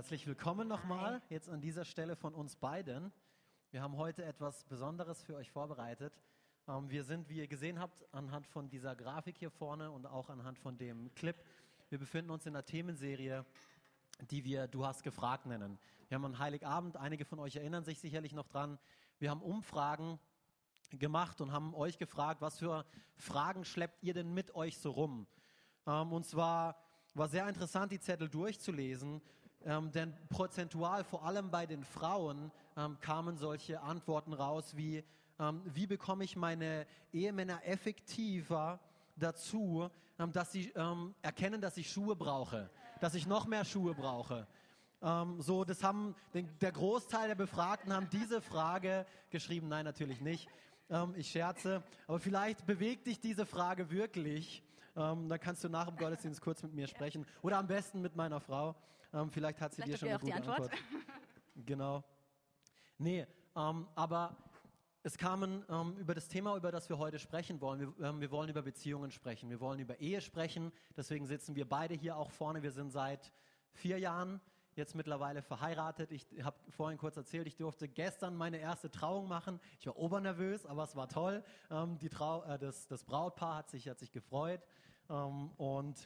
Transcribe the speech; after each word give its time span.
Herzlich 0.00 0.26
willkommen 0.26 0.66
nochmal 0.66 1.20
jetzt 1.28 1.50
an 1.50 1.60
dieser 1.60 1.84
Stelle 1.84 2.16
von 2.16 2.32
uns 2.32 2.56
beiden. 2.56 3.12
Wir 3.70 3.82
haben 3.82 3.98
heute 3.98 4.24
etwas 4.24 4.64
Besonderes 4.64 5.22
für 5.22 5.36
euch 5.36 5.50
vorbereitet. 5.50 6.18
Ähm, 6.66 6.88
wir 6.88 7.04
sind, 7.04 7.28
wie 7.28 7.36
ihr 7.36 7.48
gesehen 7.48 7.78
habt, 7.78 8.06
anhand 8.14 8.46
von 8.46 8.70
dieser 8.70 8.96
Grafik 8.96 9.36
hier 9.36 9.50
vorne 9.50 9.90
und 9.90 10.06
auch 10.06 10.30
anhand 10.30 10.58
von 10.58 10.78
dem 10.78 11.14
Clip, 11.14 11.36
wir 11.90 11.98
befinden 11.98 12.30
uns 12.30 12.46
in 12.46 12.56
einer 12.56 12.64
Themenserie, 12.64 13.44
die 14.30 14.42
wir 14.42 14.68
Du 14.68 14.86
hast 14.86 15.02
gefragt 15.02 15.44
nennen. 15.44 15.78
Wir 16.08 16.14
haben 16.14 16.24
an 16.24 16.38
Heiligabend, 16.38 16.96
einige 16.96 17.26
von 17.26 17.38
euch 17.38 17.56
erinnern 17.56 17.84
sich 17.84 18.00
sicherlich 18.00 18.32
noch 18.32 18.48
dran, 18.48 18.78
wir 19.18 19.28
haben 19.28 19.42
Umfragen 19.42 20.18
gemacht 20.92 21.42
und 21.42 21.52
haben 21.52 21.74
euch 21.74 21.98
gefragt, 21.98 22.40
was 22.40 22.58
für 22.58 22.86
Fragen 23.18 23.66
schleppt 23.66 24.02
ihr 24.02 24.14
denn 24.14 24.32
mit 24.32 24.54
euch 24.54 24.78
so 24.78 24.92
rum? 24.92 25.26
Ähm, 25.86 26.10
und 26.10 26.24
zwar 26.24 26.82
war 27.12 27.28
sehr 27.28 27.46
interessant, 27.46 27.92
die 27.92 28.00
Zettel 28.00 28.30
durchzulesen 28.30 29.20
ähm, 29.64 29.90
denn 29.92 30.14
prozentual, 30.28 31.04
vor 31.04 31.24
allem 31.24 31.50
bei 31.50 31.66
den 31.66 31.84
Frauen, 31.84 32.50
ähm, 32.76 32.98
kamen 33.00 33.36
solche 33.36 33.80
Antworten 33.82 34.32
raus 34.32 34.76
wie, 34.76 35.04
ähm, 35.38 35.62
wie 35.66 35.86
bekomme 35.86 36.24
ich 36.24 36.36
meine 36.36 36.86
Ehemänner 37.12 37.60
effektiver 37.66 38.80
dazu, 39.16 39.90
ähm, 40.18 40.32
dass 40.32 40.52
sie 40.52 40.70
ähm, 40.76 41.14
erkennen, 41.22 41.60
dass 41.60 41.76
ich 41.76 41.90
Schuhe 41.90 42.16
brauche, 42.16 42.70
dass 43.00 43.14
ich 43.14 43.26
noch 43.26 43.46
mehr 43.46 43.64
Schuhe 43.64 43.94
brauche. 43.94 44.46
Ähm, 45.02 45.40
so, 45.40 45.64
das 45.64 45.82
haben 45.82 46.14
den, 46.32 46.48
der 46.60 46.72
Großteil 46.72 47.28
der 47.28 47.34
Befragten 47.34 47.92
haben 47.92 48.08
diese 48.10 48.40
Frage 48.40 49.06
geschrieben. 49.30 49.68
Nein, 49.68 49.84
natürlich 49.84 50.20
nicht. 50.20 50.48
ich 51.14 51.30
scherze. 51.30 51.84
Aber 52.08 52.18
vielleicht 52.18 52.66
bewegt 52.66 53.06
dich 53.06 53.20
diese 53.20 53.46
Frage 53.46 53.92
wirklich. 53.92 54.64
Ähm, 54.96 55.28
dann 55.28 55.40
kannst 55.40 55.62
du 55.64 55.68
nach 55.68 55.86
dem 55.86 55.96
Gottesdienst 55.96 56.40
kurz 56.40 56.62
mit 56.62 56.74
mir 56.74 56.86
sprechen. 56.86 57.26
Oder 57.42 57.58
am 57.58 57.66
besten 57.66 58.00
mit 58.00 58.16
meiner 58.16 58.40
Frau. 58.40 58.74
Ähm, 59.12 59.30
vielleicht 59.30 59.60
hat 59.60 59.74
sie 59.74 59.82
vielleicht 59.82 59.94
dir 59.94 59.98
schon 59.98 60.08
eine 60.08 60.18
gute 60.18 60.34
Antwort. 60.34 60.72
Antwort. 60.72 60.72
Genau. 61.66 62.04
Nee, 62.98 63.26
ähm, 63.56 63.86
aber 63.94 64.36
es 65.02 65.16
kamen 65.16 65.64
ähm, 65.68 65.96
über 65.96 66.14
das 66.14 66.28
Thema, 66.28 66.56
über 66.56 66.70
das 66.70 66.88
wir 66.88 66.98
heute 66.98 67.18
sprechen 67.18 67.60
wollen. 67.60 67.80
Wir, 67.80 68.08
ähm, 68.08 68.20
wir, 68.20 68.30
wollen 68.30 68.50
über 68.50 68.62
Beziehungen 68.62 69.10
sprechen. 69.10 69.48
Wir 69.48 69.60
wollen 69.60 69.80
über 69.80 69.98
Ehe 70.00 70.20
sprechen. 70.20 70.72
Deswegen 70.96 71.26
sitzen 71.26 71.56
wir 71.56 71.68
beide 71.68 71.94
hier 71.94 72.16
auch 72.16 72.30
vorne. 72.30 72.62
Wir 72.62 72.70
sind 72.70 72.90
seit 72.90 73.32
vier 73.72 73.98
Jahren 73.98 74.40
jetzt 74.76 74.94
mittlerweile 74.94 75.42
verheiratet. 75.42 76.12
Ich 76.12 76.26
habe 76.42 76.56
vorhin 76.70 76.98
kurz 76.98 77.16
erzählt, 77.16 77.46
ich 77.46 77.56
durfte 77.56 77.88
gestern 77.88 78.36
meine 78.36 78.58
erste 78.58 78.90
Trauung 78.90 79.28
machen. 79.28 79.60
Ich 79.78 79.86
war 79.86 79.96
obernervös, 79.96 80.66
aber 80.66 80.84
es 80.84 80.96
war 80.96 81.08
toll. 81.08 81.42
Ähm, 81.70 81.98
die 81.98 82.08
Trau 82.08 82.42
äh, 82.44 82.58
das, 82.58 82.86
das, 82.86 83.04
Brautpaar 83.04 83.56
hat 83.56 83.70
sich, 83.70 83.88
hat 83.88 83.98
sich 83.98 84.12
gefreut. 84.12 84.60
Ähm, 85.08 85.50
und 85.56 85.96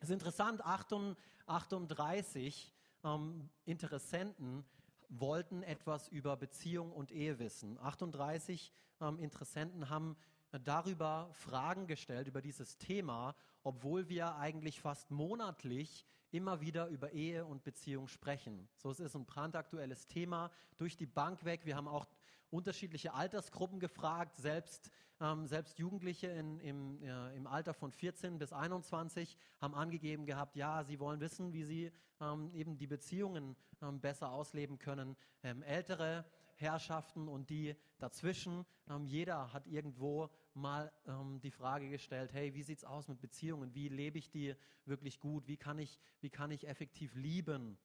es 0.00 0.04
ist 0.04 0.10
interessant, 0.10 0.64
38 0.64 2.74
ähm, 3.04 3.48
Interessenten 3.64 4.64
wollten 5.08 5.62
etwas 5.62 6.08
über 6.08 6.36
Beziehung 6.36 6.92
und 6.92 7.10
Ehe 7.10 7.38
wissen. 7.38 7.78
38 7.78 8.72
ähm, 9.00 9.18
Interessenten 9.18 9.88
haben 9.88 10.16
darüber 10.64 11.28
Fragen 11.32 11.86
gestellt, 11.86 12.26
über 12.26 12.40
dieses 12.40 12.78
Thema, 12.78 13.34
obwohl 13.62 14.08
wir 14.08 14.36
eigentlich 14.36 14.80
fast 14.80 15.10
monatlich 15.10 16.06
immer 16.30 16.60
wieder 16.60 16.88
über 16.88 17.12
Ehe 17.12 17.44
und 17.44 17.64
Beziehung 17.64 18.08
sprechen. 18.08 18.68
So 18.76 18.90
es 18.90 19.00
ist 19.00 19.14
ein 19.14 19.24
brandaktuelles 19.24 20.06
Thema 20.06 20.50
durch 20.76 20.96
die 20.96 21.06
Bank 21.06 21.44
weg. 21.44 21.64
Wir 21.64 21.76
haben 21.76 21.88
auch 21.88 22.06
unterschiedliche 22.50 23.14
Altersgruppen 23.14 23.80
gefragt, 23.80 24.36
selbst, 24.36 24.90
ähm, 25.20 25.46
selbst 25.46 25.78
Jugendliche 25.78 26.28
in, 26.28 26.58
im, 26.60 27.02
äh, 27.02 27.36
im 27.36 27.46
Alter 27.46 27.74
von 27.74 27.92
14 27.92 28.38
bis 28.38 28.52
21 28.52 29.36
haben 29.60 29.74
angegeben 29.74 30.26
gehabt, 30.26 30.56
ja, 30.56 30.84
sie 30.84 30.98
wollen 30.98 31.20
wissen, 31.20 31.52
wie 31.52 31.64
sie 31.64 31.92
ähm, 32.20 32.50
eben 32.54 32.76
die 32.76 32.86
Beziehungen 32.86 33.56
ähm, 33.82 34.00
besser 34.00 34.30
ausleben 34.32 34.78
können. 34.78 35.16
Ähm, 35.42 35.62
ältere 35.62 36.24
Herrschaften 36.60 37.28
und 37.28 37.50
die 37.50 37.76
dazwischen, 37.98 38.66
ähm, 38.88 39.06
jeder 39.06 39.52
hat 39.52 39.66
irgendwo 39.66 40.28
mal 40.54 40.92
ähm, 41.06 41.40
die 41.40 41.50
Frage 41.50 41.88
gestellt, 41.88 42.32
hey, 42.32 42.54
wie 42.54 42.62
sieht's 42.62 42.84
aus 42.84 43.08
mit 43.08 43.20
Beziehungen? 43.20 43.74
Wie 43.74 43.88
lebe 43.88 44.18
ich 44.18 44.28
die 44.28 44.54
wirklich 44.84 45.20
gut? 45.20 45.46
Wie 45.46 45.56
kann 45.56 45.78
ich, 45.78 45.98
wie 46.20 46.30
kann 46.30 46.50
ich 46.50 46.66
effektiv 46.66 47.14
lieben? 47.14 47.78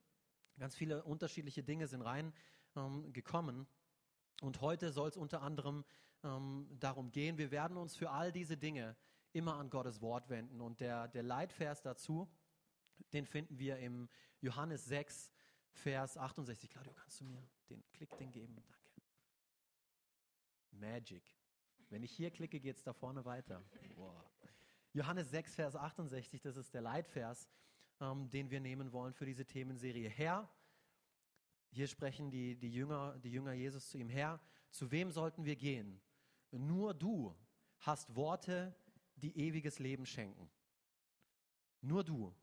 Ganz 0.58 0.76
viele 0.76 1.04
unterschiedliche 1.04 1.64
Dinge 1.64 1.88
sind 1.88 2.02
reingekommen. 2.02 3.58
Ähm, 3.58 3.68
und 4.42 4.62
heute 4.62 4.92
soll 4.92 5.10
es 5.10 5.18
unter 5.18 5.42
anderem 5.42 5.86
ähm, 6.24 6.68
darum 6.80 7.12
gehen, 7.12 7.38
wir 7.38 7.52
werden 7.52 7.78
uns 7.78 7.96
für 7.96 8.10
all 8.10 8.32
diese 8.32 8.58
Dinge 8.58 8.96
immer 9.34 9.56
an 9.56 9.70
Gottes 9.70 10.02
Wort 10.02 10.30
wenden. 10.30 10.62
Und 10.62 10.80
der, 10.80 11.08
der 11.08 11.24
Leitvers 11.24 11.82
dazu, 11.82 12.28
den 13.14 13.26
finden 13.26 13.60
wir 13.60 13.78
im 13.78 14.10
Johannes 14.42 14.86
6, 14.86 15.32
Vers 15.72 16.18
68. 16.18 16.70
Claudio, 16.70 16.94
kannst 16.94 17.22
du 17.22 17.26
mir 17.26 17.42
den 17.70 17.84
Klick-Ding 17.94 18.32
geben? 18.32 18.56
Danke. 18.56 18.80
Magic. 20.72 21.24
Wenn 21.90 22.04
ich 22.04 22.12
hier 22.12 22.32
klicke, 22.32 22.60
geht 22.60 22.78
es 22.78 22.84
da 22.84 22.94
vorne 22.94 23.24
weiter. 23.26 23.64
Wow. 23.96 24.24
Johannes 24.94 25.30
6, 25.32 25.56
Vers 25.56 25.76
68, 25.76 26.42
das 26.42 26.56
ist 26.56 26.74
der 26.74 26.82
Leitvers, 26.82 27.50
ähm, 28.00 28.30
den 28.30 28.50
wir 28.50 28.60
nehmen 28.60 28.92
wollen 28.92 29.14
für 29.14 29.26
diese 29.26 29.46
Themenserie. 29.46 30.10
Herr, 30.10 30.50
hier 31.70 31.88
sprechen 31.88 32.30
die, 32.30 32.56
die, 32.56 32.72
Jünger, 32.72 33.18
die 33.20 33.32
Jünger 33.32 33.54
Jesus 33.54 33.90
zu 33.90 33.98
ihm, 33.98 34.10
Herr, 34.10 34.40
zu 34.70 34.92
wem 34.92 35.12
sollten 35.12 35.46
wir 35.46 35.56
gehen? 35.56 36.00
Nur 36.52 36.94
du 36.94 37.36
hast 37.80 38.16
Worte, 38.16 38.76
die 39.16 39.36
ewiges 39.38 39.80
Leben 39.80 40.06
schenken. 40.06 40.50
Nur 41.82 42.04
du. 42.04 42.34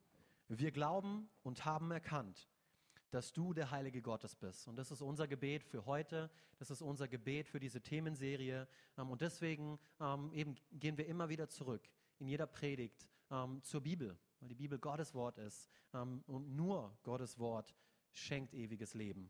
Wir 0.48 0.72
glauben 0.72 1.30
und 1.42 1.64
haben 1.64 1.92
erkannt, 1.92 2.49
dass 3.10 3.32
du 3.32 3.52
der 3.52 3.70
Heilige 3.70 4.02
Gottes 4.02 4.34
bist. 4.34 4.68
Und 4.68 4.76
das 4.76 4.90
ist 4.90 5.02
unser 5.02 5.26
Gebet 5.26 5.64
für 5.64 5.84
heute, 5.86 6.30
das 6.58 6.70
ist 6.70 6.82
unser 6.82 7.08
Gebet 7.08 7.48
für 7.48 7.60
diese 7.60 7.80
Themenserie. 7.80 8.68
Ähm, 8.96 9.10
und 9.10 9.20
deswegen 9.20 9.78
ähm, 10.00 10.32
eben 10.32 10.56
gehen 10.72 10.96
wir 10.96 11.06
immer 11.06 11.28
wieder 11.28 11.48
zurück 11.48 11.88
in 12.18 12.28
jeder 12.28 12.46
Predigt 12.46 13.08
ähm, 13.30 13.62
zur 13.62 13.80
Bibel, 13.80 14.16
weil 14.40 14.48
die 14.48 14.54
Bibel 14.54 14.78
Gottes 14.78 15.14
Wort 15.14 15.38
ist. 15.38 15.68
Und 15.92 16.54
nur 16.54 16.96
Gottes 17.02 17.36
Wort 17.40 17.74
schenkt 18.12 18.54
ewiges 18.54 18.94
Leben. 18.94 19.28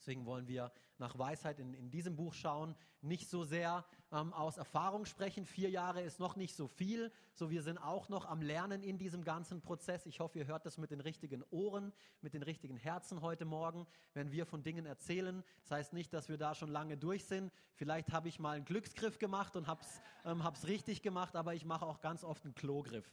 Deswegen 0.00 0.24
wollen 0.24 0.48
wir 0.48 0.72
nach 0.96 1.18
Weisheit 1.18 1.58
in, 1.58 1.74
in 1.74 1.90
diesem 1.90 2.16
Buch 2.16 2.32
schauen, 2.32 2.74
nicht 3.02 3.28
so 3.28 3.44
sehr 3.44 3.84
ähm, 4.10 4.32
aus 4.32 4.56
Erfahrung 4.56 5.04
sprechen. 5.04 5.44
Vier 5.44 5.68
Jahre 5.68 6.00
ist 6.00 6.18
noch 6.18 6.36
nicht 6.36 6.56
so 6.56 6.68
viel. 6.68 7.12
So, 7.34 7.50
wir 7.50 7.62
sind 7.62 7.76
auch 7.76 8.08
noch 8.08 8.24
am 8.24 8.40
Lernen 8.40 8.82
in 8.82 8.96
diesem 8.96 9.24
ganzen 9.24 9.60
Prozess. 9.60 10.06
Ich 10.06 10.18
hoffe, 10.20 10.38
ihr 10.38 10.46
hört 10.46 10.64
das 10.64 10.78
mit 10.78 10.90
den 10.90 11.00
richtigen 11.00 11.44
Ohren, 11.50 11.92
mit 12.22 12.32
den 12.32 12.42
richtigen 12.42 12.78
Herzen 12.78 13.20
heute 13.20 13.44
Morgen, 13.44 13.86
wenn 14.14 14.32
wir 14.32 14.46
von 14.46 14.62
Dingen 14.62 14.86
erzählen. 14.86 15.44
Das 15.62 15.70
heißt 15.72 15.92
nicht, 15.92 16.14
dass 16.14 16.30
wir 16.30 16.38
da 16.38 16.54
schon 16.54 16.70
lange 16.70 16.96
durch 16.96 17.26
sind. 17.26 17.52
Vielleicht 17.74 18.10
habe 18.10 18.28
ich 18.28 18.38
mal 18.38 18.56
einen 18.56 18.64
Glücksgriff 18.64 19.18
gemacht 19.18 19.56
und 19.56 19.66
habe 19.66 19.82
es 19.82 20.00
ähm, 20.24 20.40
richtig 20.66 21.02
gemacht, 21.02 21.36
aber 21.36 21.54
ich 21.54 21.66
mache 21.66 21.84
auch 21.84 22.00
ganz 22.00 22.24
oft 22.24 22.44
einen 22.44 22.54
Klogriff. 22.54 23.10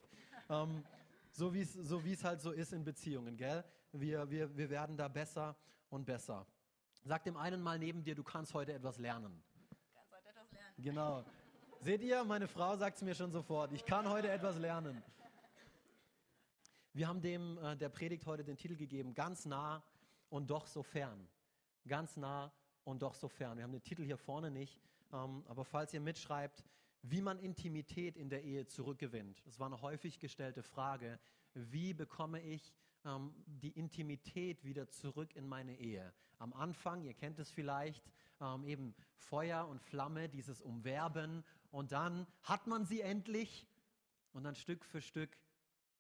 Ähm, 0.50 0.86
so 1.32 1.54
wie 1.54 1.66
so 1.66 2.00
es 2.00 2.24
halt 2.24 2.40
so 2.40 2.52
ist 2.52 2.72
in 2.72 2.86
Beziehungen, 2.86 3.36
gell? 3.36 3.66
Wir, 3.92 4.30
wir, 4.30 4.56
wir 4.56 4.70
werden 4.70 4.96
da 4.96 5.10
besser 5.10 5.56
und 5.90 6.06
besser. 6.06 6.46
Sag 7.08 7.24
dem 7.24 7.38
einen 7.38 7.62
mal 7.62 7.80
neben 7.80 8.04
dir, 8.04 8.16
du 8.16 8.24
kannst 8.24 8.54
heute 8.54 8.74
etwas 8.74 8.98
lernen. 8.98 9.42
Kannst 9.94 10.12
heute 10.12 10.28
etwas 10.28 10.52
lernen. 10.52 10.76
Genau. 10.78 11.24
Seht 11.80 12.02
ihr, 12.02 12.22
meine 12.26 12.50
Frau 12.50 12.76
sagt 12.76 12.98
es 12.98 13.02
mir 13.02 13.16
schon 13.16 13.32
sofort, 13.32 13.72
ich 13.72 13.86
kann 13.86 14.10
heute 14.10 14.30
etwas 14.30 14.58
lernen. 14.58 15.02
Wir 16.92 17.08
haben 17.08 17.22
dem 17.22 17.58
äh, 17.60 17.78
der 17.78 17.88
Predigt 17.88 18.26
heute 18.26 18.44
den 18.44 18.58
Titel 18.58 18.76
gegeben, 18.76 19.14
ganz 19.14 19.46
nah 19.46 19.82
und 20.28 20.50
doch 20.50 20.68
so 20.68 20.84
fern. 20.84 21.30
Ganz 21.88 22.18
nah 22.18 22.52
und 22.84 23.02
doch 23.02 23.14
so 23.14 23.30
fern. 23.30 23.56
Wir 23.56 23.64
haben 23.64 23.72
den 23.72 23.84
Titel 23.84 24.04
hier 24.04 24.18
vorne 24.18 24.52
nicht, 24.52 24.78
ähm, 25.14 25.46
aber 25.48 25.64
falls 25.64 25.94
ihr 25.94 26.02
mitschreibt, 26.02 26.66
wie 27.04 27.22
man 27.22 27.40
Intimität 27.40 28.18
in 28.18 28.30
der 28.30 28.44
Ehe 28.44 28.68
zurückgewinnt. 28.68 29.42
Das 29.46 29.60
war 29.60 29.68
eine 29.68 29.82
häufig 29.82 30.20
gestellte 30.20 30.62
Frage. 30.62 31.20
Wie 31.54 31.94
bekomme 31.94 32.42
ich 32.42 32.74
ähm, 33.08 33.34
die 33.48 33.72
Intimität 33.72 34.64
wieder 34.64 34.90
zurück 34.90 35.36
in 35.36 35.48
meine 35.48 35.76
Ehe? 35.80 36.14
Am 36.38 36.54
Anfang, 36.54 37.02
ihr 37.04 37.14
kennt 37.14 37.40
es 37.40 37.50
vielleicht, 37.50 38.04
ähm, 38.40 38.64
eben 38.66 38.94
Feuer 39.16 39.68
und 39.68 39.82
Flamme, 39.82 40.30
dieses 40.30 40.62
Umwerben 40.62 41.44
und 41.72 41.92
dann 41.92 42.28
hat 42.44 42.68
man 42.68 42.86
sie 42.86 43.02
endlich 43.02 43.68
und 44.34 44.44
dann 44.44 44.56
Stück 44.56 44.86
für 44.86 45.02
Stück 45.02 45.38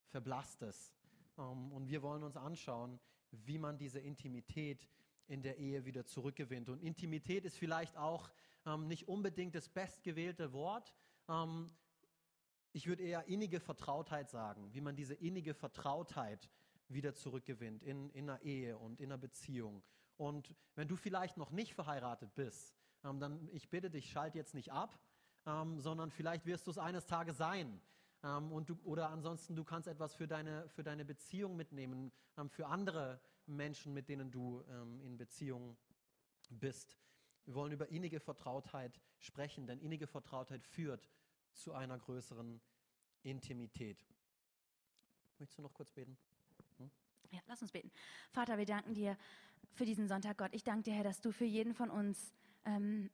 verblasst 0.10 0.62
es. 0.62 0.94
Ähm, 1.38 1.72
und 1.72 1.88
wir 1.88 2.02
wollen 2.02 2.24
uns 2.24 2.38
anschauen, 2.38 3.00
wie 3.32 3.58
man 3.58 3.78
diese 3.78 4.00
Intimität 4.00 4.88
in 5.28 5.42
der 5.42 5.58
Ehe 5.58 5.86
wieder 5.86 6.06
zurückgewinnt. 6.06 6.70
Und 6.70 6.82
Intimität 6.82 7.46
ist 7.46 7.58
vielleicht 7.58 7.98
auch 7.98 8.30
ähm, 8.66 8.88
nicht 8.88 9.08
unbedingt 9.08 9.56
das 9.56 9.70
bestgewählte 9.70 10.54
Wort. 10.54 10.94
Ähm, 11.28 11.72
ich 12.72 12.88
würde 12.88 13.04
eher 13.04 13.26
innige 13.28 13.60
Vertrautheit 13.60 14.30
sagen, 14.30 14.74
wie 14.74 14.82
man 14.82 14.96
diese 14.96 15.16
innige 15.16 15.54
Vertrautheit 15.54 16.50
wieder 16.90 17.14
zurückgewinnt 17.14 17.84
in, 17.84 18.10
in 18.12 18.30
einer 18.30 18.42
Ehe 18.42 18.78
und 18.78 19.00
in 19.00 19.12
einer 19.12 19.18
Beziehung. 19.18 19.84
Und 20.16 20.56
wenn 20.76 20.88
du 20.88 20.96
vielleicht 20.96 21.38
noch 21.38 21.52
nicht 21.52 21.74
verheiratet 21.74 22.34
bist, 22.36 22.76
ähm, 23.04 23.20
dann 23.20 23.48
ich 23.52 23.70
bitte 23.70 23.90
dich, 23.90 24.10
schalt 24.10 24.36
jetzt 24.36 24.54
nicht 24.54 24.72
ab, 24.72 25.00
ähm, 25.46 25.80
sondern 25.80 26.12
vielleicht 26.12 26.46
wirst 26.46 26.68
du 26.68 26.72
es 26.72 26.78
eines 26.78 27.06
Tages 27.06 27.38
sein. 27.38 27.80
Ähm, 28.24 28.52
und 28.52 28.70
du, 28.70 28.80
oder 28.84 29.10
ansonsten, 29.10 29.56
du 29.56 29.64
kannst 29.64 29.88
etwas 29.88 30.16
für 30.16 30.28
deine, 30.28 30.68
für 30.70 30.84
deine 30.84 31.06
Beziehung 31.06 31.56
mitnehmen, 31.56 32.12
ähm, 32.38 32.50
für 32.50 32.68
andere 32.68 33.22
Menschen, 33.46 33.94
mit 33.94 34.10
denen 34.10 34.32
du 34.32 34.64
ähm, 34.70 35.02
in 35.02 35.18
Beziehung 35.18 35.78
bist. 36.50 36.98
Wir 37.46 37.56
wollen 37.56 37.72
über 37.72 37.90
innige 37.90 38.20
Vertrautheit 38.20 39.00
sprechen, 39.20 39.68
denn 39.68 39.80
innige 39.80 40.08
Vertrautheit 40.08 40.64
führt 40.64 41.10
zu 41.54 41.74
einer 41.74 41.98
größeren 41.98 42.62
Intimität. 43.24 44.06
Möchtest 45.40 45.58
du 45.60 45.62
noch 45.62 45.74
kurz 45.74 45.92
beten? 45.92 46.18
Ja, 47.32 47.40
lass 47.48 47.62
uns 47.62 47.72
beten. 47.72 47.92
Vater, 48.32 48.58
wir 48.58 48.66
danken 48.66 48.94
dir 48.94 49.18
für 49.74 49.86
diesen 49.86 50.08
Sonntag, 50.08 50.38
Gott. 50.38 50.54
Ich 50.54 50.64
danke 50.64 50.84
dir, 50.84 50.94
Herr, 50.94 51.04
dass 51.04 51.22
du 51.22 51.32
für 51.32 51.46
jeden 51.46 51.74
von 51.74 51.90
uns 51.90 52.34
ähm, 52.66 53.10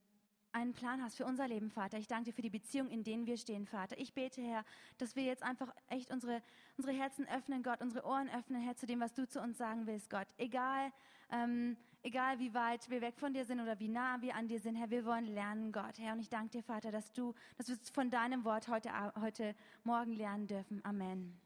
einen 0.54 0.74
Plan 0.74 1.02
hast 1.02 1.18
für 1.18 1.26
unser 1.26 1.48
Leben, 1.48 1.70
Vater. 1.70 1.98
Ich 1.98 2.08
danke 2.08 2.26
dir 2.26 2.34
für 2.34 2.42
die 2.44 2.50
Beziehung, 2.50 2.90
in 2.90 3.04
denen 3.04 3.26
wir 3.26 3.38
stehen, 3.38 3.66
Vater. 3.66 3.98
Ich 3.98 4.14
bete, 4.14 4.42
Herr, 4.42 4.64
dass 4.98 5.16
wir 5.16 5.24
jetzt 5.24 5.42
einfach 5.44 5.74
echt 5.88 6.12
unsere, 6.12 6.42
unsere 6.78 6.96
Herzen 6.96 7.28
öffnen, 7.28 7.64
Gott, 7.64 7.82
unsere 7.82 8.06
Ohren 8.06 8.30
öffnen, 8.30 8.62
Herr, 8.62 8.76
zu 8.76 8.86
dem, 8.86 9.00
was 9.00 9.14
du 9.14 9.28
zu 9.28 9.42
uns 9.42 9.58
sagen 9.58 9.88
willst, 9.88 10.10
Gott. 10.10 10.28
Egal, 10.38 10.92
ähm, 11.32 11.76
egal 12.04 12.40
wie 12.40 12.54
weit 12.54 12.88
wir 12.90 13.02
weg 13.02 13.18
von 13.18 13.34
dir 13.34 13.46
sind 13.46 13.60
oder 13.62 13.80
wie 13.80 13.88
nah 13.88 14.22
wir 14.22 14.36
an 14.36 14.48
dir 14.48 14.60
sind, 14.60 14.76
Herr, 14.76 14.92
wir 14.92 15.06
wollen 15.06 15.26
lernen, 15.26 15.72
Gott, 15.72 15.98
Herr. 15.98 16.14
Und 16.14 16.20
ich 16.20 16.30
danke 16.30 16.52
dir, 16.52 16.64
Vater, 16.64 16.92
dass 16.92 17.12
du, 17.14 17.34
dass 17.58 17.68
wir 17.68 17.78
von 17.92 18.12
deinem 18.12 18.44
Wort 18.44 18.68
heute, 18.68 18.92
heute 19.20 19.56
Morgen 19.84 20.14
lernen 20.14 20.46
dürfen. 20.46 20.86
Amen. 20.86 21.40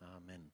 Amen. 0.00 0.52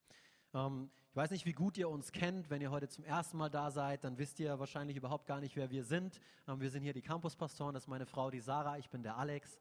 Ähm, 0.52 0.90
ich 1.14 1.16
weiß 1.16 1.30
nicht, 1.30 1.46
wie 1.46 1.52
gut 1.52 1.78
ihr 1.78 1.88
uns 1.88 2.10
kennt. 2.10 2.50
Wenn 2.50 2.60
ihr 2.60 2.72
heute 2.72 2.88
zum 2.88 3.04
ersten 3.04 3.36
Mal 3.36 3.48
da 3.48 3.70
seid, 3.70 4.02
dann 4.02 4.18
wisst 4.18 4.40
ihr 4.40 4.58
wahrscheinlich 4.58 4.96
überhaupt 4.96 5.28
gar 5.28 5.38
nicht, 5.38 5.54
wer 5.54 5.70
wir 5.70 5.84
sind. 5.84 6.20
Ähm, 6.48 6.60
wir 6.60 6.70
sind 6.70 6.82
hier 6.82 6.92
die 6.92 7.02
Campuspastoren. 7.02 7.72
Das 7.72 7.84
ist 7.84 7.88
meine 7.88 8.04
Frau, 8.04 8.32
die 8.32 8.40
Sarah. 8.40 8.78
Ich 8.78 8.90
bin 8.90 9.04
der 9.04 9.16
Alex. 9.16 9.60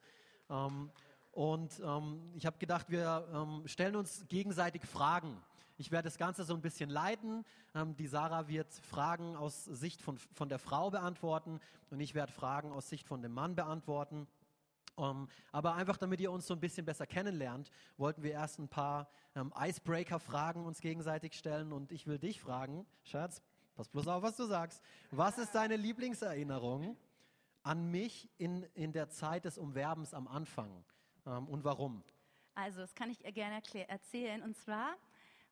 Ähm, 0.50 0.90
und 1.32 1.80
ähm, 1.86 2.32
ich 2.34 2.48
habe 2.48 2.58
gedacht, 2.58 2.90
wir 2.90 3.62
stellen 3.66 3.96
uns 3.96 4.26
gegenseitig 4.30 4.84
Fragen. 4.84 5.38
Ich 5.78 5.92
werde 5.92 6.08
das 6.08 6.18
Ganze 6.18 6.44
so 6.44 6.56
ein 6.56 6.62
bisschen 6.62 6.90
leiten. 6.90 7.46
Die 8.00 8.08
Sarah 8.08 8.48
wird 8.48 8.74
Fragen 8.74 9.36
aus 9.36 9.66
Sicht 9.66 10.02
von, 10.02 10.18
von 10.18 10.50
der 10.50 10.58
Frau 10.58 10.90
beantworten 10.90 11.60
und 11.92 12.00
ich 12.00 12.16
werde 12.16 12.32
Fragen 12.32 12.72
aus 12.72 12.90
Sicht 12.90 13.08
von 13.08 13.22
dem 13.22 13.32
Mann 13.34 13.56
beantworten. 13.56 14.28
Um, 14.95 15.06
ähm, 15.06 15.28
aber 15.51 15.74
einfach, 15.74 15.98
damit 15.98 16.19
ihr 16.19 16.31
uns 16.31 16.45
so 16.45 16.54
ein 16.54 16.60
bisschen 16.60 16.86
besser 16.86 17.07
kennenlernt, 17.07 17.72
wollten 17.98 18.22
wir 18.22 18.31
erst 18.31 18.60
ein 18.60 18.68
paar 18.68 19.10
ähm, 19.36 19.51
Icebreaker-Fragen 19.57 20.66
uns 20.66 20.81
gegenseitig 20.81 21.34
stellen. 21.34 21.74
Und 21.74 21.92
ich 21.92 22.06
will 22.06 22.19
dich 22.19 22.40
fragen, 22.40 22.86
Schatz, 23.04 23.42
pass 23.75 23.90
bloß 23.90 24.07
auf, 24.07 24.22
was 24.22 24.38
du 24.38 24.45
sagst. 24.45 24.84
Was 25.10 25.38
ist 25.38 25.56
deine 25.56 25.78
Lieblingserinnerung 25.78 26.95
an 27.63 27.90
mich 27.90 28.30
in, 28.38 28.63
in 28.75 28.92
der 28.92 29.10
Zeit 29.10 29.45
des 29.45 29.57
Umwerbens 29.57 30.13
am 30.13 30.28
Anfang? 30.28 30.84
Ähm, 31.25 31.48
und 31.48 31.63
warum? 31.63 32.04
Also, 32.56 32.81
das 32.81 32.94
kann 32.94 33.10
ich 33.10 33.19
gerne 33.34 33.63
erzählen. 33.88 34.44
Und 34.44 34.56
zwar, 34.57 34.94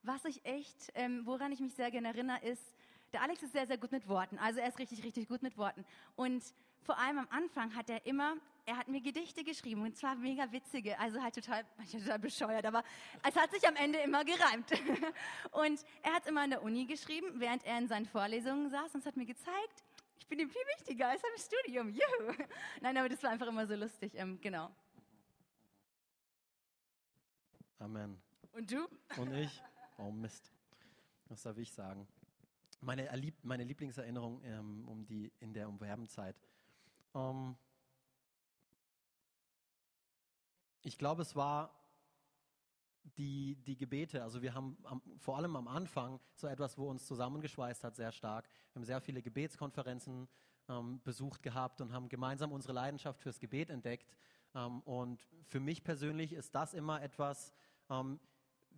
was 0.04 0.24
ich 0.26 0.46
echt, 0.46 0.92
ähm, 0.94 1.22
woran 1.26 1.52
ich 1.52 1.60
mich 1.60 1.74
sehr 1.74 1.90
gerne 1.90 2.10
erinnere, 2.10 2.42
ist, 2.46 2.76
der 3.14 3.22
Alex 3.24 3.44
ist 3.44 3.52
sehr, 3.52 3.68
sehr 3.68 3.78
gut 3.78 3.92
mit 3.92 4.08
Worten. 4.08 4.38
Also 4.38 4.60
er 4.60 4.70
ist 4.70 4.80
richtig, 4.80 5.04
richtig 5.04 5.28
gut 5.28 5.42
mit 5.42 5.58
Worten. 5.58 5.84
Und 6.16 6.44
vor 6.84 6.98
allem 6.98 7.20
am 7.20 7.28
Anfang 7.30 7.76
hat 7.76 7.90
er 7.90 8.06
immer, 8.06 8.36
er 8.66 8.78
hat 8.78 8.88
mir 8.88 9.02
Gedichte 9.02 9.44
geschrieben 9.44 9.82
und 9.84 9.96
zwar 9.96 10.16
mega 10.16 10.52
witzige, 10.52 10.98
also 11.00 11.22
halt 11.22 11.36
total, 11.36 11.66
total 11.92 12.20
bescheuert, 12.20 12.66
aber 12.66 12.84
es 13.28 13.36
hat 13.36 13.52
sich 13.52 13.68
am 13.68 13.76
Ende 13.76 14.00
immer 14.00 14.24
gereimt. 14.24 14.72
Und 15.52 15.84
er 16.04 16.14
hat 16.14 16.24
es 16.24 16.30
immer 16.30 16.44
in 16.44 16.52
der 16.52 16.64
Uni 16.64 16.86
geschrieben, 16.86 17.40
während 17.40 17.66
er 17.66 17.78
in 17.78 17.88
seinen 17.88 18.06
Vorlesungen 18.06 18.70
saß 18.70 18.94
und 18.94 19.02
es 19.02 19.06
hat 19.06 19.18
mir 19.18 19.26
gezeigt, 19.26 19.84
ich 20.20 20.28
bin 20.28 20.40
ihm 20.40 20.50
viel 20.50 20.62
wichtiger 20.78 21.10
als 21.10 21.22
im 21.24 21.42
Studium. 21.42 21.90
Juhu. 21.90 22.34
Nein, 22.82 22.98
aber 22.98 23.10
das 23.10 23.22
war 23.24 23.32
einfach 23.32 23.48
immer 23.48 23.68
so 23.68 23.76
lustig, 23.76 24.14
ähm, 24.16 24.40
genau. 24.42 24.70
Amen. 27.80 28.22
Und 28.54 28.72
du? 28.72 28.88
Und 29.18 29.34
ich? 29.34 29.62
Oh 29.98 30.12
Mist. 30.12 30.52
Was 31.28 31.44
darf 31.44 31.58
ich 31.58 31.72
sagen? 31.72 32.08
Meine, 32.82 33.10
meine 33.44 33.64
Lieblingserinnerung 33.64 34.42
ähm, 34.44 34.88
um 34.88 35.06
die, 35.06 35.32
in 35.40 35.54
der 35.54 35.68
Umwerbenzeit. 35.68 36.36
Ähm, 37.14 37.56
ich 40.84 40.98
glaube, 40.98 41.22
es 41.22 41.36
war 41.36 41.76
die, 43.18 43.56
die 43.68 43.78
Gebete. 43.78 44.24
Also 44.24 44.42
wir 44.42 44.54
haben 44.54 44.78
am, 44.84 45.02
vor 45.18 45.38
allem 45.38 45.56
am 45.56 45.68
Anfang 45.68 46.20
so 46.36 46.48
etwas, 46.48 46.78
wo 46.78 46.90
uns 46.90 47.06
zusammengeschweißt 47.06 47.84
hat, 47.84 47.96
sehr 47.96 48.12
stark. 48.12 48.48
Wir 48.72 48.80
haben 48.80 48.86
sehr 48.86 49.02
viele 49.02 49.22
Gebetskonferenzen 49.22 50.28
ähm, 50.70 51.02
besucht 51.04 51.44
gehabt 51.44 51.82
und 51.82 51.92
haben 51.94 52.10
gemeinsam 52.10 52.52
unsere 52.52 52.74
Leidenschaft 52.74 53.22
fürs 53.22 53.40
Gebet 53.40 53.70
entdeckt. 53.70 54.14
Ähm, 54.56 54.82
und 54.82 55.28
für 55.46 55.60
mich 55.60 55.84
persönlich 55.84 56.34
ist 56.34 56.56
das 56.56 56.74
immer 56.74 57.02
etwas, 57.02 57.54
ähm, 57.90 58.20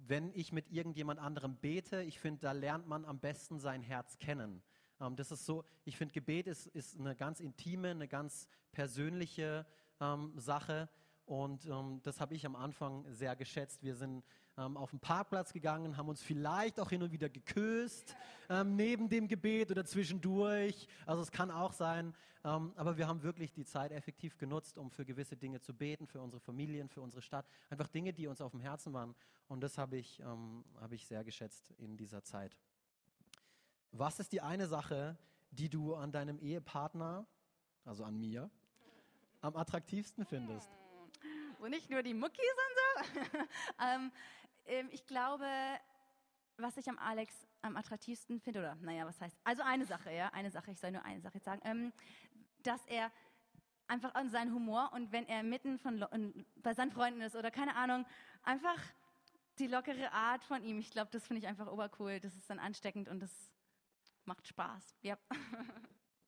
wenn 0.05 0.31
ich 0.33 0.51
mit 0.51 0.69
irgendjemand 0.69 1.19
anderem 1.19 1.55
bete, 1.55 2.01
ich 2.03 2.19
finde, 2.19 2.41
da 2.41 2.51
lernt 2.51 2.87
man 2.87 3.05
am 3.05 3.19
besten 3.19 3.59
sein 3.59 3.81
Herz 3.81 4.17
kennen. 4.19 4.61
Ähm, 5.03 5.15
das 5.15 5.31
ist 5.31 5.45
so, 5.45 5.63
ich 5.85 5.97
finde, 5.97 6.13
Gebet 6.13 6.47
ist, 6.47 6.67
ist 6.67 6.99
eine 6.99 7.15
ganz 7.15 7.39
intime, 7.39 7.89
eine 7.89 8.07
ganz 8.07 8.47
persönliche 8.71 9.65
ähm, 9.99 10.33
Sache. 10.35 10.89
Und 11.25 11.65
ähm, 11.65 12.01
das 12.03 12.19
habe 12.19 12.35
ich 12.35 12.45
am 12.45 12.55
Anfang 12.55 13.05
sehr 13.09 13.35
geschätzt. 13.35 13.83
Wir 13.83 13.95
sind 13.95 14.23
ähm, 14.57 14.75
auf 14.77 14.91
den 14.91 14.99
Parkplatz 14.99 15.53
gegangen, 15.53 15.97
haben 15.97 16.09
uns 16.09 16.21
vielleicht 16.21 16.79
auch 16.79 16.89
hin 16.89 17.01
und 17.01 17.11
wieder 17.11 17.29
geküsst, 17.29 18.15
ähm, 18.49 18.75
neben 18.75 19.09
dem 19.09 19.27
Gebet 19.27 19.71
oder 19.71 19.85
zwischendurch. 19.85 20.87
Also 21.05 21.21
es 21.21 21.31
kann 21.31 21.49
auch 21.49 21.73
sein. 21.73 22.13
Ähm, 22.45 22.73
aber 22.75 22.97
wir 22.97 23.07
haben 23.07 23.23
wirklich 23.23 23.53
die 23.53 23.63
Zeit 23.63 23.93
effektiv 23.93 24.37
genutzt, 24.37 24.77
um 24.77 24.91
für 24.91 25.05
gewisse 25.05 25.37
Dinge 25.37 25.61
zu 25.61 25.73
beten, 25.73 26.07
für 26.07 26.19
unsere 26.21 26.41
Familien, 26.41 26.89
für 26.89 27.01
unsere 27.01 27.21
Stadt. 27.21 27.47
Einfach 27.69 27.87
Dinge, 27.87 28.11
die 28.11 28.27
uns 28.27 28.41
auf 28.41 28.51
dem 28.51 28.59
Herzen 28.59 28.91
waren. 28.91 29.15
Und 29.47 29.61
das 29.61 29.77
habe 29.77 29.95
ich, 29.95 30.19
ähm, 30.19 30.65
hab 30.81 30.91
ich 30.91 31.07
sehr 31.07 31.23
geschätzt 31.23 31.71
in 31.77 31.95
dieser 31.95 32.21
Zeit. 32.21 32.57
Was 33.95 34.19
ist 34.19 34.31
die 34.31 34.41
eine 34.41 34.65
Sache, 34.65 35.15
die 35.51 35.69
du 35.69 35.93
an 35.93 36.11
deinem 36.11 36.39
Ehepartner, 36.39 37.27
also 37.85 38.03
an 38.03 38.19
mir, 38.19 38.49
am 39.41 39.55
attraktivsten 39.55 40.25
findest? 40.25 40.67
Wo 41.59 41.67
nicht 41.67 41.91
nur 41.91 42.01
die 42.01 42.15
Muckis 42.15 42.39
und 42.39 43.13
so. 43.13 43.39
ähm, 43.85 44.11
ähm, 44.65 44.89
ich 44.91 45.05
glaube, 45.05 45.45
was 46.57 46.75
ich 46.77 46.89
am 46.89 46.97
Alex 46.97 47.35
am 47.61 47.77
attraktivsten 47.77 48.39
finde, 48.39 48.61
oder 48.61 48.75
naja, 48.81 49.05
was 49.05 49.21
heißt, 49.21 49.37
also 49.43 49.61
eine 49.61 49.85
Sache, 49.85 50.11
ja, 50.11 50.29
eine 50.29 50.49
Sache, 50.49 50.71
ich 50.71 50.79
soll 50.79 50.91
nur 50.91 51.05
eine 51.05 51.21
Sache 51.21 51.35
jetzt 51.35 51.45
sagen, 51.45 51.61
ähm, 51.63 51.93
dass 52.63 52.83
er 52.87 53.11
einfach 53.85 54.15
an 54.15 54.31
seinen 54.31 54.55
Humor 54.55 54.89
und 54.93 55.11
wenn 55.11 55.27
er 55.27 55.43
mitten 55.43 55.77
von, 55.77 56.03
bei 56.55 56.73
seinen 56.73 56.91
Freunden 56.91 57.21
ist 57.21 57.35
oder 57.35 57.51
keine 57.51 57.75
Ahnung, 57.75 58.07
einfach 58.41 58.81
die 59.59 59.67
lockere 59.67 60.11
Art 60.11 60.43
von 60.43 60.63
ihm, 60.63 60.79
ich 60.79 60.89
glaube, 60.89 61.11
das 61.11 61.27
finde 61.27 61.41
ich 61.41 61.47
einfach 61.47 61.71
obercool, 61.71 62.19
das 62.19 62.35
ist 62.35 62.49
dann 62.49 62.57
ansteckend 62.57 63.07
und 63.07 63.19
das 63.19 63.52
macht 64.25 64.47
Spaß. 64.47 64.95
Ja. 65.01 65.17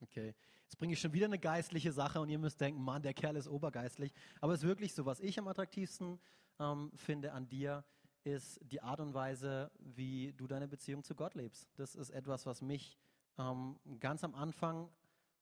Okay, 0.01 0.35
jetzt 0.63 0.77
bringe 0.77 0.93
ich 0.93 0.99
schon 0.99 1.13
wieder 1.13 1.25
eine 1.25 1.39
geistliche 1.39 1.91
Sache 1.91 2.19
und 2.19 2.29
ihr 2.29 2.37
müsst 2.37 2.59
denken, 2.59 2.81
Mann, 2.81 3.01
der 3.01 3.13
Kerl 3.13 3.37
ist 3.37 3.47
obergeistlich. 3.47 4.13
Aber 4.41 4.53
es 4.53 4.61
ist 4.61 4.67
wirklich 4.67 4.93
so, 4.93 5.05
was 5.05 5.19
ich 5.19 5.39
am 5.39 5.47
attraktivsten 5.47 6.19
ähm, 6.59 6.91
finde 6.95 7.31
an 7.31 7.47
dir, 7.47 7.83
ist 8.23 8.59
die 8.61 8.81
Art 8.81 8.99
und 8.99 9.13
Weise, 9.13 9.71
wie 9.79 10.33
du 10.33 10.47
deine 10.47 10.67
Beziehung 10.67 11.03
zu 11.03 11.15
Gott 11.15 11.35
lebst. 11.35 11.69
Das 11.75 11.95
ist 11.95 12.09
etwas, 12.09 12.45
was 12.45 12.61
mich 12.61 12.97
ähm, 13.37 13.79
ganz 13.99 14.23
am 14.23 14.35
Anfang 14.35 14.89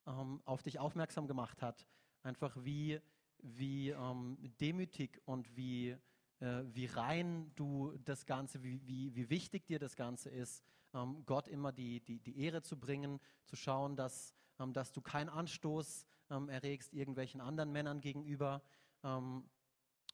ähm, 0.05 0.41
auf 0.45 0.61
dich 0.63 0.79
aufmerksam 0.79 1.27
gemacht 1.27 1.61
hat. 1.61 1.87
Einfach 2.21 2.55
wie, 2.59 2.99
wie 3.39 3.89
ähm, 3.89 4.37
demütig 4.59 5.21
und 5.25 5.55
wie, 5.55 5.97
äh, 6.39 6.63
wie 6.65 6.85
rein 6.85 7.51
du 7.55 7.97
das 8.03 8.25
Ganze, 8.25 8.63
wie, 8.63 8.85
wie, 8.85 9.15
wie 9.15 9.29
wichtig 9.29 9.65
dir 9.65 9.79
das 9.79 9.95
Ganze 9.95 10.29
ist 10.29 10.63
ähm, 10.93 11.23
Gott 11.25 11.47
immer 11.47 11.71
die, 11.71 12.01
die, 12.01 12.19
die 12.19 12.39
Ehre 12.39 12.61
zu 12.61 12.79
bringen, 12.79 13.19
zu 13.45 13.55
schauen, 13.55 13.95
dass, 13.95 14.33
ähm, 14.59 14.73
dass 14.73 14.91
du 14.91 15.01
keinen 15.01 15.29
Anstoß 15.29 16.05
ähm, 16.29 16.49
erregst 16.49 16.93
irgendwelchen 16.93 17.41
anderen 17.41 17.71
Männern 17.71 18.01
gegenüber. 18.01 18.61
Ähm, 19.03 19.43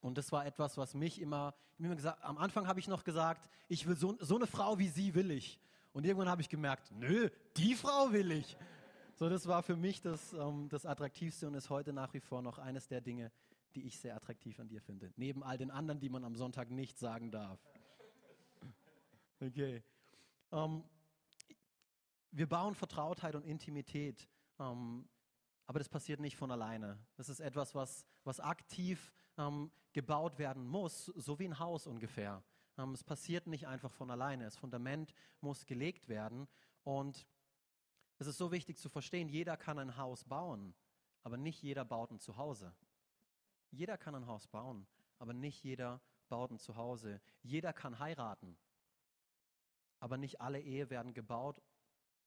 und 0.02 0.18
das 0.18 0.32
war 0.32 0.46
etwas, 0.46 0.78
was 0.78 0.94
mich 0.94 1.20
immer, 1.22 1.54
immer 1.78 1.96
gesagt, 1.96 2.24
am 2.24 2.38
Anfang 2.38 2.68
habe 2.68 2.80
ich 2.80 2.88
noch 2.88 3.04
gesagt, 3.04 3.50
ich 3.68 3.86
will 3.88 3.96
so, 3.96 4.18
so 4.20 4.36
eine 4.36 4.48
Frau 4.48 4.80
wie 4.80 4.88
sie 4.88 5.14
will 5.16 5.32
ich. 5.32 5.60
Und 5.92 6.06
irgendwann 6.06 6.30
habe 6.30 6.42
ich 6.42 6.50
gemerkt, 6.50 6.92
nö, 6.92 7.30
die 7.58 7.76
Frau 7.76 8.12
will 8.12 8.32
ich. 8.32 8.58
So, 9.16 9.28
das 9.28 9.48
war 9.48 9.64
für 9.64 9.76
mich 9.76 10.02
das, 10.02 10.34
ähm, 10.34 10.70
das 10.70 10.86
Attraktivste 10.86 11.48
und 11.48 11.54
ist 11.56 11.70
heute 11.70 11.92
nach 11.92 12.14
wie 12.14 12.22
vor 12.22 12.42
noch 12.42 12.58
eines 12.58 12.88
der 12.88 13.02
Dinge, 13.02 13.32
die 13.76 13.86
ich 13.86 14.00
sehr 14.00 14.16
attraktiv 14.16 14.60
an 14.60 14.70
dir 14.70 14.82
finde. 14.82 15.12
Neben 15.18 15.44
all 15.44 15.58
den 15.58 15.72
anderen, 15.72 16.00
die 16.00 16.10
man 16.10 16.24
am 16.24 16.36
Sonntag 16.36 16.72
nicht 16.72 16.98
sagen 16.98 17.32
darf. 17.32 17.60
Okay. 19.42 19.84
Ähm, 20.52 20.84
wir 22.32 22.48
bauen 22.48 22.76
Vertrautheit 22.76 23.36
und 23.36 23.44
Intimität, 23.44 24.28
ähm, 24.60 25.08
aber 25.66 25.80
das 25.80 25.90
passiert 25.90 26.20
nicht 26.20 26.36
von 26.36 26.52
alleine. 26.52 27.00
Das 27.16 27.30
ist 27.30 27.40
etwas, 27.40 27.76
was, 27.76 28.06
was 28.24 28.40
aktiv 28.40 29.12
ähm, 29.38 29.72
gebaut 29.94 30.38
werden 30.40 30.68
muss, 30.68 31.06
so 31.06 31.40
wie 31.40 31.46
ein 31.46 31.60
Haus 31.60 31.88
ungefähr. 31.88 32.44
Ähm, 32.78 32.94
es 32.94 33.04
passiert 33.04 33.48
nicht 33.48 33.68
einfach 33.68 33.92
von 33.92 34.12
alleine. 34.12 34.46
Das 34.46 34.58
Fundament 34.58 35.14
muss 35.42 35.66
gelegt 35.66 36.08
werden 36.08 36.48
und 36.84 37.28
es 38.20 38.28
ist 38.28 38.38
so 38.38 38.52
wichtig 38.52 38.78
zu 38.78 38.90
verstehen, 38.90 39.30
jeder 39.30 39.56
kann 39.56 39.80
ein 39.80 39.96
Haus 39.96 40.26
bauen, 40.26 40.76
aber 41.24 41.38
nicht 41.38 41.62
jeder 41.62 41.86
baut 41.86 42.12
ein 42.12 42.20
Zuhause. 42.20 42.74
Jeder 43.72 43.98
kann 43.98 44.14
ein 44.14 44.28
Haus 44.28 44.48
bauen, 44.48 44.88
aber 45.20 45.34
nicht 45.34 45.64
jeder 45.64 46.02
baut 46.28 46.52
ein 46.52 46.60
Zuhause. 46.60 47.22
Jeder 47.44 47.72
kann 47.72 48.00
heiraten, 48.00 48.58
aber 50.00 50.18
nicht 50.18 50.42
alle 50.42 50.60
Ehe 50.60 50.90
werden 50.90 51.14
gebaut, 51.14 51.62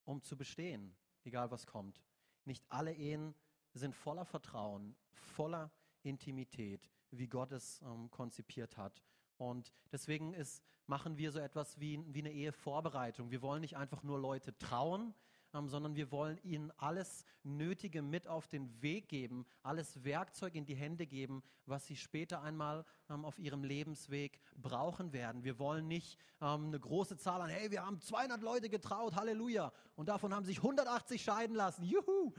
um 0.05 0.23
zu 0.23 0.37
bestehen, 0.37 0.97
egal 1.25 1.50
was 1.50 1.67
kommt. 1.67 2.02
Nicht 2.45 2.64
alle 2.69 2.95
Ehen 2.95 3.35
sind 3.73 3.95
voller 3.95 4.25
Vertrauen, 4.25 4.97
voller 5.12 5.71
Intimität, 6.02 6.91
wie 7.11 7.29
Gott 7.29 7.52
es 7.52 7.81
ähm, 7.83 8.11
konzipiert 8.11 8.76
hat. 8.76 9.02
Und 9.37 9.73
deswegen 9.91 10.35
ist, 10.35 10.62
machen 10.87 11.17
wir 11.17 11.33
so 11.33 11.38
etwas 11.38 11.79
wie, 11.81 12.05
wie 12.12 12.21
eine 12.21 12.33
Ehevorbereitung. 12.33 13.31
Wir 13.31 13.43
wollen 13.43 13.61
nicht 13.61 13.76
einfach 13.76 14.02
nur 14.02 14.19
Leute 14.19 14.57
trauen, 14.59 15.14
sondern 15.53 15.95
wir 15.95 16.11
wollen 16.11 16.39
ihnen 16.43 16.73
alles 16.79 17.25
Nötige 17.43 18.03
mit 18.03 18.27
auf 18.27 18.49
den 18.49 18.81
Weg 18.81 19.09
geben, 19.09 19.45
alles 19.63 20.03
Werkzeug 20.03 20.55
in 20.55 20.65
die 20.65 20.75
Hände 20.75 21.07
geben, 21.07 21.43
was 21.67 21.87
sie 21.87 21.97
später 21.97 22.43
einmal 22.43 22.85
ähm, 23.11 23.25
auf 23.25 23.39
ihrem 23.39 23.63
Lebensweg 23.63 24.41
brauchen 24.57 25.13
werden. 25.13 25.45
Wir 25.45 25.59
wollen 25.59 25.87
nicht 25.89 26.19
ähm, 26.41 26.67
eine 26.67 26.81
große 26.81 27.19
Zahl 27.19 27.43
an, 27.43 27.51
hey, 27.51 27.71
wir 27.71 27.85
haben 27.85 28.01
200 28.01 28.43
Leute 28.43 28.71
getraut, 28.71 29.15
Halleluja, 29.15 29.73
und 29.95 30.09
davon 30.09 30.35
haben 30.35 30.45
sich 30.45 30.59
180 30.59 31.23
scheiden 31.23 31.55
lassen, 31.55 31.85
juhu. 31.85 32.33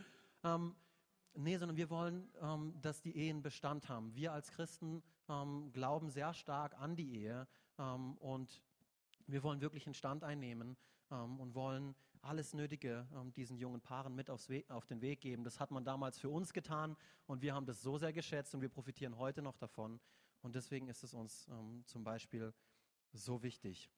Ähm, 0.44 0.76
nee, 1.36 1.58
sondern 1.58 1.78
wir 1.78 1.90
wollen, 1.90 2.30
ähm, 2.42 2.74
dass 2.82 3.02
die 3.02 3.16
Ehen 3.16 3.44
Bestand 3.44 3.90
haben. 3.90 4.16
Wir 4.16 4.34
als 4.34 4.52
Christen 4.52 5.04
ähm, 5.30 5.72
glauben 5.72 6.10
sehr 6.10 6.34
stark 6.34 6.74
an 6.80 6.96
die 6.96 7.16
Ehe 7.16 7.48
und 8.20 8.62
wir 9.26 9.42
wollen 9.42 9.60
wirklich 9.60 9.88
einen 9.88 9.96
Stand 9.96 10.24
einnehmen 10.24 10.78
und 11.10 11.56
wollen 11.56 11.96
alles 12.24 12.54
Nötige 12.54 13.08
ähm, 13.14 13.34
diesen 13.34 13.58
jungen 13.58 13.82
Paaren 13.82 14.16
mit 14.16 14.30
aufs 14.30 14.50
auf 14.70 14.86
den 14.86 15.02
Weg 15.02 15.22
geben. 15.22 15.44
Das 15.44 15.60
hat 15.60 15.72
man 15.72 15.84
damals 15.84 16.18
für 16.20 16.30
uns 16.30 16.54
getan 16.54 16.96
und 17.26 17.42
wir 17.42 17.54
haben 17.54 17.66
das 17.66 17.82
so 17.82 17.98
sehr 17.98 18.14
geschätzt 18.14 18.54
und 18.56 18.62
wir 18.62 18.70
profitieren 18.70 19.18
heute 19.18 19.42
noch 19.42 19.58
davon. 19.58 20.00
Und 20.42 20.56
deswegen 20.56 20.88
ist 20.88 21.04
es 21.04 21.14
uns 21.14 21.48
ähm, 21.50 21.84
zum 21.86 22.04
Beispiel 22.04 22.54
so 23.12 23.44
wichtig. 23.44 23.90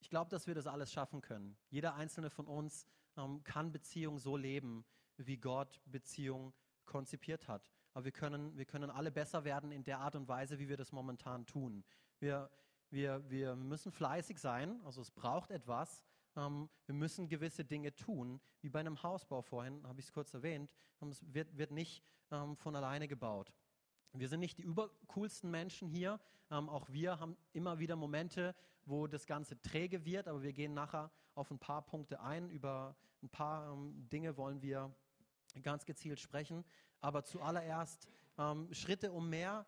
Ich 0.00 0.08
glaube, 0.08 0.30
dass 0.30 0.46
wir 0.46 0.54
das 0.54 0.66
alles 0.66 0.92
schaffen 0.92 1.20
können. 1.20 1.56
Jeder 1.68 1.94
einzelne 1.94 2.30
von 2.30 2.46
uns 2.46 2.86
ähm, 3.16 3.44
kann 3.44 3.70
Beziehung 3.70 4.18
so 4.18 4.36
leben, 4.36 4.84
wie 5.16 5.36
Gott 5.36 5.80
Beziehung 5.84 6.52
konzipiert 6.84 7.46
hat. 7.46 7.70
Aber 7.92 8.04
wir 8.04 8.12
können, 8.12 8.56
wir 8.56 8.64
können 8.64 8.90
alle 8.90 9.10
besser 9.10 9.44
werden 9.44 9.72
in 9.72 9.84
der 9.84 9.98
Art 9.98 10.16
und 10.16 10.28
Weise, 10.28 10.58
wie 10.58 10.68
wir 10.68 10.76
das 10.76 10.92
momentan 10.92 11.46
tun. 11.46 11.84
Wir, 12.18 12.50
wir, 12.90 13.28
wir 13.28 13.56
müssen 13.56 13.92
fleißig 13.92 14.38
sein, 14.38 14.80
also 14.84 15.00
es 15.00 15.10
braucht 15.10 15.50
etwas. 15.50 16.02
Ähm, 16.36 16.68
wir 16.86 16.94
müssen 16.94 17.28
gewisse 17.28 17.64
Dinge 17.64 17.94
tun, 17.94 18.40
wie 18.60 18.68
bei 18.68 18.80
einem 18.80 19.02
Hausbau 19.02 19.42
vorhin, 19.42 19.86
habe 19.86 20.00
ich 20.00 20.06
es 20.06 20.12
kurz 20.12 20.34
erwähnt. 20.34 20.74
Ähm, 21.00 21.08
es 21.08 21.22
wird, 21.32 21.56
wird 21.56 21.70
nicht 21.70 22.02
ähm, 22.30 22.56
von 22.56 22.76
alleine 22.76 23.08
gebaut. 23.08 23.52
Wir 24.12 24.28
sind 24.28 24.40
nicht 24.40 24.58
die 24.58 24.62
übercoolsten 24.62 25.50
Menschen 25.50 25.88
hier. 25.88 26.18
Ähm, 26.50 26.68
auch 26.68 26.88
wir 26.88 27.20
haben 27.20 27.36
immer 27.52 27.78
wieder 27.78 27.94
Momente, 27.94 28.56
wo 28.84 29.06
das 29.06 29.26
Ganze 29.26 29.60
träge 29.62 30.04
wird, 30.04 30.26
aber 30.26 30.42
wir 30.42 30.52
gehen 30.52 30.74
nachher 30.74 31.12
auf 31.34 31.50
ein 31.50 31.58
paar 31.58 31.86
Punkte 31.86 32.20
ein. 32.20 32.50
Über 32.50 32.96
ein 33.22 33.28
paar 33.28 33.72
ähm, 33.72 34.08
Dinge 34.08 34.36
wollen 34.36 34.62
wir 34.62 34.92
ganz 35.62 35.86
gezielt 35.86 36.18
sprechen. 36.18 36.64
Aber 37.00 37.22
zuallererst 37.24 38.08
ähm, 38.36 38.72
Schritte, 38.72 39.12
um 39.12 39.28
mehr 39.28 39.66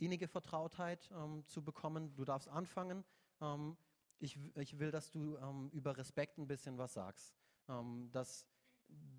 innige 0.00 0.28
Vertrautheit 0.28 1.10
ähm, 1.14 1.44
zu 1.46 1.62
bekommen. 1.62 2.14
Du 2.16 2.24
darfst 2.24 2.48
anfangen. 2.48 3.04
Ähm, 3.40 3.76
ich, 4.18 4.38
ich, 4.56 4.78
will, 4.78 4.90
dass 4.90 5.10
du 5.10 5.36
ähm, 5.38 5.70
über 5.72 5.96
Respekt 5.96 6.38
ein 6.38 6.46
bisschen 6.46 6.78
was 6.78 6.94
sagst. 6.94 7.34
Ähm, 7.68 8.10
dass 8.12 8.46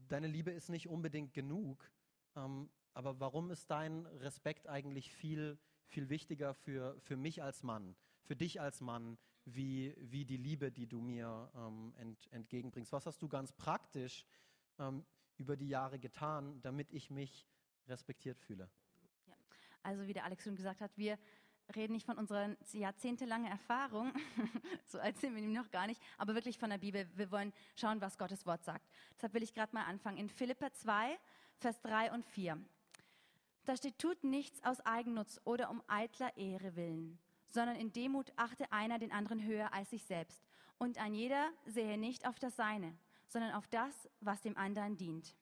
deine 0.08 0.28
Liebe 0.28 0.52
ist 0.52 0.70
nicht 0.70 0.88
unbedingt 0.88 1.34
genug, 1.34 1.90
ähm, 2.36 2.70
aber 2.94 3.20
warum 3.20 3.52
ist 3.52 3.72
dein 3.72 4.06
Respekt 4.06 4.68
eigentlich 4.68 5.14
viel, 5.14 5.58
viel 5.86 6.10
wichtiger 6.10 6.54
für, 6.54 7.00
für 7.00 7.16
mich 7.16 7.42
als 7.42 7.64
Mann, 7.64 7.96
für 8.24 8.36
dich 8.36 8.60
als 8.60 8.82
Mann, 8.82 9.18
wie, 9.46 9.96
wie 9.98 10.26
die 10.26 10.38
Liebe, 10.38 10.72
die 10.72 10.88
du 10.88 11.00
mir 11.00 11.52
ähm, 11.56 11.94
ent, 11.98 12.28
entgegenbringst? 12.32 12.92
Was 12.92 13.06
hast 13.06 13.22
du 13.22 13.30
ganz 13.30 13.54
praktisch 13.54 14.26
über 15.38 15.58
die 15.58 15.68
Jahre 15.68 16.00
getan, 16.00 16.60
damit 16.62 16.92
ich 16.92 17.12
mich 17.12 17.48
respektiert 17.88 18.40
fühle? 18.40 18.68
Also 19.84 20.08
wie 20.08 20.14
der 20.14 20.26
Alex 20.26 20.44
schon 20.44 20.56
gesagt 20.56 20.82
hat, 20.82 20.92
wir 20.96 21.18
reden 21.76 21.94
nicht 21.94 22.06
von 22.06 22.18
unserer 22.18 22.56
jahrzehntelangen 22.74 23.50
Erfahrung, 23.50 24.14
so 24.88 25.00
alt 25.00 25.18
sind 25.18 25.36
wir 25.36 25.42
noch 25.42 25.72
gar 25.72 25.88
nicht, 25.88 26.02
aber 26.18 26.36
wirklich 26.36 26.58
von 26.58 26.70
der 26.70 26.78
Bibel. 26.78 27.08
Wir 27.16 27.32
wollen 27.32 27.54
schauen, 27.76 28.02
was 28.02 28.18
Gottes 28.18 28.46
Wort 28.46 28.64
sagt. 28.64 28.88
Deshalb 29.16 29.34
will 29.34 29.44
ich 29.44 29.54
gerade 29.54 29.74
mal 29.74 29.86
anfangen. 29.86 30.18
In 30.18 30.30
Philippa 30.30 30.72
2, 30.72 31.18
Vers 31.58 31.82
3 31.82 32.12
und 32.12 32.26
4. 32.26 32.58
Da 33.66 33.78
steht, 33.78 34.00
tut 34.00 34.24
nichts 34.24 34.64
aus 34.64 34.82
Eigennutz 34.82 35.40
oder 35.44 35.70
um 35.70 35.84
eitler 35.88 36.36
Ehre 36.36 36.76
willen, 36.76 37.20
sondern 37.48 37.76
in 37.76 37.94
Demut 37.94 38.32
achte 38.36 38.72
einer 38.72 38.98
den 38.98 39.12
anderen 39.12 39.44
höher 39.44 39.74
als 39.74 39.92
sich 39.92 40.04
selbst. 40.04 40.44
Und 40.80 40.98
ein 40.98 41.14
jeder 41.14 41.52
sehe 41.66 41.98
nicht 41.98 42.28
auf 42.28 42.40
das 42.40 42.56
Seine, 42.56 42.98
sondern 43.28 43.52
auf 43.52 43.68
das, 43.68 44.10
was 44.20 44.42
dem 44.42 44.58
anderen 44.58 44.98
dient. 44.98 45.36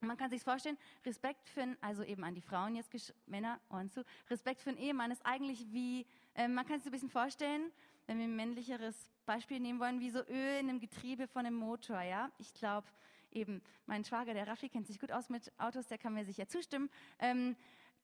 Man 0.00 0.16
kann 0.16 0.30
sich 0.30 0.42
vorstellen, 0.42 0.78
Respekt 1.04 1.48
für, 1.48 1.62
einen, 1.62 1.76
also 1.82 2.02
eben 2.02 2.24
an 2.24 2.34
die 2.34 2.40
Frauen 2.40 2.74
jetzt, 2.74 3.14
Männer, 3.26 3.60
Ohren 3.68 3.90
zu, 3.90 4.02
Respekt 4.30 4.62
für 4.62 4.70
einen 4.70 4.78
Ehemann 4.78 5.10
ist 5.10 5.24
eigentlich 5.26 5.66
wie, 5.72 6.06
äh, 6.34 6.48
man 6.48 6.66
kann 6.66 6.78
sich 6.78 6.86
ein 6.86 6.92
bisschen 6.92 7.10
vorstellen, 7.10 7.70
wenn 8.06 8.18
wir 8.18 8.24
ein 8.24 8.34
männlicheres 8.34 9.10
Beispiel 9.26 9.60
nehmen 9.60 9.78
wollen, 9.78 10.00
wie 10.00 10.10
so 10.10 10.20
Öl 10.20 10.58
in 10.58 10.70
einem 10.70 10.80
Getriebe 10.80 11.28
von 11.28 11.44
einem 11.44 11.56
Motor, 11.56 12.00
ja. 12.00 12.30
Ich 12.38 12.54
glaube, 12.54 12.88
eben, 13.30 13.62
mein 13.86 14.04
Schwager, 14.04 14.32
der 14.32 14.46
Raffi, 14.46 14.68
kennt 14.68 14.86
sich 14.86 14.98
gut 14.98 15.12
aus 15.12 15.28
mit 15.28 15.52
Autos, 15.58 15.86
der 15.86 15.98
kann 15.98 16.14
mir 16.14 16.24
sicher 16.24 16.48
zustimmen. 16.48 16.88
Ähm, 17.18 17.54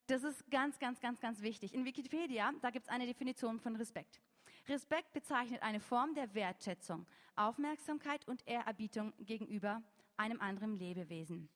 das 0.05 0.23
ist 0.23 0.49
ganz, 0.49 0.79
ganz, 0.79 0.99
ganz, 1.01 1.19
ganz 1.19 1.41
wichtig. 1.41 1.73
In 1.73 1.83
Wikipedia, 1.83 2.53
da 2.61 2.69
gibt 2.69 2.85
es 2.85 2.91
eine 2.91 3.05
Definition 3.05 3.59
von 3.59 3.75
Respekt. 3.75 4.21
Respekt 4.67 5.13
bezeichnet 5.13 5.61
eine 5.63 5.79
Form 5.79 6.13
der 6.13 6.33
Wertschätzung, 6.33 7.05
Aufmerksamkeit 7.35 8.25
und 8.27 8.47
Ehrerbietung 8.47 9.13
gegenüber 9.19 9.81
einem 10.15 10.39
anderen 10.39 10.75
Lebewesen. 10.75 11.49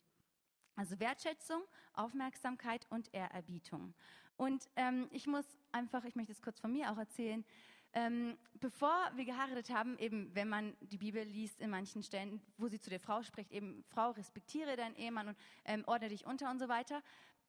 Also 0.75 0.99
Wertschätzung, 0.99 1.61
Aufmerksamkeit 1.93 2.87
und 2.89 3.13
Ehrerbietung. 3.13 3.93
Und 4.37 4.69
ähm, 4.75 5.07
ich 5.11 5.27
muss 5.27 5.45
einfach, 5.71 6.03
ich 6.05 6.15
möchte 6.15 6.31
es 6.31 6.41
kurz 6.41 6.59
von 6.59 6.71
mir 6.71 6.91
auch 6.91 6.97
erzählen, 6.97 7.45
ähm, 7.93 8.37
bevor 8.53 9.11
wir 9.15 9.25
geheiratet 9.25 9.69
haben, 9.69 9.97
eben 9.97 10.33
wenn 10.33 10.47
man 10.47 10.75
die 10.79 10.97
Bibel 10.97 11.23
liest 11.23 11.59
in 11.59 11.69
manchen 11.69 12.03
Stellen, 12.03 12.41
wo 12.57 12.69
sie 12.69 12.79
zu 12.79 12.89
der 12.89 13.01
Frau 13.01 13.21
spricht, 13.21 13.51
eben 13.51 13.83
Frau, 13.89 14.11
respektiere 14.11 14.77
deinen 14.77 14.95
Ehemann 14.95 15.29
und 15.29 15.37
ähm, 15.65 15.83
ordne 15.87 16.07
dich 16.07 16.25
unter 16.25 16.49
und 16.49 16.59
so 16.59 16.69
weiter. 16.69 17.03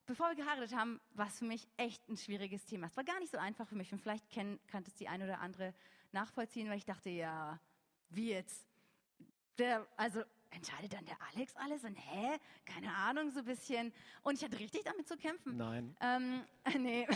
Bevor 0.05 0.31
wir 0.31 0.35
geheiratet 0.35 0.75
haben, 0.75 1.01
war 1.15 1.29
es 1.29 1.39
für 1.39 1.45
mich 1.45 1.69
echt 1.77 2.09
ein 2.09 2.17
schwieriges 2.17 2.65
Thema. 2.65 2.89
Es 2.89 2.97
war 2.97 3.05
gar 3.05 3.21
nicht 3.21 3.31
so 3.31 3.39
einfach 3.39 3.69
für 3.69 3.77
mich 3.77 3.93
und 3.93 4.01
vielleicht 4.01 4.29
kann, 4.31 4.59
kann 4.67 4.83
es 4.85 4.95
die 4.95 5.07
eine 5.07 5.25
oder 5.25 5.41
andere 5.41 5.75
nachvollziehen, 6.11 6.69
weil 6.69 6.79
ich 6.79 6.85
dachte, 6.85 7.09
ja, 7.09 7.61
wie 8.11 8.31
jetzt? 8.31 8.67
Der, 9.59 9.87
also 9.97 10.23
entscheidet 10.53 10.93
dann 10.93 11.05
der 11.05 11.17
Alex 11.33 11.57
alles 11.57 11.85
und 11.85 11.97
hä, 11.97 12.39
keine 12.65 12.95
Ahnung, 12.95 13.31
so 13.31 13.41
ein 13.41 13.45
bisschen. 13.45 13.93
Und 14.23 14.35
ich 14.35 14.45
hatte 14.45 14.59
richtig 14.59 14.85
damit 14.85 15.09
zu 15.09 15.17
kämpfen. 15.17 15.57
Nein. 15.57 15.97
Ähm, 16.01 16.45
nee, 16.79 17.07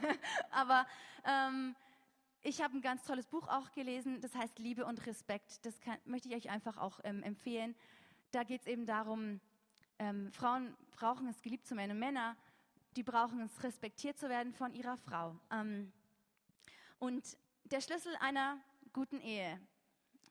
aber 0.50 0.86
ähm, 1.24 1.74
ich 2.42 2.62
habe 2.62 2.76
ein 2.76 2.82
ganz 2.82 3.04
tolles 3.04 3.26
Buch 3.26 3.48
auch 3.48 3.72
gelesen, 3.72 4.20
das 4.20 4.34
heißt 4.34 4.58
Liebe 4.58 4.84
und 4.84 5.04
Respekt. 5.06 5.64
Das 5.64 5.80
kann, 5.80 5.98
möchte 6.04 6.28
ich 6.28 6.34
euch 6.34 6.50
einfach 6.50 6.76
auch 6.76 7.00
ähm, 7.04 7.22
empfehlen. 7.22 7.74
Da 8.30 8.42
geht 8.42 8.62
es 8.62 8.66
eben 8.66 8.86
darum, 8.86 9.40
ähm, 9.98 10.30
Frauen 10.32 10.76
brauchen 10.92 11.28
es, 11.28 11.40
geliebt 11.42 11.66
zu 11.66 11.76
werden. 11.76 11.92
Und 11.92 11.98
Männer, 11.98 12.36
die 12.96 13.02
brauchen 13.02 13.40
es, 13.40 13.62
respektiert 13.62 14.18
zu 14.18 14.28
werden 14.28 14.52
von 14.52 14.74
ihrer 14.74 14.96
Frau. 14.96 15.38
Ähm, 15.50 15.92
und 16.98 17.36
der 17.64 17.80
Schlüssel 17.80 18.14
einer 18.20 18.58
guten 18.92 19.20
Ehe 19.20 19.60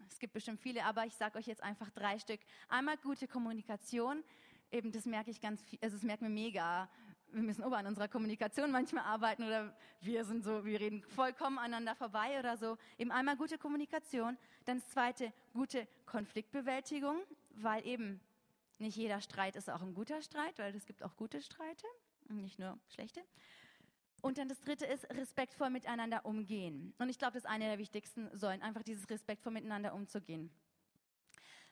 es 0.10 0.20
gibt 0.20 0.34
bestimmt 0.34 0.60
viele, 0.60 0.84
aber 0.86 1.06
ich 1.06 1.16
sage 1.16 1.38
euch 1.38 1.48
jetzt 1.48 1.64
einfach 1.64 1.90
drei 1.92 2.20
Stück. 2.20 2.40
Einmal 2.70 2.98
gute 2.98 3.28
Kommunikation. 3.28 4.24
Eben, 4.72 4.92
das 4.92 5.06
merke 5.06 5.32
ich 5.32 5.40
ganz 5.40 5.62
viel, 5.64 5.80
also 5.82 5.96
das 5.96 6.04
merken 6.04 6.26
wir 6.26 6.30
mega. 6.30 6.90
Wir 7.32 7.42
müssen 7.42 7.64
ober 7.64 7.78
an 7.78 7.88
unserer 7.88 8.08
Kommunikation 8.08 8.72
manchmal 8.72 9.06
arbeiten 9.06 9.44
oder 9.44 9.76
wir 10.02 10.24
sind 10.24 10.44
so, 10.44 10.66
wir 10.66 10.80
reden 10.80 11.02
vollkommen 11.04 11.58
aneinander 11.58 11.96
vorbei 11.96 12.40
oder 12.40 12.58
so. 12.58 12.78
Eben 12.98 13.12
einmal 13.12 13.36
gute 13.38 13.58
Kommunikation. 13.58 14.38
Dann 14.66 14.80
das 14.80 14.90
zweite, 14.90 15.34
gute 15.54 15.88
Konfliktbewältigung, 16.06 17.22
weil 17.56 17.86
eben 17.88 18.20
nicht 18.78 18.98
jeder 18.98 19.22
Streit 19.22 19.56
ist 19.56 19.70
auch 19.70 19.82
ein 19.82 19.94
guter 19.94 20.22
Streit, 20.22 20.60
weil 20.60 20.76
es 20.76 20.86
gibt 20.86 21.04
auch 21.04 21.16
gute 21.16 21.42
Streite, 21.42 21.88
nicht 22.30 22.60
nur 22.60 22.78
schlechte. 22.90 23.22
Und 24.24 24.38
dann 24.38 24.48
das 24.48 24.62
dritte 24.62 24.86
ist 24.86 25.06
respektvoll 25.14 25.70
miteinander 25.70 26.26
umgehen. 26.26 26.94
Und 26.98 27.10
ich 27.10 27.20
glaube, 27.20 27.34
das 27.34 27.44
ist 27.44 27.50
eine 27.50 27.66
der 27.66 27.78
wichtigsten 27.78 28.30
Säulen, 28.34 28.62
einfach 28.62 28.82
dieses 28.82 29.10
respektvoll 29.10 29.52
miteinander 29.52 29.94
umzugehen. 29.94 30.50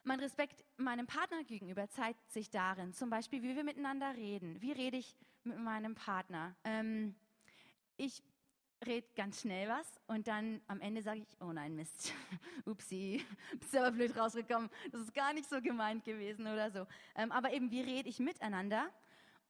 Mein 0.03 0.20
Respekt 0.20 0.65
meinem 0.75 1.08
Partner 1.08 1.46
gegenüber 1.46 1.88
zeigt 1.88 2.29
sich 2.29 2.50
darin, 2.50 2.91
zum 2.91 3.10
Beispiel, 3.10 3.41
wie 3.41 3.55
wir 3.55 3.63
miteinander 3.63 4.15
reden. 4.15 4.62
Wie 4.62 4.74
rede 4.74 4.98
ich 4.98 5.15
mit 5.46 5.60
meinem 5.60 5.96
Partner? 5.96 6.53
Ähm, 6.65 7.15
ich 7.96 8.22
rede 8.86 9.08
ganz 9.15 9.39
schnell 9.39 9.70
was 9.70 9.88
und 10.08 10.27
dann 10.27 10.60
am 10.67 10.81
Ende 10.81 11.01
sage 11.03 11.22
ich, 11.22 11.27
oh 11.39 11.53
nein, 11.53 11.74
Mist, 11.74 12.12
upsi, 12.65 13.25
bist 13.62 13.77
aber 13.77 13.91
blöd 13.91 14.17
rausgekommen, 14.17 14.70
das 14.91 15.00
ist 15.00 15.13
gar 15.13 15.31
nicht 15.31 15.48
so 15.48 15.62
gemeint 15.62 16.03
gewesen 16.03 16.48
oder 16.48 16.70
so. 16.70 16.86
Ähm, 17.15 17.31
aber 17.31 17.53
eben, 17.53 17.72
wie 17.72 17.81
rede 17.81 18.10
ich 18.10 18.20
miteinander? 18.20 18.89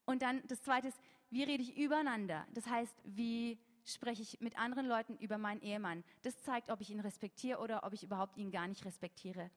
Und 0.06 0.22
dann 0.22 0.44
das 0.48 0.62
Zweite 0.62 0.90
ist, 0.90 1.00
wie 1.32 1.44
rede 1.44 1.64
ich 1.64 1.76
übereinander? 1.78 2.46
Das 2.54 2.68
heißt, 2.68 2.96
wie 3.04 3.60
spreche 3.86 4.22
ich 4.22 4.40
mit 4.42 4.58
anderen 4.58 4.86
Leuten 4.86 5.18
über 5.18 5.38
meinen 5.38 5.62
Ehemann. 5.62 6.04
Das 6.22 6.38
zeigt, 6.42 6.70
ob 6.70 6.82
ich 6.82 6.90
ihn 6.90 7.00
respektiere 7.00 7.60
oder 7.60 7.84
ob 7.84 7.94
ich 7.94 8.04
überhaupt 8.04 8.38
ihn 8.38 8.52
gar 8.52 8.68
nicht 8.68 8.86
respektiere. 8.86 9.50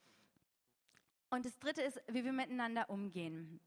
Und 1.30 1.44
das 1.44 1.58
Dritte 1.58 1.82
ist, 1.82 2.00
wie 2.08 2.24
wir 2.24 2.32
miteinander 2.32 2.88
umgehen. 2.90 3.60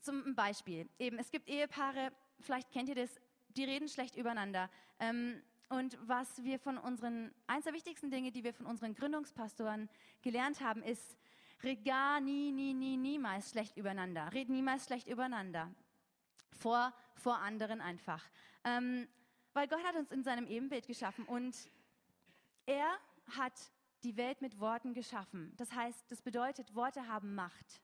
Zum 0.00 0.34
Beispiel, 0.34 0.88
eben, 0.98 1.18
es 1.18 1.30
gibt 1.30 1.48
Ehepaare, 1.48 2.12
vielleicht 2.40 2.70
kennt 2.70 2.88
ihr 2.88 2.94
das, 2.94 3.10
die 3.48 3.64
reden 3.64 3.88
schlecht 3.88 4.16
übereinander. 4.16 4.70
Ähm, 5.00 5.42
und 5.68 5.98
was 6.06 6.44
wir 6.44 6.58
von 6.58 6.78
unseren, 6.78 7.34
eins 7.46 7.64
der 7.64 7.72
wichtigsten 7.72 8.10
Dinge, 8.10 8.30
die 8.30 8.44
wir 8.44 8.52
von 8.52 8.66
unseren 8.66 8.94
Gründungspastoren 8.94 9.88
gelernt 10.22 10.60
haben, 10.60 10.82
ist, 10.82 11.16
red 11.64 11.84
gar 11.84 12.20
nie, 12.20 12.52
nie, 12.52 12.74
nie, 12.74 12.96
niemals 12.96 13.50
schlecht 13.50 13.76
übereinander. 13.76 14.32
Red 14.32 14.48
niemals 14.48 14.84
schlecht 14.84 15.08
übereinander. 15.08 15.74
Vor, 16.56 16.92
vor 17.14 17.38
anderen 17.38 17.80
einfach. 17.80 18.24
Ähm, 18.64 19.08
weil 19.52 19.68
Gott 19.68 19.82
hat 19.84 19.96
uns 19.96 20.12
in 20.12 20.22
seinem 20.22 20.46
Ebenbild 20.46 20.86
geschaffen 20.86 21.24
und 21.24 21.56
er 22.66 22.98
hat 23.36 23.54
die 24.02 24.16
Welt 24.16 24.42
mit 24.42 24.60
Worten 24.60 24.94
geschaffen. 24.94 25.52
Das 25.56 25.72
heißt, 25.72 26.10
das 26.10 26.20
bedeutet, 26.20 26.74
Worte 26.74 27.08
haben 27.08 27.34
Macht. 27.34 27.80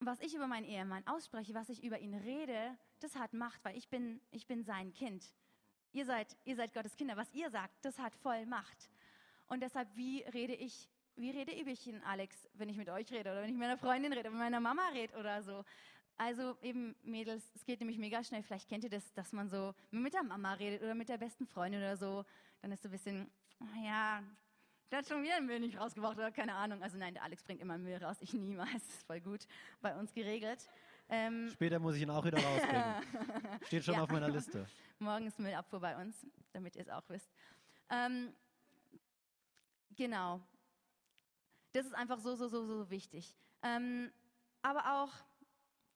Was 0.00 0.20
ich 0.20 0.34
über 0.34 0.46
meinen 0.46 0.64
Ehemann 0.64 1.06
ausspreche, 1.06 1.54
was 1.54 1.68
ich 1.68 1.84
über 1.84 1.98
ihn 1.98 2.14
rede, 2.14 2.76
das 3.00 3.16
hat 3.16 3.32
Macht, 3.32 3.64
weil 3.64 3.76
ich 3.76 3.88
bin, 3.88 4.20
ich 4.30 4.46
bin 4.46 4.64
sein 4.64 4.92
Kind. 4.92 5.24
Ihr 5.92 6.06
seid, 6.06 6.36
ihr 6.44 6.56
seid 6.56 6.72
Gottes 6.72 6.96
Kinder. 6.96 7.16
Was 7.16 7.32
ihr 7.32 7.50
sagt, 7.50 7.84
das 7.84 7.98
hat 7.98 8.14
voll 8.14 8.46
Macht. 8.46 8.90
Und 9.46 9.60
deshalb, 9.60 9.94
wie 9.96 10.22
rede 10.22 10.54
ich, 10.54 10.88
wie 11.16 11.30
rede 11.30 11.52
ich 11.52 11.86
in 11.86 12.02
Alex, 12.04 12.48
wenn 12.54 12.68
ich 12.68 12.76
mit 12.76 12.88
euch 12.88 13.10
rede 13.12 13.30
oder 13.30 13.42
wenn 13.42 13.48
ich 13.48 13.56
mit 13.56 13.60
meiner 13.60 13.76
Freundin 13.76 14.12
rede, 14.12 14.30
mit 14.30 14.38
meiner 14.38 14.60
Mama 14.60 14.88
rede 14.92 15.16
oder 15.18 15.42
so? 15.42 15.64
Also 16.20 16.58
eben 16.60 16.94
Mädels, 17.02 17.50
es 17.54 17.64
geht 17.64 17.80
nämlich 17.80 17.96
mega 17.96 18.22
schnell. 18.22 18.42
Vielleicht 18.42 18.68
kennt 18.68 18.84
ihr 18.84 18.90
das, 18.90 19.10
dass 19.14 19.32
man 19.32 19.48
so 19.48 19.74
mit 19.90 20.12
der 20.12 20.22
Mama 20.22 20.52
redet 20.52 20.82
oder 20.82 20.94
mit 20.94 21.08
der 21.08 21.16
besten 21.16 21.46
Freundin 21.46 21.80
oder 21.80 21.96
so. 21.96 22.26
Dann 22.60 22.72
ist 22.72 22.82
so 22.82 22.90
ein 22.90 22.92
bisschen, 22.92 23.30
ja, 23.82 24.22
da 24.90 24.98
hat 24.98 25.08
schon 25.08 25.22
wieder 25.22 25.36
ein 25.36 25.46
Müll 25.46 25.60
nicht 25.60 25.80
rausgebracht 25.80 26.18
oder 26.18 26.30
keine 26.30 26.56
Ahnung. 26.56 26.82
Also 26.82 26.98
nein, 26.98 27.14
der 27.14 27.22
Alex 27.22 27.42
bringt 27.42 27.62
immer 27.62 27.78
Müll 27.78 27.96
raus, 28.04 28.18
ich 28.20 28.34
niemals. 28.34 28.70
Das 28.70 28.82
ist 28.96 29.06
voll 29.06 29.22
gut 29.22 29.46
bei 29.80 29.96
uns 29.96 30.12
geregelt. 30.12 30.68
Ähm, 31.08 31.48
Später 31.54 31.78
muss 31.78 31.96
ich 31.96 32.02
ihn 32.02 32.10
auch 32.10 32.22
wieder 32.22 32.36
rausbringen. 32.36 33.60
Steht 33.66 33.84
schon 33.86 33.94
ja. 33.94 34.02
auf 34.02 34.10
meiner 34.10 34.28
Liste. 34.28 34.66
Morgen 34.98 35.26
ist 35.26 35.38
Müllabfuhr 35.38 35.80
bei 35.80 35.96
uns, 35.96 36.26
damit 36.52 36.76
ihr 36.76 36.82
es 36.82 36.90
auch 36.90 37.08
wisst. 37.08 37.32
Ähm, 37.88 38.34
genau. 39.96 40.42
Das 41.72 41.86
ist 41.86 41.94
einfach 41.94 42.18
so, 42.18 42.34
so, 42.34 42.48
so, 42.48 42.66
so 42.66 42.90
wichtig. 42.90 43.34
Ähm, 43.62 44.12
aber 44.60 45.00
auch, 45.00 45.12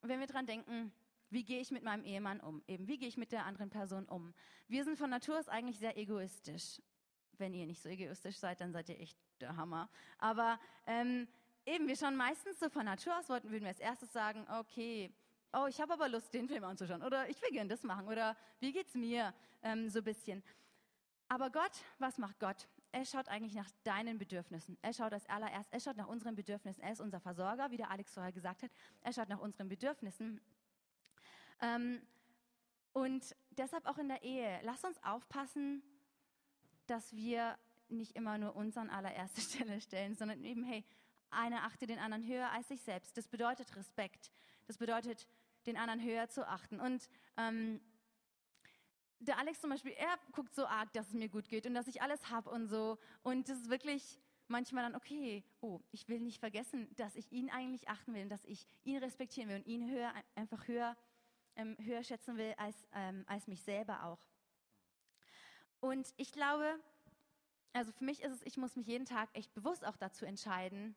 wenn 0.08 0.20
wir 0.20 0.26
dran 0.26 0.46
denken, 0.46 0.92
wie 1.30 1.44
gehe 1.44 1.60
ich 1.60 1.70
mit 1.70 1.82
meinem 1.82 2.04
Ehemann 2.04 2.40
um? 2.40 2.62
Eben, 2.66 2.86
wie 2.86 2.98
gehe 2.98 3.08
ich 3.08 3.16
mit 3.16 3.32
der 3.32 3.44
anderen 3.44 3.70
Person 3.70 4.04
um? 4.06 4.32
Wir 4.68 4.84
sind 4.84 4.96
von 4.96 5.10
Natur 5.10 5.38
aus 5.38 5.48
eigentlich 5.48 5.78
sehr 5.78 5.96
egoistisch. 5.96 6.80
Wenn 7.38 7.52
ihr 7.52 7.66
nicht 7.66 7.82
so 7.82 7.88
egoistisch 7.88 8.36
seid, 8.36 8.60
dann 8.60 8.72
seid 8.72 8.88
ihr 8.88 9.00
echt 9.00 9.18
der 9.40 9.56
Hammer. 9.56 9.88
Aber 10.18 10.60
ähm, 10.86 11.26
eben, 11.66 11.88
wir 11.88 11.96
schauen 11.96 12.16
meistens 12.16 12.60
so 12.60 12.68
von 12.68 12.84
Natur 12.84 13.18
aus, 13.18 13.28
wollten, 13.28 13.50
würden 13.50 13.62
wir 13.62 13.70
als 13.70 13.80
erstes 13.80 14.12
sagen, 14.12 14.46
okay, 14.60 15.12
oh, 15.52 15.66
ich 15.66 15.80
habe 15.80 15.92
aber 15.92 16.08
Lust, 16.08 16.32
den 16.32 16.48
Film 16.48 16.64
anzuschauen. 16.64 17.02
Oder 17.02 17.28
ich 17.28 17.40
will 17.42 17.50
gerne 17.50 17.70
das 17.70 17.82
machen. 17.82 18.06
Oder 18.06 18.36
wie 18.60 18.72
geht's 18.72 18.94
mir? 18.94 19.34
Ähm, 19.62 19.88
so 19.88 19.98
ein 19.98 20.04
bisschen. 20.04 20.42
Aber 21.28 21.50
Gott, 21.50 21.72
was 21.98 22.18
macht 22.18 22.38
Gott? 22.38 22.68
Er 22.94 23.04
schaut 23.04 23.28
eigentlich 23.28 23.54
nach 23.54 23.68
deinen 23.82 24.18
Bedürfnissen. 24.18 24.78
Er 24.80 24.92
schaut 24.92 25.12
als 25.12 25.28
allererst, 25.28 25.72
er 25.72 25.80
schaut 25.80 25.96
nach 25.96 26.06
unseren 26.06 26.36
Bedürfnissen. 26.36 26.80
Er 26.80 26.92
ist 26.92 27.00
unser 27.00 27.18
Versorger, 27.18 27.72
wie 27.72 27.76
der 27.76 27.90
Alex 27.90 28.14
vorher 28.14 28.30
gesagt 28.30 28.62
hat. 28.62 28.70
Er 29.00 29.12
schaut 29.12 29.28
nach 29.28 29.40
unseren 29.40 29.68
Bedürfnissen. 29.68 30.40
Ähm, 31.60 32.00
und 32.92 33.34
deshalb 33.50 33.84
auch 33.86 33.98
in 33.98 34.06
der 34.06 34.22
Ehe, 34.22 34.60
lass 34.62 34.84
uns 34.84 35.02
aufpassen, 35.02 35.82
dass 36.86 37.12
wir 37.12 37.58
nicht 37.88 38.14
immer 38.14 38.38
nur 38.38 38.54
uns 38.54 38.76
an 38.76 38.90
allererste 38.90 39.40
Stelle 39.40 39.80
stellen, 39.80 40.14
sondern 40.14 40.44
eben, 40.44 40.62
hey, 40.62 40.84
einer 41.30 41.64
achte 41.64 41.88
den 41.88 41.98
anderen 41.98 42.24
höher 42.24 42.52
als 42.52 42.68
sich 42.68 42.80
selbst. 42.82 43.16
Das 43.16 43.26
bedeutet 43.26 43.74
Respekt. 43.74 44.30
Das 44.68 44.78
bedeutet, 44.78 45.26
den 45.66 45.76
anderen 45.76 46.00
höher 46.00 46.28
zu 46.28 46.46
achten. 46.46 46.78
Und 46.78 47.08
ähm, 47.38 47.80
der 49.20 49.38
Alex 49.38 49.60
zum 49.60 49.70
Beispiel, 49.70 49.92
er 49.92 50.18
guckt 50.32 50.54
so 50.54 50.66
arg, 50.66 50.92
dass 50.92 51.08
es 51.08 51.14
mir 51.14 51.28
gut 51.28 51.48
geht 51.48 51.66
und 51.66 51.74
dass 51.74 51.88
ich 51.88 52.02
alles 52.02 52.30
habe 52.30 52.50
und 52.50 52.68
so. 52.68 52.98
Und 53.22 53.48
das 53.48 53.58
ist 53.58 53.70
wirklich 53.70 54.18
manchmal 54.48 54.84
dann, 54.84 54.94
okay, 54.94 55.42
oh, 55.60 55.80
ich 55.90 56.08
will 56.08 56.20
nicht 56.20 56.40
vergessen, 56.40 56.88
dass 56.96 57.16
ich 57.16 57.32
ihn 57.32 57.50
eigentlich 57.50 57.88
achten 57.88 58.14
will 58.14 58.22
und 58.22 58.28
dass 58.28 58.44
ich 58.44 58.66
ihn 58.84 58.98
respektieren 58.98 59.48
will 59.48 59.56
und 59.56 59.66
ihn 59.66 59.90
höher, 59.90 60.12
einfach 60.34 60.68
höher 60.68 60.96
ähm, 61.56 61.76
höher 61.82 62.02
schätzen 62.02 62.36
will 62.36 62.54
als, 62.56 62.76
ähm, 62.92 63.24
als 63.26 63.46
mich 63.46 63.62
selber 63.62 64.04
auch. 64.04 64.20
Und 65.80 66.12
ich 66.16 66.32
glaube, 66.32 66.80
also 67.72 67.92
für 67.92 68.04
mich 68.04 68.22
ist 68.22 68.32
es, 68.32 68.42
ich 68.42 68.56
muss 68.56 68.76
mich 68.76 68.86
jeden 68.86 69.04
Tag 69.04 69.28
echt 69.34 69.52
bewusst 69.54 69.84
auch 69.84 69.96
dazu 69.96 70.24
entscheiden, 70.24 70.96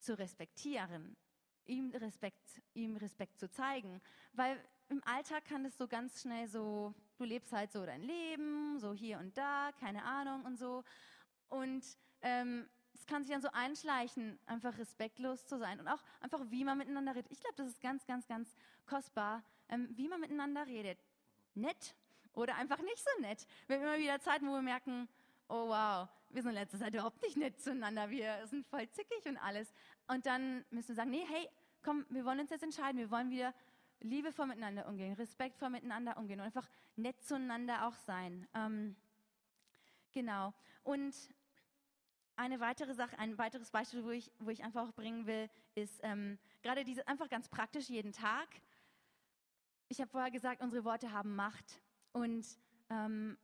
zu 0.00 0.18
respektieren, 0.18 1.16
ihm 1.64 1.90
Respekt, 1.92 2.62
ihm 2.74 2.96
Respekt 2.96 3.38
zu 3.38 3.50
zeigen, 3.50 4.00
weil 4.32 4.60
im 4.88 5.02
Alltag 5.04 5.44
kann 5.44 5.64
es 5.64 5.76
so 5.76 5.88
ganz 5.88 6.22
schnell 6.22 6.48
so, 6.48 6.94
du 7.18 7.24
lebst 7.24 7.52
halt 7.52 7.72
so 7.72 7.84
dein 7.84 8.02
Leben, 8.02 8.78
so 8.78 8.92
hier 8.92 9.18
und 9.18 9.36
da, 9.36 9.70
keine 9.80 10.04
Ahnung 10.04 10.44
und 10.44 10.58
so. 10.58 10.84
Und 11.48 11.84
ähm, 12.22 12.68
es 12.94 13.06
kann 13.06 13.22
sich 13.22 13.32
dann 13.32 13.42
so 13.42 13.50
einschleichen, 13.52 14.38
einfach 14.46 14.76
respektlos 14.78 15.46
zu 15.46 15.58
sein 15.58 15.80
und 15.80 15.88
auch 15.88 16.02
einfach, 16.20 16.40
wie 16.48 16.64
man 16.64 16.78
miteinander 16.78 17.14
redet. 17.14 17.30
Ich 17.30 17.40
glaube, 17.40 17.56
das 17.56 17.68
ist 17.68 17.80
ganz, 17.80 18.06
ganz, 18.06 18.26
ganz 18.26 18.54
kostbar, 18.86 19.42
ähm, 19.68 19.88
wie 19.92 20.08
man 20.08 20.20
miteinander 20.20 20.66
redet. 20.66 20.98
Nett 21.54 21.94
oder 22.32 22.54
einfach 22.56 22.78
nicht 22.78 22.98
so 22.98 23.22
nett. 23.22 23.46
Wir 23.66 23.76
haben 23.76 23.84
immer 23.84 23.98
wieder 23.98 24.20
Zeiten, 24.20 24.46
wo 24.46 24.52
wir 24.52 24.62
merken, 24.62 25.08
oh 25.48 25.68
wow, 25.68 26.08
wir 26.30 26.42
sind 26.42 26.52
letzte 26.52 26.78
Zeit 26.78 26.94
überhaupt 26.94 27.22
nicht 27.22 27.36
nett 27.36 27.60
zueinander, 27.60 28.10
wir 28.10 28.46
sind 28.46 28.66
voll 28.66 28.88
zickig 28.90 29.24
und 29.26 29.36
alles. 29.38 29.72
Und 30.06 30.26
dann 30.26 30.64
müssen 30.70 30.88
wir 30.88 30.94
sagen, 30.96 31.10
nee, 31.10 31.24
hey, 31.28 31.48
komm, 31.82 32.04
wir 32.10 32.24
wollen 32.24 32.40
uns 32.40 32.50
jetzt 32.50 32.62
entscheiden, 32.62 32.98
wir 32.98 33.10
wollen 33.10 33.30
wieder 33.30 33.54
liebevoll 34.00 34.46
miteinander 34.46 34.86
umgehen, 34.88 35.14
respektvoll 35.14 35.70
miteinander 35.70 36.16
umgehen 36.16 36.40
und 36.40 36.46
einfach 36.46 36.68
nett 36.96 37.20
zueinander 37.22 37.86
auch 37.86 37.94
sein. 37.94 38.46
Ähm, 38.54 38.96
genau. 40.12 40.52
Und 40.82 41.14
eine 42.36 42.60
weitere 42.60 42.94
Sache, 42.94 43.18
ein 43.18 43.38
weiteres 43.38 43.70
Beispiel, 43.70 44.04
wo 44.04 44.10
ich, 44.10 44.30
wo 44.38 44.50
ich 44.50 44.62
einfach 44.62 44.86
auch 44.88 44.92
bringen 44.92 45.26
will, 45.26 45.48
ist 45.74 46.00
ähm, 46.02 46.38
gerade 46.62 46.84
diese 46.84 47.06
einfach 47.08 47.28
ganz 47.28 47.48
praktisch 47.48 47.88
jeden 47.88 48.12
Tag. 48.12 48.48
Ich 49.88 50.00
habe 50.00 50.10
vorher 50.10 50.30
gesagt, 50.30 50.62
unsere 50.62 50.84
Worte 50.84 51.12
haben 51.12 51.34
Macht 51.34 51.80
und 52.12 52.46
ähm, 52.90 53.38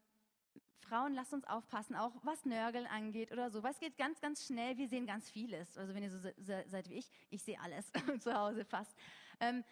Frauen, 0.92 1.14
lasst 1.14 1.32
uns 1.32 1.46
aufpassen, 1.46 1.94
auch 1.96 2.12
was 2.22 2.44
Nörgeln 2.44 2.86
angeht 2.86 3.32
oder 3.32 3.50
so. 3.50 3.62
Was 3.62 3.78
geht 3.78 3.96
ganz, 3.96 4.20
ganz 4.20 4.44
schnell. 4.44 4.76
Wir 4.76 4.88
sehen 4.88 5.06
ganz 5.06 5.30
vieles. 5.30 5.78
Also 5.78 5.94
wenn 5.94 6.02
ihr 6.02 6.10
so 6.10 6.18
seid 6.66 6.90
wie 6.90 6.94
ich, 6.94 7.08
ich 7.30 7.42
sehe 7.42 7.58
alles 7.60 7.90
zu 8.20 8.34
Hause 8.34 8.64
fast. 8.64 8.94
Ähm, 9.40 9.64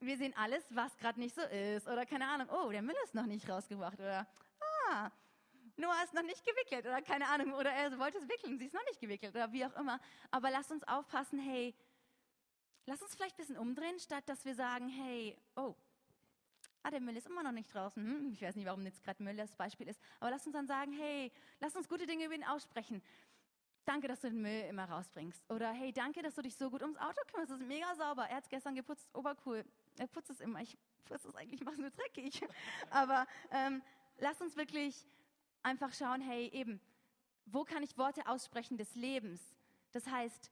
wir 0.00 0.16
sehen 0.16 0.34
alles, 0.36 0.64
was 0.70 0.96
gerade 0.96 1.20
nicht 1.20 1.34
so 1.34 1.42
ist. 1.42 1.86
Oder 1.86 2.06
keine 2.06 2.26
Ahnung, 2.26 2.48
oh, 2.50 2.70
der 2.70 2.82
Müll 2.82 2.96
ist 3.04 3.14
noch 3.14 3.26
nicht 3.26 3.48
rausgebracht. 3.48 3.98
Oder, 3.98 4.26
ah, 4.88 5.10
Noah 5.76 6.02
ist 6.04 6.14
noch 6.14 6.22
nicht 6.22 6.44
gewickelt 6.44 6.84
oder 6.84 7.00
keine 7.00 7.26
Ahnung, 7.28 7.54
oder 7.54 7.70
er 7.70 7.98
wollte 7.98 8.18
es 8.18 8.28
wickeln, 8.28 8.58
sie 8.58 8.66
ist 8.66 8.74
noch 8.74 8.84
nicht 8.86 9.00
gewickelt 9.00 9.34
oder 9.34 9.50
wie 9.52 9.64
auch 9.64 9.74
immer. 9.76 9.98
Aber 10.30 10.50
lasst 10.50 10.70
uns 10.70 10.84
aufpassen, 10.84 11.38
hey, 11.38 11.74
lass 12.86 13.00
uns 13.00 13.14
vielleicht 13.14 13.36
ein 13.36 13.38
bisschen 13.38 13.56
umdrehen, 13.56 13.98
statt 13.98 14.24
dass 14.26 14.44
wir 14.44 14.54
sagen, 14.54 14.88
hey, 14.88 15.36
oh, 15.56 15.74
ah, 16.82 16.90
der 16.90 17.00
Müll 17.00 17.16
ist 17.16 17.28
immer 17.28 17.42
noch 17.42 17.52
nicht 17.52 17.72
draußen. 17.72 18.02
Hm, 18.02 18.32
ich 18.32 18.42
weiß 18.42 18.56
nicht, 18.56 18.66
warum 18.66 18.84
jetzt 18.84 19.02
gerade 19.02 19.22
Müll 19.22 19.36
das 19.36 19.54
Beispiel 19.54 19.88
ist. 19.88 20.00
Aber 20.18 20.30
lass 20.30 20.44
uns 20.44 20.52
dann 20.52 20.66
sagen, 20.66 20.92
hey, 20.92 21.32
lass 21.60 21.74
uns 21.76 21.88
gute 21.88 22.06
Dinge 22.06 22.26
über 22.26 22.34
ihn 22.34 22.44
aussprechen. 22.44 23.02
Danke, 23.84 24.08
dass 24.08 24.20
du 24.20 24.28
den 24.28 24.42
Müll 24.42 24.66
immer 24.68 24.84
rausbringst. 24.84 25.42
Oder 25.50 25.72
hey, 25.72 25.92
danke, 25.92 26.22
dass 26.22 26.34
du 26.34 26.42
dich 26.42 26.54
so 26.54 26.70
gut 26.70 26.82
ums 26.82 26.98
Auto 26.98 27.20
kümmerst. 27.28 27.50
Es 27.52 27.60
ist 27.60 27.66
mega 27.66 27.94
sauber. 27.94 28.26
Er 28.28 28.36
hat 28.36 28.44
es 28.44 28.48
gestern 28.48 28.74
geputzt. 28.74 29.08
Obercool. 29.14 29.64
Er 29.98 30.06
putzt 30.06 30.30
es 30.30 30.40
immer. 30.40 30.60
Ich 30.60 30.76
putze 31.04 31.28
es 31.28 31.34
eigentlich, 31.34 31.64
mach's 31.64 31.78
nur 31.78 31.90
dreckig. 31.90 32.46
Aber 32.90 33.26
ähm, 33.50 33.82
lass 34.18 34.40
uns 34.40 34.56
wirklich 34.56 35.06
einfach 35.62 35.92
schauen, 35.92 36.20
hey, 36.20 36.48
eben, 36.48 36.80
wo 37.46 37.64
kann 37.64 37.82
ich 37.82 37.96
Worte 37.98 38.26
aussprechen 38.28 38.76
des 38.76 38.94
Lebens? 38.94 39.40
Das 39.92 40.06
heißt, 40.06 40.50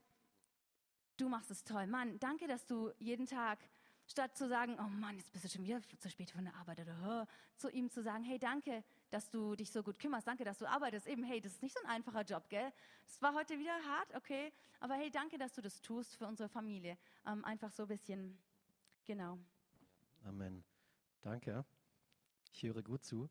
du 1.17 1.29
machst 1.29 1.51
es 1.51 1.65
toll. 1.65 1.87
Mann, 1.87 2.19
danke, 2.19 2.47
dass 2.47 2.67
du 2.67 2.93
jeden 2.99 3.27
Tag, 3.27 3.59
statt 4.07 4.37
zu 4.37 4.49
sagen, 4.49 4.77
oh 4.81 4.89
Mann, 4.89 5.17
jetzt 5.17 5.33
bist 5.33 5.45
du 5.45 5.49
schon 5.49 5.65
wieder 5.65 5.81
zu 5.99 6.09
spät 6.09 6.31
von 6.31 6.45
der 6.45 6.55
Arbeit 6.57 6.81
oder 6.81 7.29
zu 7.57 7.69
ihm 7.71 7.91
zu 7.91 8.03
sagen, 8.03 8.25
hey, 8.25 8.39
danke, 8.39 8.83
dass 9.11 9.31
du 9.31 9.55
dich 9.57 9.71
so 9.71 9.83
gut 9.83 9.99
kümmerst, 9.99 10.27
danke, 10.27 10.45
dass 10.45 10.59
du 10.59 10.67
arbeitest. 10.67 11.07
Eben, 11.07 11.25
hey, 11.25 11.41
das 11.41 11.53
ist 11.53 11.63
nicht 11.63 11.75
so 11.77 11.85
ein 11.85 11.91
einfacher 11.91 12.23
Job, 12.23 12.49
gell? 12.49 12.73
Es 13.07 13.21
war 13.23 13.35
heute 13.35 13.59
wieder 13.59 13.73
hart, 13.87 14.15
okay, 14.15 14.53
aber 14.81 14.95
hey, 14.95 15.11
danke, 15.11 15.39
dass 15.39 15.53
du 15.53 15.63
das 15.63 15.81
tust 15.81 16.17
für 16.17 16.27
unsere 16.27 16.49
Familie. 16.49 16.99
Ähm, 17.27 17.45
einfach 17.45 17.73
so 17.73 17.83
ein 17.85 17.89
bisschen, 17.89 18.39
genau. 19.05 19.39
Amen. 20.25 20.65
Danke. 21.23 21.65
Ich 22.53 22.63
höre 22.63 22.83
gut 22.83 23.05
zu. 23.05 23.29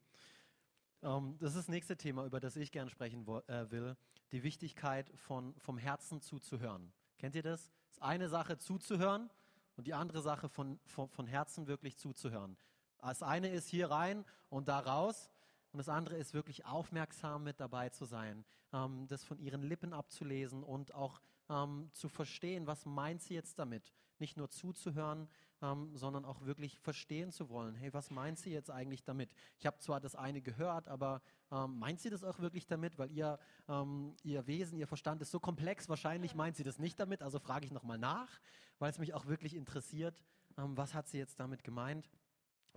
Um, 1.02 1.10
ähm, 1.10 1.38
das 1.40 1.52
ist 1.52 1.58
das 1.58 1.68
nächste 1.68 1.96
Thema, 1.96 2.26
über 2.26 2.40
das 2.40 2.56
ich 2.56 2.72
gerne 2.72 2.90
sprechen 2.90 3.28
äh, 3.48 3.70
will. 3.70 3.96
Die 4.32 4.44
Wichtigkeit 4.44 5.12
von, 5.16 5.54
vom 5.60 5.78
Herzen 5.78 6.22
zuzuhören. 6.22 6.92
Kennt 7.18 7.36
ihr 7.36 7.44
das? 7.44 7.70
Es 7.90 7.98
ist 7.98 8.02
eine 8.02 8.30
Sache 8.30 8.58
zuzuhören 8.58 9.30
und 9.76 9.86
die 9.86 9.94
andere 9.94 10.22
Sache 10.22 10.50
von, 10.50 10.80
von, 10.86 11.08
von 11.10 11.28
Herzen 11.28 11.68
wirklich 11.68 11.98
zuzuhören. 11.98 12.58
Das 13.00 13.22
eine 13.22 13.50
ist 13.50 13.68
hier 13.68 13.92
rein 13.92 14.26
und 14.50 14.68
da 14.68 14.80
raus. 14.80 15.30
Und 15.78 15.86
das 15.86 15.90
andere 15.90 16.18
ist 16.18 16.34
wirklich 16.34 16.66
aufmerksam 16.66 17.44
mit 17.44 17.60
dabei 17.60 17.90
zu 17.90 18.06
sein, 18.06 18.46
ähm, 18.74 19.06
das 19.10 19.24
von 19.24 19.38
ihren 19.38 19.62
Lippen 19.62 19.94
abzulesen 19.94 20.64
und 20.64 20.92
auch 20.96 21.22
ähm, 21.50 21.92
zu 21.94 22.10
verstehen, 22.10 22.66
was 22.66 22.88
meint 22.88 23.22
sie 23.22 23.36
jetzt 23.36 23.60
damit. 23.60 23.94
Nicht 24.18 24.38
nur 24.38 24.50
zuzuhören, 24.50 25.30
ähm, 25.62 25.96
sondern 25.96 26.26
auch 26.26 26.44
wirklich 26.44 26.80
verstehen 26.80 27.32
zu 27.32 27.50
wollen. 27.50 27.76
Hey, 27.76 27.94
was 27.94 28.10
meint 28.10 28.40
sie 28.40 28.50
jetzt 28.50 28.72
eigentlich 28.72 29.04
damit? 29.04 29.36
Ich 29.60 29.68
habe 29.68 29.78
zwar 29.78 30.00
das 30.02 30.16
eine 30.16 30.42
gehört, 30.42 30.88
aber 30.88 31.22
ähm, 31.52 31.78
meint 31.78 32.00
sie 32.00 32.10
das 32.10 32.24
auch 32.24 32.40
wirklich 32.40 32.66
damit? 32.66 32.98
Weil 32.98 33.12
ihr, 33.12 33.38
ähm, 33.68 34.16
ihr 34.24 34.48
Wesen, 34.48 34.80
ihr 34.80 34.88
Verstand 34.88 35.22
ist 35.22 35.30
so 35.30 35.40
komplex, 35.40 35.88
wahrscheinlich 35.90 36.34
meint 36.34 36.56
sie 36.56 36.64
das 36.64 36.80
nicht 36.80 37.00
damit. 37.00 37.22
Also 37.22 37.38
frage 37.38 37.68
ich 37.68 37.72
nochmal 37.72 38.00
nach, 38.00 38.40
weil 38.80 38.90
es 38.90 38.98
mich 38.98 39.14
auch 39.14 39.28
wirklich 39.28 39.54
interessiert, 39.54 40.24
ähm, 40.58 40.76
was 40.76 40.96
hat 40.96 41.08
sie 41.08 41.20
jetzt 41.20 41.40
damit 41.40 41.64
gemeint? 41.64 42.10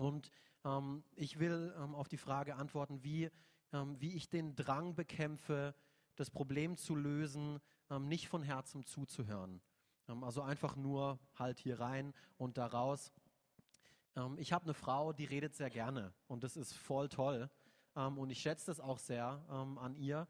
Und 0.00 0.30
ähm, 0.64 1.04
ich 1.14 1.38
will 1.38 1.74
ähm, 1.76 1.94
auf 1.94 2.08
die 2.08 2.16
Frage 2.16 2.56
antworten, 2.56 3.04
wie, 3.04 3.30
wie 3.72 4.14
ich 4.14 4.28
den 4.28 4.56
Drang 4.56 4.96
bekämpfe, 4.96 5.76
das 6.16 6.28
Problem 6.28 6.76
zu 6.76 6.96
lösen, 6.96 7.60
nicht 8.00 8.28
von 8.28 8.42
Herzen 8.42 8.82
zuzuhören. 8.82 9.62
Ähm, 10.08 10.24
also 10.24 10.42
einfach 10.42 10.76
nur 10.76 11.18
halt 11.38 11.58
hier 11.58 11.78
rein 11.80 12.12
und 12.36 12.58
da 12.58 12.66
raus. 12.66 13.12
Ähm, 14.16 14.36
ich 14.38 14.52
habe 14.52 14.64
eine 14.64 14.74
Frau, 14.74 15.12
die 15.12 15.24
redet 15.24 15.54
sehr 15.54 15.70
gerne 15.70 16.12
und 16.26 16.42
das 16.42 16.56
ist 16.56 16.72
voll 16.72 17.08
toll. 17.08 17.48
Ähm, 17.94 18.18
und 18.18 18.30
ich 18.30 18.40
schätze 18.40 18.66
das 18.66 18.80
auch 18.80 18.98
sehr 18.98 19.44
an 19.48 19.94
ihr. 19.96 20.26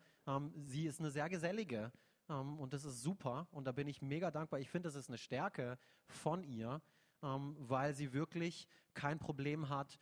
sie 0.67 0.87
ist 0.87 1.01
eine 1.01 1.11
sehr 1.11 1.29
gesellige 1.29 1.93
und 2.27 2.73
das 2.73 2.85
ist 2.85 3.03
super 3.03 3.49
und 3.51 3.65
da 3.65 3.73
bin 3.73 3.89
ich 3.89 4.03
mega 4.03 4.31
dankbar. 4.31 4.61
Ich 4.61 4.71
finde, 4.71 4.89
das 4.89 4.97
ist 4.97 5.09
eine 5.09 5.19
Stärke 5.19 5.79
von 6.07 6.45
ihr, 6.45 6.81
weil 7.23 7.95
sie 7.95 8.13
wirklich 8.13 8.67
kein 8.95 9.19
Problem 9.19 9.69
hat, 9.69 9.99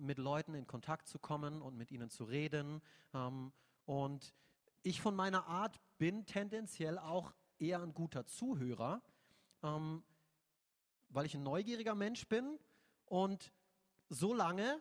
mit 0.00 0.18
Leuten 0.18 0.54
in 0.54 0.66
Kontakt 0.66 1.06
zu 1.06 1.18
kommen 1.18 1.62
und 1.62 1.76
mit 1.76 1.90
ihnen 1.90 2.10
zu 2.10 2.24
reden. 2.24 2.82
und 3.84 4.34
ich 4.82 5.00
von 5.00 5.14
meiner 5.14 5.46
Art 5.46 5.80
bin 5.98 6.26
tendenziell 6.26 6.98
auch 6.98 7.32
eher 7.58 7.82
ein 7.82 7.94
guter 7.94 8.26
Zuhörer 8.26 9.02
ähm, 9.62 10.02
weil 11.10 11.26
ich 11.26 11.34
ein 11.34 11.42
neugieriger 11.42 11.94
Mensch 11.94 12.26
bin 12.26 12.58
und 13.06 13.52
so 14.08 14.34
lange, 14.34 14.80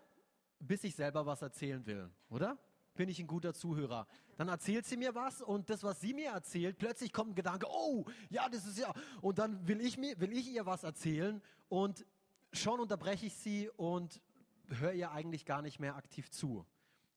bis 0.59 0.83
ich 0.83 0.95
selber 0.95 1.25
was 1.25 1.41
erzählen 1.41 1.85
will, 1.85 2.09
oder? 2.29 2.57
Bin 2.95 3.09
ich 3.09 3.19
ein 3.19 3.27
guter 3.27 3.53
Zuhörer. 3.53 4.07
Dann 4.37 4.47
erzählt 4.47 4.85
sie 4.85 4.97
mir 4.97 5.15
was 5.15 5.41
und 5.41 5.69
das, 5.69 5.83
was 5.83 6.01
sie 6.01 6.13
mir 6.13 6.31
erzählt, 6.31 6.77
plötzlich 6.77 7.13
kommt 7.13 7.31
ein 7.31 7.35
Gedanke, 7.35 7.67
oh, 7.69 8.05
ja, 8.29 8.49
das 8.49 8.65
ist 8.65 8.77
ja. 8.77 8.93
Und 9.21 9.39
dann 9.39 9.67
will 9.67 9.81
ich, 9.81 9.97
mir, 9.97 10.19
will 10.19 10.33
ich 10.33 10.49
ihr 10.51 10.65
was 10.65 10.83
erzählen 10.83 11.41
und 11.69 12.05
schon 12.51 12.79
unterbreche 12.79 13.27
ich 13.27 13.35
sie 13.35 13.69
und 13.69 14.21
höre 14.67 14.93
ihr 14.93 15.11
eigentlich 15.11 15.45
gar 15.45 15.61
nicht 15.61 15.79
mehr 15.79 15.95
aktiv 15.95 16.29
zu. 16.31 16.65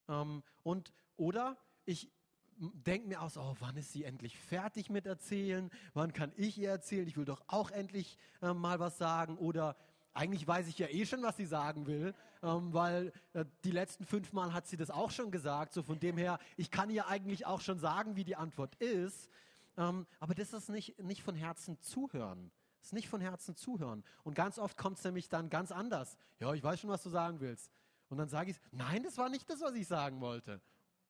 Ähm, 0.07 0.43
und, 0.63 0.93
oder 1.17 1.57
ich 1.85 2.09
denke 2.57 3.07
mir 3.07 3.21
aus, 3.21 3.37
oh, 3.37 3.55
wann 3.59 3.75
ist 3.75 3.91
sie 3.91 4.03
endlich 4.03 4.37
fertig 4.37 4.89
mit 4.89 5.05
erzählen? 5.05 5.69
Wann 5.93 6.13
kann 6.13 6.31
ich 6.35 6.57
ihr 6.57 6.69
erzählen? 6.69 7.07
Ich 7.07 7.17
will 7.17 7.25
doch 7.25 7.41
auch 7.47 7.71
endlich 7.71 8.17
äh, 8.41 8.53
mal 8.53 8.79
was 8.79 8.97
sagen. 8.97 9.37
Oder 9.37 9.75
eigentlich 10.15 10.47
weiß 10.47 10.67
ich 10.67 10.79
ja 10.79 10.87
eh 10.87 11.05
schon, 11.05 11.21
was 11.21 11.37
sie 11.37 11.45
sagen 11.45 11.85
will, 11.85 12.15
ähm, 12.41 12.73
weil 12.73 13.13
äh, 13.33 13.45
die 13.63 13.71
letzten 13.71 14.05
fünf 14.05 14.33
Mal 14.33 14.53
hat 14.53 14.67
sie 14.67 14.77
das 14.77 14.89
auch 14.89 15.11
schon 15.11 15.31
gesagt. 15.31 15.73
So 15.73 15.83
von 15.83 15.99
dem 15.99 16.17
her, 16.17 16.39
ich 16.57 16.71
kann 16.71 16.89
ihr 16.89 17.07
eigentlich 17.07 17.45
auch 17.45 17.61
schon 17.61 17.79
sagen, 17.79 18.15
wie 18.15 18.23
die 18.23 18.35
Antwort 18.35 18.75
ist. 18.75 19.29
Ähm, 19.77 20.07
aber 20.19 20.33
das 20.33 20.53
ist 20.53 20.69
nicht, 20.69 20.97
nicht 21.03 21.21
von 21.21 21.35
Herzen 21.35 21.79
zuhören. 21.81 22.51
Das 22.79 22.87
ist 22.87 22.93
nicht 22.93 23.09
von 23.09 23.21
Herzen 23.21 23.55
zuhören. 23.55 24.03
Und 24.23 24.35
ganz 24.35 24.57
oft 24.57 24.77
kommt 24.77 24.97
es 24.97 25.03
nämlich 25.03 25.29
dann 25.29 25.49
ganz 25.49 25.71
anders. 25.71 26.17
Ja, 26.39 26.53
ich 26.53 26.63
weiß 26.63 26.79
schon, 26.79 26.89
was 26.89 27.03
du 27.03 27.09
sagen 27.09 27.39
willst. 27.39 27.71
Und 28.09 28.17
dann 28.17 28.29
sage 28.29 28.51
ich, 28.51 28.57
nein, 28.71 29.03
das 29.03 29.17
war 29.17 29.29
nicht 29.29 29.49
das, 29.49 29.61
was 29.61 29.73
ich 29.75 29.87
sagen 29.87 30.21
wollte. 30.21 30.61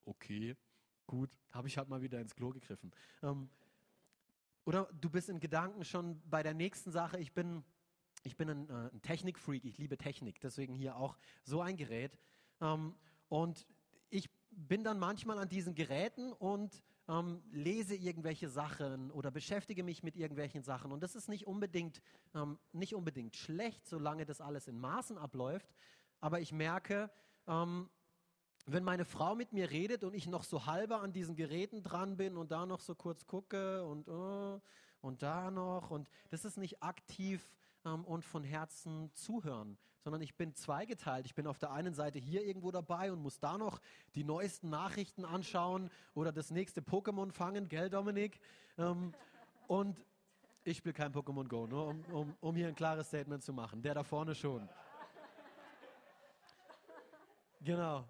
Okay, 0.06 0.56
Gut, 1.08 1.30
habe 1.52 1.68
ich 1.68 1.78
halt 1.78 1.88
mal 1.88 2.02
wieder 2.02 2.20
ins 2.20 2.36
Klo 2.36 2.50
gegriffen. 2.50 2.92
Ähm, 3.22 3.50
oder 4.66 4.90
du 5.00 5.10
bist 5.10 5.30
in 5.30 5.40
Gedanken 5.40 5.86
schon 5.86 6.20
bei 6.28 6.42
der 6.42 6.56
nächsten 6.56 6.92
Sache. 6.92 7.20
Ich 7.20 7.34
bin, 7.34 7.64
ich 8.26 8.36
bin 8.36 8.50
ein, 8.50 8.70
äh, 8.70 8.90
ein 8.94 9.02
Technikfreak, 9.02 9.64
ich 9.66 9.78
liebe 9.78 9.98
Technik, 9.98 10.42
deswegen 10.42 10.74
hier 10.74 10.98
auch 10.98 11.18
so 11.44 11.62
ein 11.62 11.78
Gerät. 11.78 12.18
Ähm, 12.60 12.96
und 13.30 13.66
ich 14.10 14.30
bin 14.52 14.84
dann 14.84 15.00
manchmal 15.00 15.38
an 15.38 15.50
diesen 15.50 15.76
Geräten 15.76 16.34
und 16.34 16.84
ähm, 17.08 17.44
lese 17.52 17.96
irgendwelche 17.96 18.50
Sachen 18.50 19.12
oder 19.12 19.30
beschäftige 19.30 19.84
mich 19.84 20.02
mit 20.02 20.16
irgendwelchen 20.16 20.64
Sachen. 20.64 20.92
Und 20.92 21.04
das 21.04 21.16
ist 21.16 21.30
nicht 21.30 21.46
unbedingt, 21.46 22.02
ähm, 22.34 22.58
nicht 22.72 22.96
unbedingt 22.96 23.36
schlecht, 23.36 23.86
solange 23.86 24.26
das 24.26 24.42
alles 24.42 24.68
in 24.68 24.80
Maßen 24.80 25.18
abläuft. 25.18 25.70
Aber 26.20 26.40
ich 26.40 26.52
merke, 26.52 27.12
ähm, 27.48 27.90
wenn 28.66 28.84
meine 28.84 29.06
Frau 29.06 29.36
mit 29.36 29.54
mir 29.54 29.70
redet 29.70 30.04
und 30.04 30.16
ich 30.16 30.26
noch 30.26 30.44
so 30.44 30.66
halber 30.66 31.02
an 31.02 31.14
diesen 31.14 31.36
Geräten 31.36 31.84
dran 31.84 32.18
bin 32.18 32.38
und 32.38 32.52
da 32.52 32.66
noch 32.66 32.80
so 32.80 32.96
kurz 32.96 33.28
gucke 33.28 33.84
und, 33.84 34.08
uh, 34.08 34.60
und 35.02 35.22
da 35.22 35.52
noch 35.52 35.92
und 35.92 36.10
das 36.32 36.46
ist 36.46 36.58
nicht 36.58 36.82
aktiv 36.82 37.56
ähm, 37.86 38.04
und 38.06 38.26
von 38.26 38.44
Herzen 38.44 39.12
zuhören, 39.14 39.78
sondern 40.00 40.22
ich 40.22 40.36
bin 40.36 40.54
zweigeteilt. 40.54 41.26
Ich 41.26 41.36
bin 41.36 41.48
auf 41.48 41.60
der 41.60 41.72
einen 41.72 41.94
Seite 41.94 42.20
hier 42.20 42.44
irgendwo 42.44 42.72
dabei 42.72 43.12
und 43.12 43.22
muss 43.22 43.40
da 43.40 43.58
noch 43.58 43.80
die 44.16 44.24
neuesten 44.24 44.70
Nachrichten 44.70 45.26
anschauen 45.26 45.90
oder 46.14 46.32
das 46.32 46.52
nächste 46.52 46.82
Pokémon 46.82 47.32
fangen, 47.32 47.68
gell 47.70 47.90
Dominik? 47.90 48.40
Ähm, 48.78 49.14
und 49.68 50.06
ich 50.64 50.78
spiele 50.78 50.94
kein 50.94 51.14
Pokémon 51.14 51.48
Go, 51.48 51.68
nur 51.68 51.88
um, 51.88 52.04
um, 52.12 52.36
um 52.42 52.56
hier 52.56 52.68
ein 52.68 52.76
klares 52.76 53.08
Statement 53.08 53.44
zu 53.44 53.54
machen. 53.54 53.82
Der 53.82 53.94
da 53.94 54.04
vorne 54.04 54.36
schon. 54.36 54.68
Genau. 57.62 58.08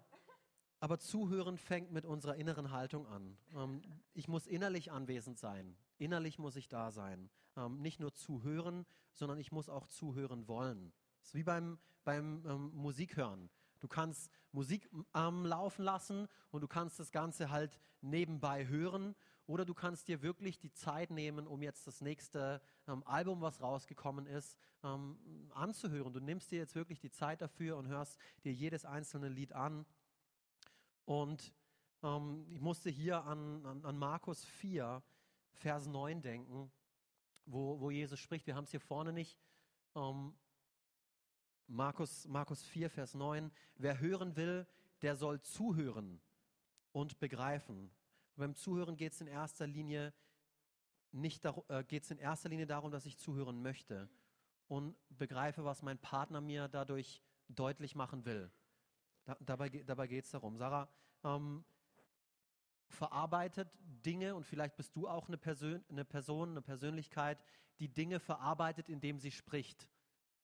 Aber 0.80 0.98
zuhören 0.98 1.56
fängt 1.56 1.90
mit 1.90 2.04
unserer 2.04 2.36
inneren 2.36 2.70
Haltung 2.70 3.06
an. 3.06 3.36
Ähm, 3.54 3.82
ich 4.12 4.28
muss 4.28 4.46
innerlich 4.46 4.92
anwesend 4.92 5.38
sein. 5.38 5.76
Innerlich 5.98 6.38
muss 6.38 6.56
ich 6.56 6.68
da 6.68 6.90
sein. 6.90 7.30
Ähm, 7.56 7.80
nicht 7.80 8.00
nur 8.00 8.14
zuhören, 8.14 8.86
sondern 9.12 9.38
ich 9.38 9.52
muss 9.52 9.68
auch 9.68 9.86
zuhören 9.86 10.46
wollen. 10.48 10.92
Das 11.18 11.28
ist 11.28 11.34
wie 11.34 11.42
beim, 11.42 11.78
beim 12.04 12.44
ähm, 12.46 12.70
Musikhören. 12.74 13.50
Du 13.80 13.88
kannst 13.88 14.30
Musik 14.52 14.88
ähm, 15.14 15.44
laufen 15.44 15.82
lassen 15.82 16.28
und 16.50 16.62
du 16.62 16.68
kannst 16.68 16.98
das 16.98 17.12
Ganze 17.12 17.50
halt 17.50 17.78
nebenbei 18.00 18.66
hören 18.66 19.14
oder 19.46 19.64
du 19.64 19.74
kannst 19.74 20.08
dir 20.08 20.22
wirklich 20.22 20.58
die 20.58 20.72
Zeit 20.72 21.10
nehmen, 21.10 21.46
um 21.46 21.62
jetzt 21.62 21.86
das 21.86 22.00
nächste 22.00 22.60
ähm, 22.88 23.02
Album, 23.04 23.42
was 23.42 23.60
rausgekommen 23.60 24.26
ist, 24.26 24.56
ähm, 24.82 25.50
anzuhören. 25.54 26.12
Du 26.12 26.20
nimmst 26.20 26.50
dir 26.50 26.58
jetzt 26.58 26.74
wirklich 26.74 27.00
die 27.00 27.10
Zeit 27.10 27.40
dafür 27.40 27.76
und 27.76 27.88
hörst 27.88 28.18
dir 28.44 28.52
jedes 28.52 28.84
einzelne 28.84 29.28
Lied 29.28 29.52
an 29.52 29.86
und 31.06 31.54
ähm, 32.02 32.46
ich 32.50 32.60
musste 32.60 32.90
hier 32.90 33.24
an, 33.24 33.64
an, 33.64 33.84
an, 33.84 33.96
Markus 33.96 34.44
4, 34.44 35.02
Vers 35.52 35.86
9 35.86 36.20
denken, 36.20 36.70
wo, 37.46 37.80
wo 37.80 37.90
Jesus 37.90 38.20
spricht. 38.20 38.46
Wir 38.46 38.54
haben 38.54 38.64
es 38.64 38.70
hier 38.70 38.80
vorne 38.80 39.12
nicht. 39.12 39.38
Ähm, 39.94 40.34
Markus, 41.66 42.26
Markus 42.26 42.62
4, 42.64 42.90
Vers 42.90 43.14
9. 43.14 43.50
Wer 43.76 44.00
hören 44.00 44.36
will, 44.36 44.66
der 45.02 45.16
soll 45.16 45.40
zuhören 45.40 46.20
und 46.92 47.18
begreifen. 47.18 47.90
Und 48.34 48.36
beim 48.36 48.54
Zuhören 48.54 48.96
geht 48.96 49.12
es 49.12 49.20
in 49.20 49.26
erster 49.26 49.66
Linie 49.66 50.12
nicht 51.12 51.44
äh, 51.44 51.84
geht 51.84 52.10
in 52.10 52.18
erster 52.18 52.48
Linie 52.48 52.66
darum, 52.66 52.90
dass 52.90 53.06
ich 53.06 53.16
zuhören 53.16 53.62
möchte 53.62 54.08
und 54.68 54.96
begreife, 55.08 55.64
was 55.64 55.82
mein 55.82 55.98
Partner 55.98 56.40
mir 56.40 56.68
dadurch 56.68 57.22
deutlich 57.48 57.94
machen 57.94 58.24
will. 58.24 58.50
Da, 59.24 59.36
dabei 59.40 59.68
dabei 59.68 60.06
geht 60.06 60.24
es 60.24 60.30
darum. 60.30 60.56
Sarah 60.56 60.88
ähm, 61.24 61.64
verarbeitet 62.88 63.68
Dinge 64.04 64.34
und 64.34 64.44
vielleicht 64.44 64.76
bist 64.76 64.94
du 64.96 65.08
auch 65.08 65.28
eine 65.28 65.38
Person, 65.38 65.84
eine, 65.88 66.04
Person, 66.04 66.50
eine 66.50 66.62
Persönlichkeit, 66.62 67.42
die 67.80 67.88
Dinge 67.88 68.20
verarbeitet, 68.20 68.88
indem 68.88 69.18
sie 69.18 69.30
spricht. 69.30 69.88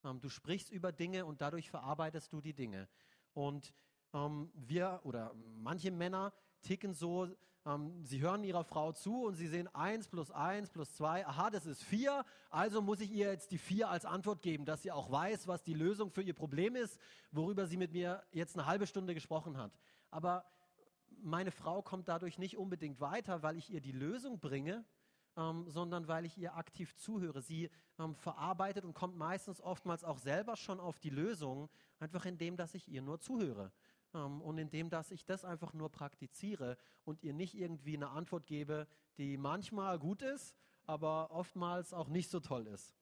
Ähm, 0.04 0.20
du 0.20 0.28
sprichst 0.28 0.70
über 0.70 0.92
Dinge 0.92 1.24
und 1.24 1.40
dadurch 1.40 1.70
verarbeitest 1.70 2.32
du 2.32 2.40
die 2.40 2.54
Dinge. 2.54 2.88
Und 3.34 3.72
ähm, 4.12 4.50
wir 4.54 5.00
oder 5.04 5.34
manche 5.56 5.90
Männer 5.90 6.32
ticken 6.60 6.92
so, 6.92 7.28
ähm, 7.64 8.04
sie 8.04 8.20
hören 8.20 8.44
ihrer 8.44 8.64
Frau 8.64 8.92
zu 8.92 9.24
und 9.24 9.36
sie 9.36 9.46
sehen 9.46 9.68
1 9.74 10.08
plus 10.08 10.30
1 10.30 10.70
plus 10.70 10.94
2, 10.94 11.26
aha, 11.26 11.50
das 11.50 11.66
ist 11.66 11.82
4, 11.84 12.24
also 12.50 12.82
muss 12.82 13.00
ich 13.00 13.10
ihr 13.10 13.30
jetzt 13.30 13.52
die 13.52 13.58
4 13.58 13.88
als 13.88 14.04
Antwort 14.04 14.42
geben, 14.42 14.64
dass 14.64 14.82
sie 14.82 14.90
auch 14.90 15.10
weiß, 15.10 15.46
was 15.46 15.62
die 15.62 15.74
Lösung 15.74 16.10
für 16.10 16.22
ihr 16.22 16.34
Problem 16.34 16.74
ist, 16.74 16.98
worüber 17.30 17.66
sie 17.66 17.76
mit 17.76 17.92
mir 17.92 18.22
jetzt 18.32 18.56
eine 18.56 18.66
halbe 18.66 18.86
Stunde 18.86 19.14
gesprochen 19.14 19.56
hat. 19.56 19.72
Aber 20.10 20.44
meine 21.22 21.50
Frau 21.50 21.82
kommt 21.82 22.08
dadurch 22.08 22.38
nicht 22.38 22.56
unbedingt 22.56 23.00
weiter, 23.00 23.42
weil 23.42 23.56
ich 23.56 23.70
ihr 23.70 23.80
die 23.80 23.92
Lösung 23.92 24.40
bringe, 24.40 24.84
ähm, 25.36 25.64
sondern 25.68 26.08
weil 26.08 26.24
ich 26.26 26.36
ihr 26.36 26.56
aktiv 26.56 26.94
zuhöre. 26.96 27.40
Sie 27.40 27.70
ähm, 27.98 28.14
verarbeitet 28.14 28.84
und 28.84 28.94
kommt 28.94 29.16
meistens 29.16 29.60
oftmals 29.60 30.04
auch 30.04 30.18
selber 30.18 30.56
schon 30.56 30.80
auf 30.80 30.98
die 30.98 31.10
Lösung, 31.10 31.70
einfach 31.98 32.26
indem, 32.26 32.56
dass 32.56 32.74
ich 32.74 32.88
ihr 32.88 33.02
nur 33.02 33.20
zuhöre 33.20 33.72
ähm, 34.14 34.40
und 34.42 34.58
indem, 34.58 34.90
dass 34.90 35.10
ich 35.10 35.24
das 35.24 35.44
einfach 35.44 35.72
nur 35.72 35.90
praktiziere 35.90 36.76
und 37.04 37.22
ihr 37.22 37.32
nicht 37.32 37.54
irgendwie 37.54 37.96
eine 37.96 38.10
Antwort 38.10 38.46
gebe, 38.46 38.86
die 39.16 39.36
manchmal 39.36 39.98
gut 39.98 40.22
ist, 40.22 40.54
aber 40.84 41.30
oftmals 41.30 41.92
auch 41.92 42.08
nicht 42.08 42.30
so 42.30 42.40
toll 42.40 42.66
ist. 42.66 42.94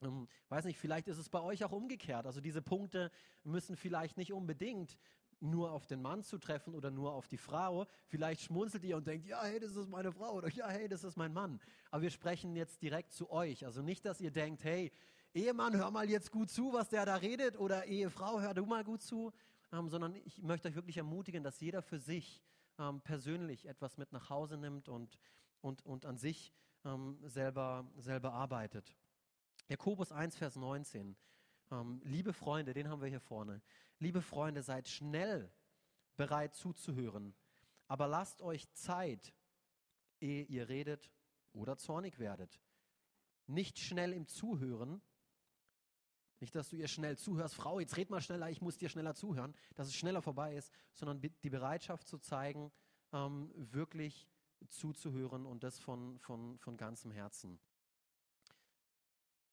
Ähm, 0.00 0.28
weiß 0.48 0.64
nicht, 0.64 0.78
vielleicht 0.78 1.08
ist 1.08 1.18
es 1.18 1.28
bei 1.28 1.40
euch 1.40 1.64
auch 1.64 1.72
umgekehrt. 1.72 2.26
Also 2.26 2.40
diese 2.40 2.62
Punkte 2.62 3.10
müssen 3.42 3.76
vielleicht 3.76 4.16
nicht 4.16 4.32
unbedingt 4.32 4.96
nur 5.40 5.72
auf 5.72 5.86
den 5.86 6.02
Mann 6.02 6.22
zu 6.22 6.38
treffen 6.38 6.74
oder 6.74 6.90
nur 6.90 7.12
auf 7.12 7.28
die 7.28 7.36
Frau. 7.36 7.86
Vielleicht 8.06 8.42
schmunzelt 8.42 8.84
ihr 8.84 8.96
und 8.96 9.06
denkt, 9.06 9.26
ja, 9.26 9.42
hey, 9.42 9.60
das 9.60 9.76
ist 9.76 9.88
meine 9.88 10.12
Frau 10.12 10.32
oder 10.32 10.48
ja, 10.50 10.68
hey, 10.68 10.88
das 10.88 11.04
ist 11.04 11.16
mein 11.16 11.32
Mann. 11.32 11.60
Aber 11.90 12.02
wir 12.02 12.10
sprechen 12.10 12.56
jetzt 12.56 12.82
direkt 12.82 13.12
zu 13.12 13.30
euch. 13.30 13.64
Also 13.64 13.82
nicht, 13.82 14.04
dass 14.04 14.20
ihr 14.20 14.30
denkt, 14.30 14.64
hey, 14.64 14.92
Ehemann, 15.34 15.76
hör 15.76 15.90
mal 15.90 16.08
jetzt 16.08 16.32
gut 16.32 16.50
zu, 16.50 16.72
was 16.72 16.88
der 16.88 17.06
da 17.06 17.16
redet 17.16 17.58
oder 17.58 17.86
Ehefrau, 17.86 18.40
hör 18.40 18.54
du 18.54 18.66
mal 18.66 18.82
gut 18.82 19.02
zu, 19.02 19.32
ähm, 19.72 19.88
sondern 19.88 20.14
ich 20.24 20.42
möchte 20.42 20.68
euch 20.68 20.74
wirklich 20.74 20.96
ermutigen, 20.96 21.44
dass 21.44 21.60
jeder 21.60 21.82
für 21.82 21.98
sich 21.98 22.42
ähm, 22.78 23.00
persönlich 23.02 23.66
etwas 23.66 23.98
mit 23.98 24.12
nach 24.12 24.30
Hause 24.30 24.56
nimmt 24.56 24.88
und, 24.88 25.18
und, 25.60 25.84
und 25.84 26.06
an 26.06 26.16
sich 26.16 26.52
ähm, 26.84 27.18
selber, 27.24 27.86
selber 27.98 28.32
arbeitet. 28.32 28.96
Jakobus 29.68 30.12
1, 30.12 30.36
Vers 30.36 30.56
19. 30.56 31.16
Ähm, 31.70 32.00
liebe 32.04 32.32
Freunde, 32.32 32.72
den 32.72 32.88
haben 32.88 33.00
wir 33.02 33.08
hier 33.08 33.20
vorne. 33.20 33.60
Liebe 33.98 34.22
Freunde, 34.22 34.62
seid 34.62 34.88
schnell 34.88 35.52
bereit 36.16 36.54
zuzuhören, 36.54 37.34
aber 37.86 38.06
lasst 38.06 38.42
euch 38.42 38.70
Zeit, 38.72 39.34
ehe 40.20 40.44
ihr 40.44 40.68
redet 40.68 41.12
oder 41.52 41.76
zornig 41.76 42.18
werdet. 42.18 42.60
Nicht 43.46 43.78
schnell 43.78 44.12
im 44.12 44.26
Zuhören, 44.26 45.00
nicht, 46.40 46.54
dass 46.54 46.70
du 46.70 46.76
ihr 46.76 46.88
schnell 46.88 47.16
zuhörst, 47.16 47.54
Frau, 47.54 47.80
jetzt 47.80 47.96
red 47.96 48.10
mal 48.10 48.20
schneller, 48.20 48.48
ich 48.48 48.60
muss 48.60 48.76
dir 48.76 48.88
schneller 48.88 49.14
zuhören, 49.14 49.54
dass 49.74 49.88
es 49.88 49.96
schneller 49.96 50.22
vorbei 50.22 50.54
ist, 50.54 50.72
sondern 50.92 51.20
die 51.20 51.50
Bereitschaft 51.50 52.06
zu 52.06 52.18
zeigen, 52.18 52.70
ähm, 53.12 53.50
wirklich 53.56 54.28
zuzuhören 54.68 55.46
und 55.46 55.64
das 55.64 55.78
von, 55.78 56.18
von, 56.18 56.58
von 56.58 56.76
ganzem 56.76 57.10
Herzen. 57.10 57.58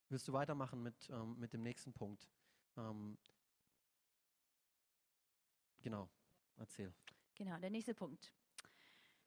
Willst 0.10 0.28
du 0.28 0.34
weitermachen 0.34 0.84
mit, 0.84 1.10
ähm, 1.10 1.38
mit 1.40 1.54
dem 1.54 1.64
nächsten 1.64 1.92
Punkt? 1.92 2.28
Ähm, 2.78 3.18
genau, 5.82 6.10
erzähl. 6.58 6.94
Genau, 7.36 7.58
der 7.58 7.72
nächste 7.72 7.94
Punkt. 7.94 8.32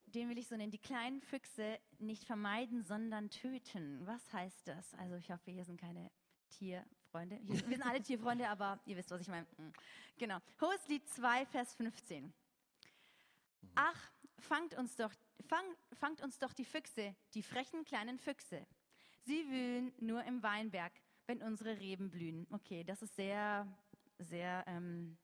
Den 0.07 0.29
will 0.31 0.39
ich 0.39 0.49
so 0.49 0.57
nennen, 0.57 0.71
die 0.71 0.79
kleinen 0.79 1.21
Füchse 1.21 1.79
nicht 1.99 2.25
vermeiden, 2.25 2.83
sondern 2.83 3.29
töten. 3.29 4.07
Was 4.07 4.33
heißt 4.33 4.67
das? 4.69 4.95
Also 4.95 5.17
ich 5.17 5.31
hoffe, 5.31 5.51
hier 5.51 5.65
sind 5.65 5.79
keine 5.79 6.11
Tierfreunde. 6.49 7.41
wir 7.43 7.77
sind 7.77 7.83
alle 7.83 8.01
Tierfreunde, 8.01 8.49
aber 8.49 8.81
ihr 8.87 8.97
wisst, 8.97 9.11
was 9.11 9.21
ich 9.21 9.29
meine. 9.29 9.47
Hm. 9.57 9.73
Genau. 10.17 10.39
Hoheslied 10.61 11.07
2, 11.09 11.45
Vers 11.47 11.75
15. 11.75 12.25
Mhm. 12.25 12.33
Ach, 13.75 14.11
fangt 14.39 14.75
uns 14.75 14.97
doch, 14.97 15.13
fang, 15.47 15.65
fangt 15.93 16.23
uns 16.23 16.39
doch 16.39 16.53
die 16.53 16.65
Füchse, 16.65 17.15
die 17.35 17.43
frechen 17.43 17.85
kleinen 17.85 18.19
Füchse. 18.19 18.67
Sie 19.25 19.49
wühlen 19.49 19.93
nur 19.99 20.25
im 20.25 20.43
Weinberg, 20.43 20.93
wenn 21.27 21.43
unsere 21.43 21.79
Reben 21.79 22.11
blühen. 22.11 22.47
Okay, 22.51 22.85
das 22.85 23.03
ist 23.03 23.15
sehr, 23.17 23.67
sehr 24.19 24.65
ähm, 24.67 25.17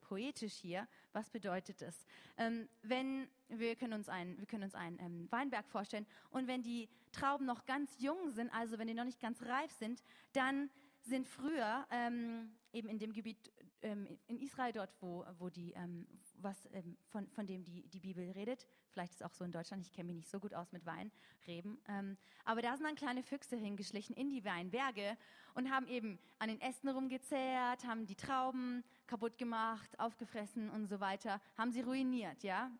poetisch 0.00 0.54
hier. 0.54 0.86
Was 1.12 1.30
bedeutet 1.30 1.80
das? 1.80 2.06
Ähm, 2.36 2.68
wenn 2.82 3.28
wir 3.48 3.76
können 3.76 3.94
uns 3.94 4.08
einen, 4.08 4.38
wir 4.38 4.46
können 4.46 4.64
uns 4.64 4.74
einen 4.74 4.98
ähm, 5.00 5.28
Weinberg 5.30 5.68
vorstellen 5.68 6.06
und 6.30 6.46
wenn 6.46 6.62
die 6.62 6.88
Trauben 7.12 7.46
noch 7.46 7.64
ganz 7.64 7.90
jung 7.98 8.30
sind, 8.30 8.52
also 8.52 8.78
wenn 8.78 8.88
die 8.88 8.94
noch 8.94 9.04
nicht 9.04 9.20
ganz 9.20 9.42
reif 9.42 9.72
sind, 9.72 10.02
dann 10.32 10.70
sind 11.02 11.26
früher 11.26 11.86
ähm, 11.90 12.50
eben 12.72 12.88
in 12.88 12.98
dem 12.98 13.12
Gebiet 13.12 13.52
ähm, 13.82 14.18
in 14.26 14.38
Israel 14.38 14.72
dort, 14.72 14.90
wo, 15.00 15.24
wo 15.38 15.48
die, 15.48 15.72
ähm, 15.72 16.06
was, 16.40 16.68
ähm, 16.72 16.96
von, 17.08 17.28
von 17.30 17.46
dem 17.46 17.64
die, 17.64 17.86
die 17.88 18.00
Bibel 18.00 18.30
redet, 18.30 18.66
vielleicht 18.90 19.12
ist 19.12 19.24
auch 19.24 19.32
so 19.32 19.44
in 19.44 19.52
Deutschland, 19.52 19.82
ich 19.82 19.92
kenne 19.92 20.08
mich 20.08 20.16
nicht 20.16 20.30
so 20.30 20.40
gut 20.40 20.54
aus 20.54 20.72
mit 20.72 20.84
Weinreben, 20.86 21.78
ähm, 21.88 22.16
aber 22.44 22.62
da 22.62 22.76
sind 22.76 22.86
dann 22.86 22.94
kleine 22.94 23.22
Füchse 23.22 23.56
hingeschlichen 23.56 24.14
in 24.16 24.30
die 24.30 24.44
Weinberge 24.44 25.16
und 25.54 25.70
haben 25.70 25.86
eben 25.88 26.18
an 26.38 26.48
den 26.48 26.60
Ästen 26.60 26.88
rumgezehrt, 26.88 27.84
haben 27.84 28.06
die 28.06 28.16
Trauben 28.16 28.84
kaputt 29.06 29.38
gemacht, 29.38 29.98
aufgefressen 29.98 30.70
und 30.70 30.86
so 30.86 31.00
weiter, 31.00 31.40
haben 31.56 31.72
sie 31.72 31.80
ruiniert, 31.80 32.42
ja. 32.42 32.70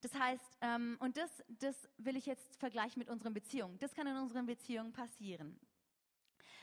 Das 0.00 0.14
heißt, 0.14 0.58
ähm, 0.60 0.96
und 1.00 1.16
das, 1.16 1.42
das 1.48 1.88
will 1.96 2.16
ich 2.16 2.26
jetzt 2.26 2.56
vergleichen 2.56 2.98
mit 2.98 3.08
unseren 3.08 3.32
Beziehungen. 3.32 3.78
Das 3.78 3.94
kann 3.94 4.06
in 4.06 4.16
unseren 4.16 4.44
Beziehungen 4.44 4.92
passieren. 4.92 5.58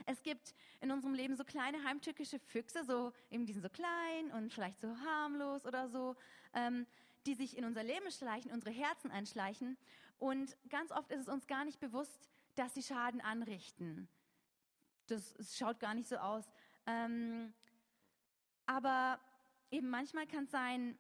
Es 0.05 0.23
gibt 0.23 0.53
in 0.79 0.91
unserem 0.91 1.13
Leben 1.13 1.35
so 1.35 1.43
kleine 1.43 1.83
heimtückische 1.83 2.39
Füchse, 2.39 2.83
so 2.83 3.13
eben 3.29 3.45
die 3.45 3.53
sind 3.53 3.61
so 3.61 3.69
klein 3.69 4.31
und 4.33 4.53
vielleicht 4.53 4.79
so 4.79 4.95
harmlos 4.99 5.65
oder 5.65 5.89
so, 5.89 6.15
ähm, 6.53 6.85
die 7.25 7.35
sich 7.35 7.57
in 7.57 7.65
unser 7.65 7.83
Leben 7.83 8.09
schleichen, 8.11 8.51
unsere 8.51 8.71
Herzen 8.71 9.11
einschleichen. 9.11 9.77
Und 10.17 10.57
ganz 10.69 10.91
oft 10.91 11.11
ist 11.11 11.21
es 11.21 11.27
uns 11.27 11.47
gar 11.47 11.65
nicht 11.65 11.79
bewusst, 11.79 12.29
dass 12.55 12.73
sie 12.73 12.83
Schaden 12.83 13.21
anrichten. 13.21 14.07
Das, 15.07 15.35
schaut 15.57 15.79
gar 15.79 15.93
nicht 15.93 16.07
so 16.07 16.17
aus. 16.17 16.45
Ähm, 16.85 17.53
aber 18.65 19.19
eben 19.71 19.89
manchmal 19.89 20.27
kann 20.27 20.45
es 20.45 20.51
sein, 20.51 20.97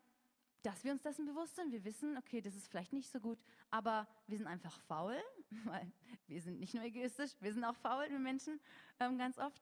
dass 0.63 0.83
wir 0.83 0.91
uns 0.91 1.01
dessen 1.01 1.25
bewusst 1.25 1.55
sind. 1.55 1.71
Wir 1.71 1.83
wissen, 1.83 2.17
okay, 2.17 2.41
das 2.41 2.55
ist 2.55 2.67
vielleicht 2.67 2.93
nicht 2.93 3.09
so 3.09 3.19
gut, 3.19 3.39
aber 3.69 4.07
wir 4.27 4.37
sind 4.37 4.47
einfach 4.47 4.79
faul, 4.81 5.21
weil 5.65 5.91
wir 6.27 6.41
sind 6.41 6.59
nicht 6.59 6.73
nur 6.73 6.83
egoistisch, 6.83 7.31
wir 7.39 7.53
sind 7.53 7.63
auch 7.63 7.75
faul, 7.75 8.09
wir 8.09 8.19
Menschen, 8.19 8.59
ähm, 8.99 9.17
ganz 9.17 9.37
oft. 9.37 9.61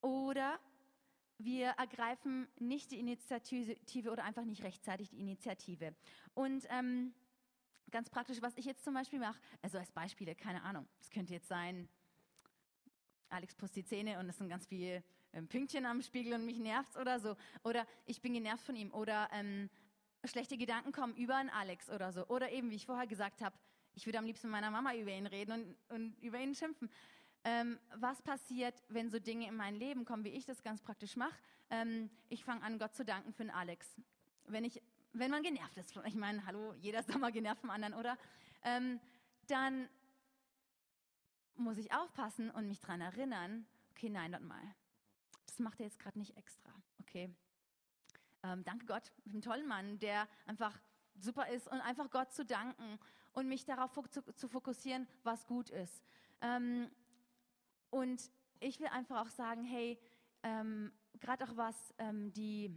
Oder 0.00 0.58
wir 1.38 1.68
ergreifen 1.70 2.46
nicht 2.58 2.90
die 2.90 3.00
Initiative 3.00 4.10
oder 4.10 4.24
einfach 4.24 4.44
nicht 4.44 4.62
rechtzeitig 4.62 5.10
die 5.10 5.20
Initiative. 5.20 5.94
Und 6.34 6.66
ähm, 6.70 7.12
ganz 7.90 8.10
praktisch, 8.10 8.40
was 8.40 8.56
ich 8.56 8.64
jetzt 8.64 8.84
zum 8.84 8.94
Beispiel 8.94 9.18
mache, 9.18 9.40
also 9.62 9.78
als 9.78 9.90
Beispiele, 9.92 10.34
keine 10.34 10.62
Ahnung, 10.62 10.86
es 11.00 11.10
könnte 11.10 11.32
jetzt 11.32 11.48
sein, 11.48 11.88
Alex 13.28 13.54
putzt 13.54 13.76
die 13.76 13.84
Zähne 13.84 14.18
und 14.18 14.28
es 14.28 14.38
sind 14.38 14.48
ganz 14.48 14.66
viele 14.66 15.02
ähm, 15.32 15.48
Pünktchen 15.48 15.86
am 15.86 16.02
Spiegel 16.02 16.34
und 16.34 16.44
mich 16.44 16.58
nervt 16.58 16.96
oder 16.96 17.18
so. 17.18 17.36
Oder 17.64 17.86
ich 18.06 18.20
bin 18.22 18.32
genervt 18.32 18.64
von 18.64 18.76
ihm. 18.76 18.92
Oder 18.92 19.28
ähm, 19.32 19.68
schlechte 20.24 20.56
Gedanken 20.56 20.92
kommen 20.92 21.16
über 21.16 21.36
einen 21.36 21.50
Alex 21.50 21.90
oder 21.90 22.12
so. 22.12 22.26
Oder 22.28 22.52
eben, 22.52 22.70
wie 22.70 22.76
ich 22.76 22.86
vorher 22.86 23.06
gesagt 23.06 23.42
habe, 23.42 23.56
ich 23.94 24.06
würde 24.06 24.18
am 24.18 24.24
liebsten 24.24 24.48
mit 24.48 24.52
meiner 24.52 24.70
Mama 24.70 24.94
über 24.94 25.10
ihn 25.10 25.26
reden 25.26 25.52
und, 25.52 25.94
und 25.94 26.18
über 26.20 26.38
ihn 26.38 26.54
schimpfen. 26.54 26.90
Ähm, 27.44 27.78
was 27.96 28.22
passiert, 28.22 28.74
wenn 28.88 29.10
so 29.10 29.18
Dinge 29.18 29.46
in 29.48 29.56
mein 29.56 29.74
Leben 29.74 30.04
kommen, 30.04 30.24
wie 30.24 30.30
ich 30.30 30.46
das 30.46 30.62
ganz 30.62 30.80
praktisch 30.80 31.16
mache? 31.16 31.36
Ähm, 31.70 32.10
ich 32.28 32.44
fange 32.44 32.62
an, 32.62 32.78
Gott 32.78 32.94
zu 32.94 33.04
danken 33.04 33.32
für 33.32 33.42
einen 33.42 33.50
Alex. 33.50 33.86
Wenn, 34.46 34.64
ich, 34.64 34.82
wenn 35.12 35.30
man 35.30 35.42
genervt 35.42 35.76
ist, 35.76 35.94
ich 36.06 36.14
meine, 36.14 36.44
hallo, 36.46 36.74
jeder 36.74 37.00
ist 37.00 37.10
doch 37.10 37.18
mal 37.18 37.32
genervt 37.32 37.60
vom 37.60 37.70
anderen, 37.70 37.94
oder? 37.94 38.16
Ähm, 38.62 39.00
dann 39.46 39.88
muss 41.56 41.76
ich 41.76 41.92
aufpassen 41.92 42.50
und 42.50 42.66
mich 42.66 42.80
daran 42.80 43.00
erinnern, 43.00 43.66
okay, 43.90 44.08
nein, 44.08 44.32
dort 44.32 44.42
mal. 44.42 44.74
Das 45.46 45.58
macht 45.58 45.80
er 45.80 45.86
jetzt 45.86 45.98
gerade 45.98 46.18
nicht 46.18 46.36
extra, 46.36 46.72
okay? 47.00 47.30
ähm, 48.44 48.62
danke 48.64 48.86
Gott, 48.86 49.10
einen 49.26 49.40
tollen 49.40 49.66
Mann, 49.66 49.98
der 49.98 50.28
einfach 50.46 50.78
super 51.16 51.48
ist 51.48 51.66
und 51.68 51.80
einfach 51.80 52.10
Gott 52.10 52.32
zu 52.32 52.44
danken 52.44 52.98
und 53.34 53.48
mich 53.48 53.64
darauf 53.64 53.92
zu, 54.08 54.22
zu 54.34 54.48
fokussieren, 54.48 55.06
was 55.22 55.46
gut 55.46 55.70
ist. 55.70 56.02
Ähm, 56.40 56.90
und 57.90 58.30
ich 58.60 58.80
will 58.80 58.88
einfach 58.88 59.20
auch 59.20 59.30
sagen, 59.30 59.64
hey, 59.64 59.98
ähm, 60.42 60.92
gerade 61.20 61.44
auch 61.44 61.56
was 61.56 61.94
ähm, 61.98 62.32
die, 62.32 62.70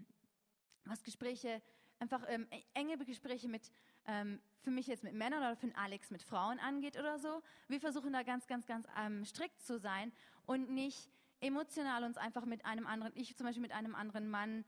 was 0.85 1.03
Gespräche, 1.03 1.61
einfach 1.99 2.23
ähm, 2.27 2.47
e-, 2.51 2.63
enge 2.73 2.97
Gespräche 2.97 3.47
mit, 3.47 3.71
ähm, 4.05 4.41
für 4.61 4.71
mich 4.71 4.87
jetzt 4.87 5.03
mit 5.03 5.13
Männern 5.13 5.39
oder 5.39 5.55
für 5.55 5.73
Alex 5.75 6.11
mit 6.11 6.23
Frauen 6.23 6.59
angeht 6.59 6.97
oder 6.97 7.19
so. 7.19 7.41
Wir 7.67 7.79
versuchen 7.79 8.13
da 8.13 8.23
ganz, 8.23 8.47
ganz, 8.47 8.65
ganz 8.65 8.87
ähm, 8.97 9.25
strikt 9.25 9.61
zu 9.61 9.79
sein 9.79 10.11
und 10.45 10.69
nicht 10.69 11.09
emotional 11.39 12.03
uns 12.03 12.17
einfach 12.17 12.45
mit 12.45 12.65
einem 12.65 12.87
anderen, 12.87 13.13
ich 13.15 13.35
zum 13.35 13.45
Beispiel 13.45 13.61
mit 13.61 13.71
einem 13.71 13.93
anderen 13.93 14.27
Mann, 14.27 14.65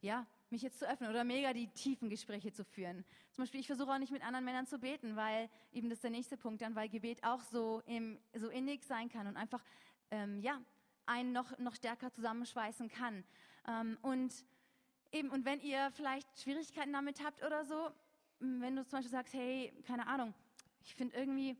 ja, 0.00 0.26
mich 0.50 0.62
jetzt 0.62 0.78
zu 0.78 0.88
öffnen 0.88 1.10
oder 1.10 1.24
mega 1.24 1.52
die 1.52 1.68
tiefen 1.68 2.08
Gespräche 2.08 2.52
zu 2.52 2.64
führen. 2.64 3.04
Zum 3.32 3.42
Beispiel, 3.42 3.60
ich 3.60 3.66
versuche 3.66 3.90
auch 3.90 3.98
nicht 3.98 4.12
mit 4.12 4.22
anderen 4.22 4.44
Männern 4.44 4.66
zu 4.66 4.78
beten, 4.78 5.16
weil 5.16 5.48
eben 5.72 5.88
das 5.88 5.98
ist 5.98 6.04
der 6.04 6.10
nächste 6.10 6.36
Punkt 6.36 6.62
dann, 6.62 6.74
weil 6.74 6.88
Gebet 6.88 7.22
auch 7.24 7.42
so, 7.42 7.82
im, 7.86 8.18
so 8.34 8.48
innig 8.48 8.84
sein 8.84 9.08
kann 9.08 9.26
und 9.26 9.36
einfach, 9.36 9.62
ähm, 10.10 10.40
ja, 10.40 10.60
einen 11.06 11.32
noch, 11.32 11.58
noch 11.58 11.74
stärker 11.74 12.12
zusammenschweißen 12.12 12.88
kann. 12.88 13.24
Ähm, 13.66 13.98
und 14.02 14.32
eben, 15.12 15.30
und 15.30 15.44
wenn 15.44 15.60
ihr 15.60 15.90
vielleicht 15.92 16.28
Schwierigkeiten 16.40 16.92
damit 16.92 17.24
habt 17.24 17.42
oder 17.42 17.64
so, 17.64 17.90
wenn 18.40 18.76
du 18.76 18.84
zum 18.86 18.98
Beispiel 18.98 19.10
sagst, 19.10 19.34
hey, 19.34 19.72
keine 19.86 20.06
Ahnung, 20.06 20.34
ich 20.82 20.94
finde 20.94 21.16
irgendwie, 21.16 21.56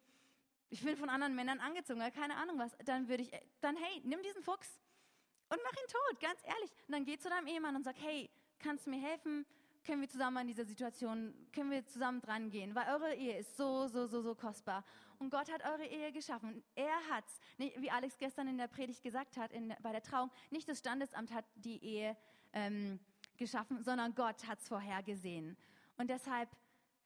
ich 0.70 0.83
bin 0.83 0.96
von 0.96 1.09
anderen 1.09 1.35
Männern 1.35 1.61
angezogen 1.61 2.01
oder 2.01 2.11
keine 2.11 2.37
Ahnung 2.37 2.59
was, 2.59 2.77
dann 2.85 3.09
würde 3.09 3.22
ich, 3.22 3.31
dann 3.61 3.77
hey, 3.77 4.03
nimm 4.05 4.22
diesen 4.22 4.42
Fuchs 4.42 4.81
und 5.48 5.59
mach 5.64 5.72
ihn 5.72 5.88
tot, 5.88 6.20
ganz 6.20 6.40
ehrlich. 6.44 6.70
Und 6.87 6.92
dann 6.92 7.05
geh 7.05 7.18
zu 7.18 7.29
deinem 7.29 7.46
Ehemann 7.46 7.74
und 7.74 7.85
sag, 7.85 7.96
hey, 7.98 8.31
kannst 8.59 8.87
du 8.87 8.90
mir 8.90 9.01
helfen? 9.01 9.47
Können 9.85 10.03
wir 10.03 10.09
zusammen 10.09 10.37
an 10.38 10.47
dieser 10.47 10.64
Situation, 10.64 11.35
können 11.53 11.71
wir 11.71 11.87
zusammen 11.87 12.21
dran 12.21 12.51
gehen? 12.51 12.75
Weil 12.75 12.92
eure 12.92 13.14
Ehe 13.14 13.38
ist 13.38 13.57
so, 13.57 13.87
so, 13.87 14.07
so, 14.07 14.21
so 14.21 14.35
kostbar. 14.35 14.85
Und 15.18 15.31
Gott 15.31 15.51
hat 15.51 15.64
eure 15.64 15.87
Ehe 15.87 16.12
geschaffen. 16.12 16.62
Er 16.75 16.94
hat's, 17.11 17.40
wie 17.57 17.90
Alex 17.90 18.18
gestern 18.18 18.49
in 18.49 18.59
der 18.59 18.68
Predigt 18.68 19.03
gesagt 19.03 19.37
hat, 19.37 19.53
in, 19.53 19.75
bei 19.81 19.92
der 19.92 20.03
Trauung, 20.03 20.31
nicht 20.51 20.68
das 20.68 20.81
Standesamt 20.81 21.33
hat 21.33 21.47
die 21.55 21.83
Ehe 21.83 22.16
ähm, 22.53 23.01
geschaffen, 23.37 23.83
sondern 23.83 24.14
Gott 24.14 24.47
hat's 24.47 24.68
vorhergesehen. 24.68 25.57
Und 25.97 26.11
deshalb 26.11 26.51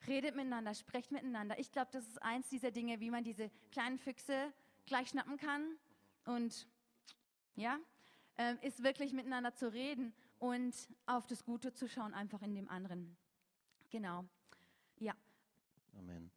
redet 0.08 0.34
miteinander, 0.34 0.74
sprecht 0.74 1.12
miteinander. 1.12 1.58
Ich 1.58 1.70
glaube, 1.70 1.90
das 1.92 2.06
ist 2.06 2.20
eins 2.20 2.48
dieser 2.48 2.72
Dinge, 2.72 3.00
wie 3.00 3.10
man 3.10 3.22
diese 3.22 3.50
kleinen 3.70 3.98
Füchse 3.98 4.52
gleich 4.86 5.10
schnappen 5.10 5.36
kann 5.36 5.78
und 6.24 6.66
ja, 7.54 7.78
äh, 8.36 8.54
ist 8.66 8.82
wirklich 8.82 9.12
miteinander 9.12 9.54
zu 9.54 9.72
reden 9.72 10.12
und 10.42 10.88
auf 11.07 11.28
das 11.28 11.44
Gute 11.44 11.72
zu 11.72 11.87
schauen, 11.87 12.14
einfach 12.14 12.42
in 12.42 12.57
dem 12.57 12.68
anderen. 12.68 13.16
Genau. 13.90 14.24
Ja. 14.98 15.14
Amen. 15.92 16.33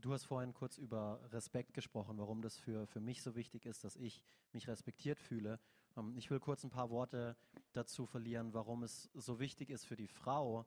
Du 0.00 0.14
hast 0.14 0.24
vorhin 0.24 0.54
kurz 0.54 0.78
über 0.78 1.20
Respekt 1.32 1.74
gesprochen, 1.74 2.16
warum 2.16 2.40
das 2.40 2.56
für, 2.56 2.86
für 2.86 3.00
mich 3.00 3.22
so 3.22 3.36
wichtig 3.36 3.66
ist, 3.66 3.84
dass 3.84 3.94
ich 3.96 4.22
mich 4.52 4.68
respektiert 4.68 5.20
fühle. 5.20 5.60
Ähm, 5.98 6.16
ich 6.16 6.30
will 6.30 6.40
kurz 6.40 6.64
ein 6.64 6.70
paar 6.70 6.88
Worte 6.88 7.36
dazu 7.72 8.06
verlieren, 8.06 8.54
warum 8.54 8.82
es 8.82 9.10
so 9.12 9.38
wichtig 9.38 9.68
ist 9.68 9.84
für 9.84 9.96
die 9.96 10.08
Frau, 10.08 10.64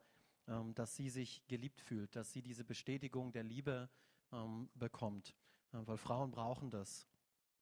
ähm, 0.48 0.76
dass 0.76 0.96
sie 0.96 1.10
sich 1.10 1.48
geliebt 1.48 1.82
fühlt, 1.82 2.16
dass 2.16 2.32
sie 2.34 2.44
diese 2.44 2.64
Bestätigung 2.64 3.32
der 3.32 3.44
Liebe 3.44 3.90
ähm, 4.32 4.70
bekommt, 4.76 5.36
weil 5.72 5.98
Frauen 5.98 6.30
brauchen 6.30 6.70
das. 6.70 7.08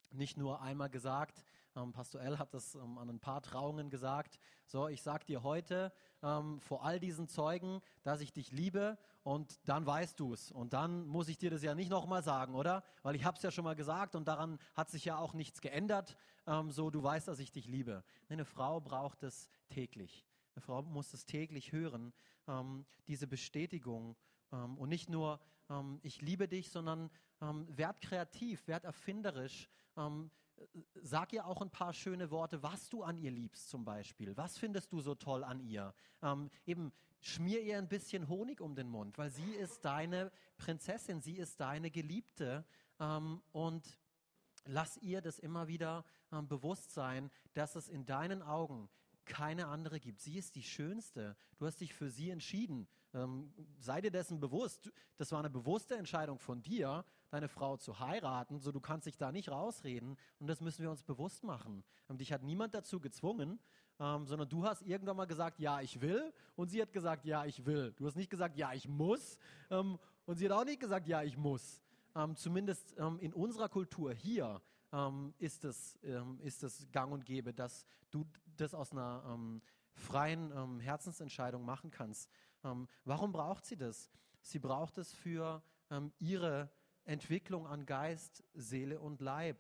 Nicht 0.10 0.36
nur 0.36 0.62
einmal 0.62 0.90
gesagt, 0.90 1.46
ähm, 1.78 1.92
Pastor 1.92 2.22
L 2.22 2.40
hat 2.40 2.54
das 2.54 2.76
ähm, 2.76 2.98
an 2.98 3.10
ein 3.10 3.20
paar 3.20 3.42
Trauungen 3.42 3.90
gesagt. 3.90 4.40
So, 4.66 4.88
ich 4.88 5.02
sag 5.02 5.26
dir 5.26 5.44
heute 5.44 5.94
ähm, 6.24 6.60
vor 6.60 6.84
all 6.84 7.00
diesen 7.00 7.28
Zeugen, 7.28 7.82
dass 8.04 8.22
ich 8.22 8.34
dich 8.34 8.52
liebe 8.52 8.98
und 9.24 9.60
dann 9.68 9.86
weißt 9.86 10.20
du 10.20 10.34
es. 10.34 10.52
Und 10.52 10.74
dann 10.74 11.06
muss 11.06 11.30
ich 11.30 11.38
dir 11.38 11.52
das 11.52 11.62
ja 11.62 11.76
nicht 11.76 11.90
nochmal 11.90 12.24
sagen, 12.24 12.56
oder? 12.56 12.84
Weil 13.04 13.16
ich 13.16 13.26
es 13.26 13.42
ja 13.44 13.52
schon 13.52 13.64
mal 13.64 13.76
gesagt 13.76 14.16
und 14.16 14.28
daran 14.28 14.58
hat 14.74 14.90
sich 14.90 15.06
ja 15.06 15.18
auch 15.18 15.34
nichts 15.34 15.62
geändert. 15.62 16.18
Ähm, 16.48 16.72
so, 16.72 16.90
du 16.90 17.04
weißt, 17.04 17.28
dass 17.28 17.40
ich 17.40 17.52
dich 17.52 17.68
liebe. 17.68 18.04
Eine 18.30 18.46
Frau 18.46 18.82
braucht 18.82 19.24
es 19.24 19.50
täglich. 19.70 20.26
Eine 20.56 20.62
Frau 20.62 20.82
muss 20.82 21.14
es 21.14 21.26
täglich 21.26 21.72
hören, 21.72 22.14
ähm, 22.48 22.86
diese 23.06 23.28
Bestätigung. 23.28 24.16
Ähm, 24.52 24.78
und 24.78 24.90
nicht 24.90 25.10
nur, 25.10 25.40
ich 26.02 26.22
liebe 26.22 26.48
dich, 26.48 26.72
sondern 26.72 27.10
werd 27.42 28.00
kreativ, 28.00 28.66
werd 28.70 28.86
erfinderisch 28.86 29.68
sag 30.96 31.34
ihr 31.34 31.46
auch 31.46 31.62
ein 31.62 31.70
paar 31.70 31.94
schöne 31.94 32.32
Worte, 32.32 32.62
was 32.64 32.90
du 32.90 33.04
an 33.04 33.18
ihr 33.18 33.32
liebst 33.32 33.70
zum 33.70 33.86
Beispiel. 33.86 34.36
Was 34.38 34.58
findest 34.58 34.92
du 34.92 35.02
so 35.02 35.16
toll 35.16 35.44
an 35.44 35.60
ihr? 35.60 35.94
Ähm, 36.22 36.50
eben 36.66 36.92
schmier 37.20 37.62
ihr 37.62 37.78
ein 37.78 37.88
bisschen 37.88 38.28
Honig 38.28 38.62
um 38.62 38.76
den 38.76 38.90
Mund, 38.90 39.18
weil 39.18 39.30
sie 39.30 39.52
ist 39.56 39.84
deine 39.86 40.32
Prinzessin, 40.58 41.22
sie 41.22 41.38
ist 41.38 41.60
deine 41.60 41.92
Geliebte 41.92 42.66
ähm, 43.00 43.42
und 43.52 44.00
lass 44.66 44.98
ihr 44.98 45.22
das 45.22 45.40
immer 45.40 45.68
wieder 45.68 46.06
ähm, 46.32 46.48
bewusst 46.48 46.94
sein, 46.94 47.32
dass 47.54 47.76
es 47.76 47.90
in 47.90 48.06
deinen 48.06 48.42
Augen 48.42 48.90
keine 49.26 49.68
andere 49.68 50.00
gibt. 50.00 50.22
Sie 50.22 50.38
ist 50.38 50.56
die 50.56 50.64
Schönste. 50.64 51.36
Du 51.58 51.66
hast 51.66 51.82
dich 51.82 51.94
für 51.94 52.10
sie 52.10 52.30
entschieden. 52.30 52.88
Ähm, 53.14 53.54
sei 53.78 54.02
dir 54.02 54.12
dessen 54.12 54.40
bewusst. 54.40 54.90
Das 55.18 55.32
war 55.32 55.40
eine 55.40 55.50
bewusste 55.50 55.96
Entscheidung 55.98 56.40
von 56.40 56.62
dir, 56.62 57.04
deine 57.30 57.48
Frau 57.48 57.78
zu 57.78 58.00
heiraten. 58.00 58.60
So, 58.60 58.72
du 58.72 58.80
kannst 58.80 59.08
dich 59.08 59.18
da 59.18 59.32
nicht 59.32 59.50
rausreden. 59.50 60.18
Und 60.40 60.48
das 60.48 60.62
müssen 60.62 60.82
wir 60.82 60.90
uns 60.90 61.04
bewusst 61.04 61.44
machen. 61.44 61.84
Ähm, 62.10 62.18
dich 62.18 62.32
hat 62.32 62.44
niemand 62.44 62.74
dazu 62.74 63.00
gezwungen, 63.00 63.60
ähm, 64.00 64.26
sondern 64.26 64.50
du 64.50 64.66
hast 64.66 64.82
irgendwann 64.84 65.18
mal 65.18 65.26
gesagt, 65.26 65.60
ja, 65.60 65.82
ich 65.82 66.02
will. 66.02 66.34
Und 66.56 66.70
sie 66.70 66.82
hat 66.82 66.94
gesagt, 66.94 67.26
ja, 67.26 67.46
ich 67.46 67.66
will. 67.66 67.94
Du 67.94 68.06
hast 68.06 68.16
nicht 68.16 68.30
gesagt, 68.30 68.56
ja, 68.56 68.74
ich 68.74 68.88
muss. 68.88 69.38
Ähm, 69.70 69.98
und 70.26 70.38
sie 70.38 70.46
hat 70.46 70.58
auch 70.58 70.66
nicht 70.66 70.80
gesagt, 70.80 71.08
ja, 71.08 71.24
ich 71.24 71.38
muss. 71.38 71.82
Ähm, 72.16 72.36
zumindest 72.36 72.96
ähm, 72.98 73.20
in 73.20 73.34
unserer 73.34 73.70
Kultur 73.70 74.14
hier 74.14 74.62
ist 75.40 75.66
es, 75.66 76.00
ist 76.40 76.64
es 76.64 76.90
gang 76.94 77.12
und 77.12 77.26
gäbe, 77.26 77.54
dass 77.54 77.86
du 78.10 78.26
das 78.56 78.74
aus 78.74 78.94
einer 78.94 79.38
freien 79.94 80.80
Herzensentscheidung 80.80 81.66
machen 81.66 81.92
kannst. 81.92 82.32
warum 83.04 83.34
braucht 83.34 83.66
sie 83.66 83.76
das? 83.76 84.10
Sie 84.42 84.60
braucht 84.60 84.98
es 84.98 85.14
für 85.14 85.62
ihre 86.20 86.72
Entwicklung 87.08 87.66
an 87.68 87.86
Geist, 87.86 88.44
Seele 88.54 89.00
und 89.00 89.22
Leib. 89.22 89.58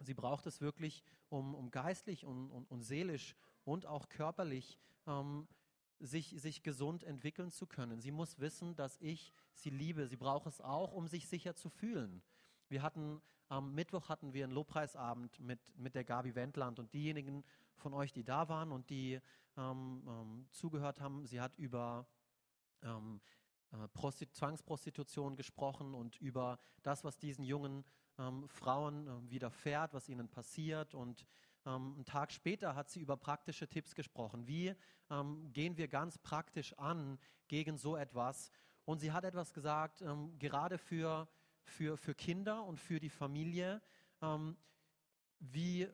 Sie 0.00 0.14
braucht 0.14 0.46
es 0.46 0.60
wirklich, 0.60 1.04
um, 1.28 1.54
um 1.54 1.70
geistlich 1.70 2.24
und, 2.24 2.50
und, 2.50 2.70
und 2.70 2.82
seelisch 2.82 3.36
und 3.64 3.86
auch 3.86 4.08
körperlich 4.08 4.78
ähm, 5.06 5.46
sich, 6.00 6.34
sich 6.40 6.62
gesund 6.62 7.04
entwickeln 7.04 7.50
zu 7.50 7.66
können. 7.66 8.00
Sie 8.00 8.10
muss 8.10 8.38
wissen, 8.38 8.74
dass 8.76 8.96
ich 9.00 9.32
sie 9.52 9.70
liebe. 9.70 10.06
Sie 10.06 10.16
braucht 10.16 10.46
es 10.46 10.60
auch, 10.60 10.92
um 10.92 11.06
sich 11.06 11.28
sicher 11.28 11.54
zu 11.54 11.68
fühlen. 11.68 12.22
Wir 12.68 12.82
hatten 12.82 13.22
am 13.48 13.74
Mittwoch 13.74 14.08
hatten 14.08 14.32
wir 14.32 14.44
einen 14.44 14.54
Lobpreisabend 14.54 15.38
mit, 15.38 15.60
mit 15.76 15.94
der 15.94 16.04
Gabi 16.04 16.34
Wendland 16.34 16.78
und 16.78 16.92
diejenigen 16.94 17.44
von 17.76 17.92
euch, 17.92 18.12
die 18.12 18.24
da 18.24 18.48
waren 18.48 18.72
und 18.72 18.88
die 18.88 19.20
ähm, 19.56 20.02
ähm, 20.08 20.46
zugehört 20.50 21.00
haben, 21.00 21.26
sie 21.26 21.40
hat 21.40 21.54
über 21.56 22.06
ähm, 22.82 23.20
äh, 23.72 24.32
Zwangsprostitution 24.32 25.36
gesprochen 25.36 25.94
und 25.94 26.20
über 26.20 26.58
das, 26.82 27.04
was 27.04 27.18
diesen 27.18 27.44
jungen 27.44 27.84
ähm, 28.18 28.48
Frauen 28.48 29.06
äh, 29.06 29.30
widerfährt, 29.30 29.92
was 29.94 30.08
ihnen 30.08 30.28
passiert. 30.28 30.94
Und 30.94 31.26
ähm, 31.66 31.94
einen 31.94 32.04
Tag 32.04 32.32
später 32.32 32.74
hat 32.74 32.90
sie 32.90 33.00
über 33.00 33.16
praktische 33.16 33.68
Tipps 33.68 33.94
gesprochen. 33.94 34.46
Wie 34.46 34.74
ähm, 35.10 35.52
gehen 35.52 35.76
wir 35.76 35.88
ganz 35.88 36.18
praktisch 36.18 36.72
an 36.78 37.18
gegen 37.48 37.76
so 37.76 37.96
etwas? 37.96 38.50
Und 38.84 38.98
sie 38.98 39.12
hat 39.12 39.24
etwas 39.24 39.52
gesagt, 39.52 40.02
ähm, 40.02 40.38
gerade 40.38 40.78
für, 40.78 41.28
für, 41.64 41.96
für 41.96 42.14
Kinder 42.14 42.64
und 42.64 42.78
für 42.78 43.00
die 43.00 43.10
Familie, 43.10 43.82
ähm, 44.20 44.56
wie 45.38 45.88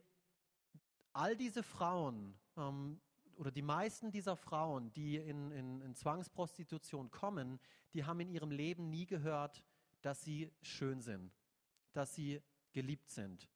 all 1.12 1.36
diese 1.36 1.62
Frauen, 1.62 2.38
ähm, 2.56 3.00
oder 3.36 3.50
die 3.50 3.62
meisten 3.62 4.10
dieser 4.10 4.36
Frauen, 4.36 4.92
die 4.92 5.16
in, 5.16 5.50
in, 5.50 5.80
in 5.80 5.94
Zwangsprostitution 5.94 7.10
kommen, 7.10 7.58
die 7.92 8.04
haben 8.04 8.20
in 8.20 8.30
ihrem 8.30 8.50
Leben 8.50 8.90
nie 8.90 9.06
gehört, 9.06 9.62
dass 10.02 10.22
sie 10.22 10.52
schön 10.62 11.00
sind, 11.00 11.32
dass 11.92 12.14
sie 12.14 12.42
geliebt 12.72 13.10
sind. 13.10 13.48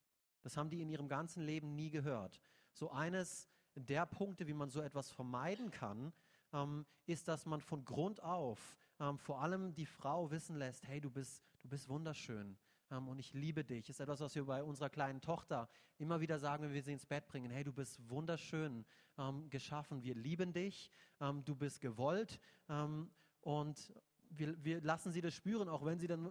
Das 0.42 0.56
haben 0.56 0.70
die 0.70 0.82
in 0.82 0.90
ihrem 0.90 1.08
ganzen 1.08 1.42
Leben 1.42 1.74
nie 1.74 1.90
gehört. 1.90 2.40
So 2.72 2.90
eines 2.90 3.48
der 3.74 4.06
Punkte, 4.06 4.46
wie 4.46 4.52
man 4.52 4.70
so 4.70 4.80
etwas 4.80 5.10
vermeiden 5.10 5.70
kann, 5.70 6.12
ähm, 6.52 6.86
ist, 7.06 7.28
dass 7.28 7.46
man 7.46 7.60
von 7.60 7.84
Grund 7.84 8.22
auf 8.22 8.76
ähm, 9.00 9.18
vor 9.18 9.40
allem 9.40 9.74
die 9.74 9.86
Frau 9.86 10.30
wissen 10.30 10.56
lässt, 10.56 10.86
hey, 10.86 11.00
du 11.00 11.10
bist, 11.10 11.42
du 11.60 11.68
bist 11.68 11.88
wunderschön 11.88 12.56
und 12.98 13.18
ich 13.18 13.32
liebe 13.34 13.64
dich. 13.64 13.88
Ist 13.90 14.00
etwas, 14.00 14.20
was 14.20 14.34
wir 14.34 14.44
bei 14.44 14.62
unserer 14.62 14.88
kleinen 14.88 15.20
Tochter 15.20 15.68
immer 15.98 16.20
wieder 16.20 16.38
sagen, 16.38 16.62
wenn 16.62 16.72
wir 16.72 16.82
sie 16.82 16.92
ins 16.92 17.06
Bett 17.06 17.26
bringen. 17.26 17.50
Hey, 17.50 17.64
du 17.64 17.72
bist 17.72 17.98
wunderschön 18.08 18.84
ähm, 19.18 19.48
geschaffen. 19.50 20.02
Wir 20.02 20.14
lieben 20.14 20.52
dich. 20.52 20.90
Ähm, 21.20 21.44
du 21.44 21.54
bist 21.54 21.80
gewollt. 21.80 22.40
Ähm, 22.68 23.10
und 23.40 23.92
wir, 24.36 24.64
wir, 24.64 24.80
lassen 24.80 25.12
sie 25.12 25.20
das 25.20 25.34
spüren, 25.34 25.68
auch 25.68 25.84
wenn 25.84 25.98
sie 25.98 26.06
dann, 26.06 26.28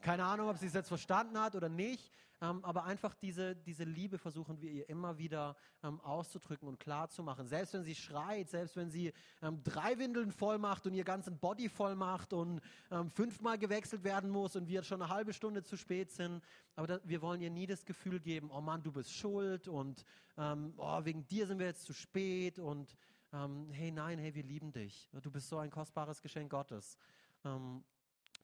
keine 0.00 0.24
Ahnung, 0.24 0.48
ob 0.48 0.58
sie 0.58 0.66
es 0.66 0.74
jetzt 0.74 0.88
verstanden 0.88 1.38
hat 1.38 1.54
oder 1.54 1.68
nicht, 1.68 2.10
ähm, 2.40 2.64
aber 2.64 2.84
einfach 2.84 3.14
diese, 3.14 3.54
diese 3.54 3.84
Liebe 3.84 4.18
versuchen 4.18 4.60
wir 4.60 4.70
ihr 4.70 4.88
immer 4.88 5.18
wieder 5.18 5.56
ähm, 5.82 6.00
auszudrücken 6.00 6.68
und 6.68 6.78
klar 6.80 7.08
zu 7.08 7.22
machen. 7.22 7.46
Selbst 7.46 7.74
wenn 7.74 7.84
sie 7.84 7.94
schreit, 7.94 8.50
selbst 8.50 8.76
wenn 8.76 8.90
sie 8.90 9.12
ähm, 9.40 9.62
drei 9.62 9.98
Windeln 9.98 10.32
voll 10.32 10.58
macht 10.58 10.86
und 10.86 10.94
ihr 10.94 11.04
ganzen 11.04 11.38
Body 11.38 11.68
voll 11.68 11.94
macht 11.94 12.32
und 12.32 12.60
ähm, 12.90 13.10
fünfmal 13.10 13.58
gewechselt 13.58 14.04
werden 14.04 14.30
muss 14.30 14.56
und 14.56 14.68
wir 14.68 14.82
schon 14.82 15.00
eine 15.00 15.12
halbe 15.12 15.32
Stunde 15.32 15.62
zu 15.62 15.76
spät 15.76 16.10
sind, 16.10 16.42
aber 16.76 16.86
da, 16.86 17.00
wir 17.04 17.22
wollen 17.22 17.40
ihr 17.40 17.50
nie 17.50 17.66
das 17.66 17.84
Gefühl 17.84 18.20
geben, 18.20 18.50
oh 18.50 18.60
Mann, 18.60 18.82
du 18.82 18.92
bist 18.92 19.12
schuld 19.12 19.68
und 19.68 20.04
ähm, 20.36 20.74
oh, 20.76 21.04
wegen 21.04 21.26
dir 21.28 21.46
sind 21.46 21.58
wir 21.58 21.66
jetzt 21.66 21.84
zu 21.84 21.92
spät 21.92 22.58
und 22.58 22.96
ähm, 23.34 23.68
hey, 23.72 23.90
nein, 23.90 24.18
hey, 24.18 24.34
wir 24.34 24.44
lieben 24.44 24.72
dich. 24.72 25.10
Du 25.22 25.30
bist 25.30 25.48
so 25.48 25.58
ein 25.58 25.70
kostbares 25.70 26.22
Geschenk 26.22 26.50
Gottes. 26.50 26.96
Ähm, 27.44 27.84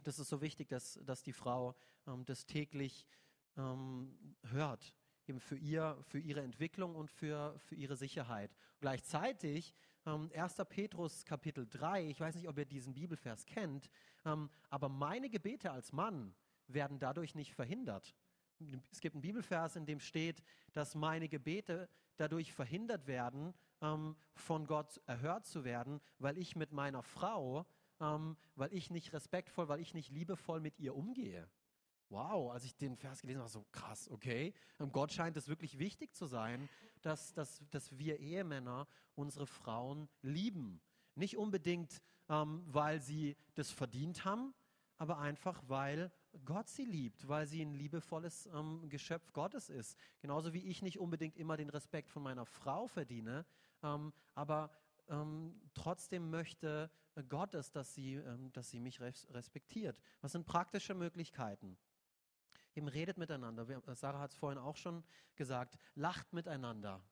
das 0.02 0.18
ist 0.18 0.28
so 0.28 0.40
wichtig, 0.40 0.68
dass, 0.68 0.98
dass 1.04 1.22
die 1.22 1.32
Frau 1.32 1.76
ähm, 2.06 2.24
das 2.24 2.44
täglich 2.44 3.06
ähm, 3.56 4.36
hört, 4.50 4.92
eben 5.28 5.38
für, 5.38 5.56
ihr, 5.56 5.96
für 6.02 6.18
ihre 6.18 6.42
Entwicklung 6.42 6.96
und 6.96 7.10
für, 7.10 7.56
für 7.60 7.76
ihre 7.76 7.96
Sicherheit. 7.96 8.50
Gleichzeitig 8.80 9.74
1. 10.04 10.32
Ähm, 10.58 10.66
Petrus 10.68 11.24
Kapitel 11.24 11.68
3, 11.68 12.08
ich 12.08 12.18
weiß 12.18 12.34
nicht, 12.34 12.48
ob 12.48 12.58
ihr 12.58 12.64
diesen 12.64 12.94
Bibelvers 12.94 13.46
kennt, 13.46 13.90
ähm, 14.24 14.50
aber 14.70 14.88
meine 14.88 15.30
Gebete 15.30 15.70
als 15.70 15.92
Mann 15.92 16.34
werden 16.66 16.98
dadurch 16.98 17.34
nicht 17.34 17.54
verhindert. 17.54 18.16
Es 18.90 19.00
gibt 19.00 19.14
einen 19.14 19.22
Bibelvers, 19.22 19.76
in 19.76 19.86
dem 19.86 20.00
steht, 20.00 20.42
dass 20.72 20.94
meine 20.94 21.28
Gebete 21.28 21.88
dadurch 22.16 22.52
verhindert 22.52 23.06
werden, 23.06 23.54
ähm, 23.80 24.16
von 24.34 24.66
Gott 24.66 25.00
erhört 25.06 25.46
zu 25.46 25.64
werden, 25.64 26.00
weil 26.18 26.38
ich 26.38 26.56
mit 26.56 26.72
meiner 26.72 27.02
Frau, 27.02 27.66
ähm, 28.00 28.36
weil 28.56 28.72
ich 28.72 28.90
nicht 28.90 29.12
respektvoll, 29.12 29.68
weil 29.68 29.80
ich 29.80 29.94
nicht 29.94 30.10
liebevoll 30.10 30.60
mit 30.60 30.78
ihr 30.78 30.94
umgehe. 30.94 31.48
Wow, 32.08 32.50
als 32.50 32.64
ich 32.64 32.76
den 32.76 32.96
Vers 32.96 33.20
gelesen 33.20 33.40
habe, 33.40 33.50
so 33.50 33.64
krass, 33.70 34.10
okay. 34.10 34.52
Ähm, 34.80 34.90
Gott 34.90 35.12
scheint 35.12 35.36
es 35.36 35.48
wirklich 35.48 35.78
wichtig 35.78 36.14
zu 36.14 36.26
sein, 36.26 36.68
dass, 37.02 37.32
dass, 37.34 37.62
dass 37.70 37.96
wir 37.96 38.18
Ehemänner 38.18 38.88
unsere 39.14 39.46
Frauen 39.46 40.08
lieben. 40.22 40.80
Nicht 41.14 41.36
unbedingt, 41.36 42.02
ähm, 42.28 42.64
weil 42.66 43.00
sie 43.00 43.36
das 43.54 43.70
verdient 43.70 44.24
haben, 44.24 44.54
aber 44.96 45.18
einfach, 45.18 45.62
weil 45.66 46.12
Gott 46.44 46.68
sie 46.68 46.84
liebt, 46.84 47.28
weil 47.28 47.46
sie 47.46 47.62
ein 47.62 47.74
liebevolles 47.74 48.46
ähm, 48.52 48.88
Geschöpf 48.88 49.32
Gottes 49.32 49.68
ist. 49.68 49.96
Genauso 50.20 50.52
wie 50.52 50.66
ich 50.66 50.82
nicht 50.82 50.98
unbedingt 50.98 51.36
immer 51.36 51.56
den 51.56 51.70
Respekt 51.70 52.10
von 52.10 52.22
meiner 52.22 52.44
Frau 52.44 52.86
verdiene, 52.86 53.46
aber 53.82 54.70
ähm, 55.08 55.60
trotzdem 55.74 56.30
möchte 56.30 56.90
Gott 57.28 57.54
es, 57.54 57.72
dass 57.72 57.94
sie, 57.94 58.14
ähm, 58.14 58.52
dass 58.52 58.70
sie 58.70 58.80
mich 58.80 59.00
res 59.00 59.26
respektiert. 59.30 60.00
Was 60.20 60.32
sind 60.32 60.46
praktische 60.46 60.94
Möglichkeiten? 60.94 61.76
Eben 62.74 62.88
redet 62.88 63.18
miteinander. 63.18 63.68
Wir, 63.68 63.82
Sarah 63.94 64.20
hat 64.20 64.30
es 64.30 64.36
vorhin 64.36 64.58
auch 64.58 64.76
schon 64.76 65.02
gesagt. 65.34 65.76
Lacht 65.94 66.32
miteinander. 66.32 67.02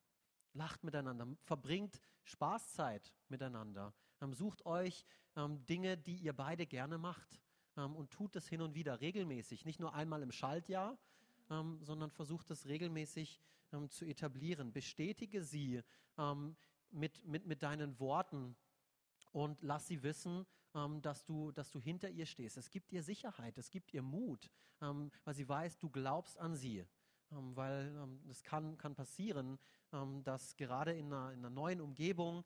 Lacht 0.53 0.85
miteinander. 0.85 1.27
Verbringt 1.43 2.01
Spaßzeit 2.23 3.13
miteinander. 3.29 3.93
Ähm, 4.21 4.33
sucht 4.33 4.65
euch 4.67 5.05
Dinge, 5.69 5.97
die 5.97 6.17
ihr 6.17 6.33
beide 6.33 6.67
gerne 6.67 6.99
macht. 6.99 7.41
Und 7.77 8.11
tut 8.11 8.35
es 8.35 8.49
hin 8.49 8.61
und 8.61 8.75
wieder 8.75 9.01
regelmäßig. 9.01 9.65
Nicht 9.65 9.79
nur 9.79 9.95
einmal 9.95 10.21
im 10.23 10.33
Schaltjahr, 10.33 10.99
sondern 11.49 12.11
versucht 12.11 12.51
es 12.51 12.67
regelmäßig 12.67 13.41
ähm, 13.73 13.91
zu 13.91 14.05
etablieren. 14.05 14.73
Bestätige 14.73 15.43
sie 15.43 15.83
mit, 16.91 17.25
mit, 17.25 17.47
mit 17.47 17.63
deinen 17.63 18.01
Worten 18.01 18.57
und 19.33 19.63
lass 19.63 19.87
sie 19.87 20.03
wissen, 20.03 20.47
ähm, 20.75 21.01
dass, 21.03 21.25
du, 21.25 21.53
dass 21.53 21.71
du 21.71 21.81
hinter 21.81 22.11
ihr 22.11 22.27
stehst. 22.27 22.57
Es 22.57 22.71
gibt 22.71 22.93
ihr 22.93 23.03
Sicherheit, 23.03 23.57
es 23.59 23.71
gibt 23.71 23.93
ihr 23.95 24.03
Mut, 24.03 24.51
ähm, 24.81 25.11
weil 25.25 25.35
sie 25.35 25.49
weiß, 25.49 25.79
du 25.79 25.91
glaubst 25.91 26.39
an 26.39 26.57
sie. 26.57 26.85
Ähm, 27.31 27.55
weil 27.57 27.95
es 28.31 28.43
kann, 28.43 28.79
kann 28.79 28.95
passieren, 28.95 29.59
dass 30.25 30.57
gerade 30.57 30.93
in 30.93 31.07
einer, 31.07 31.33
in 31.33 31.39
einer 31.39 31.51
neuen 31.51 31.81
Umgebung, 31.81 32.45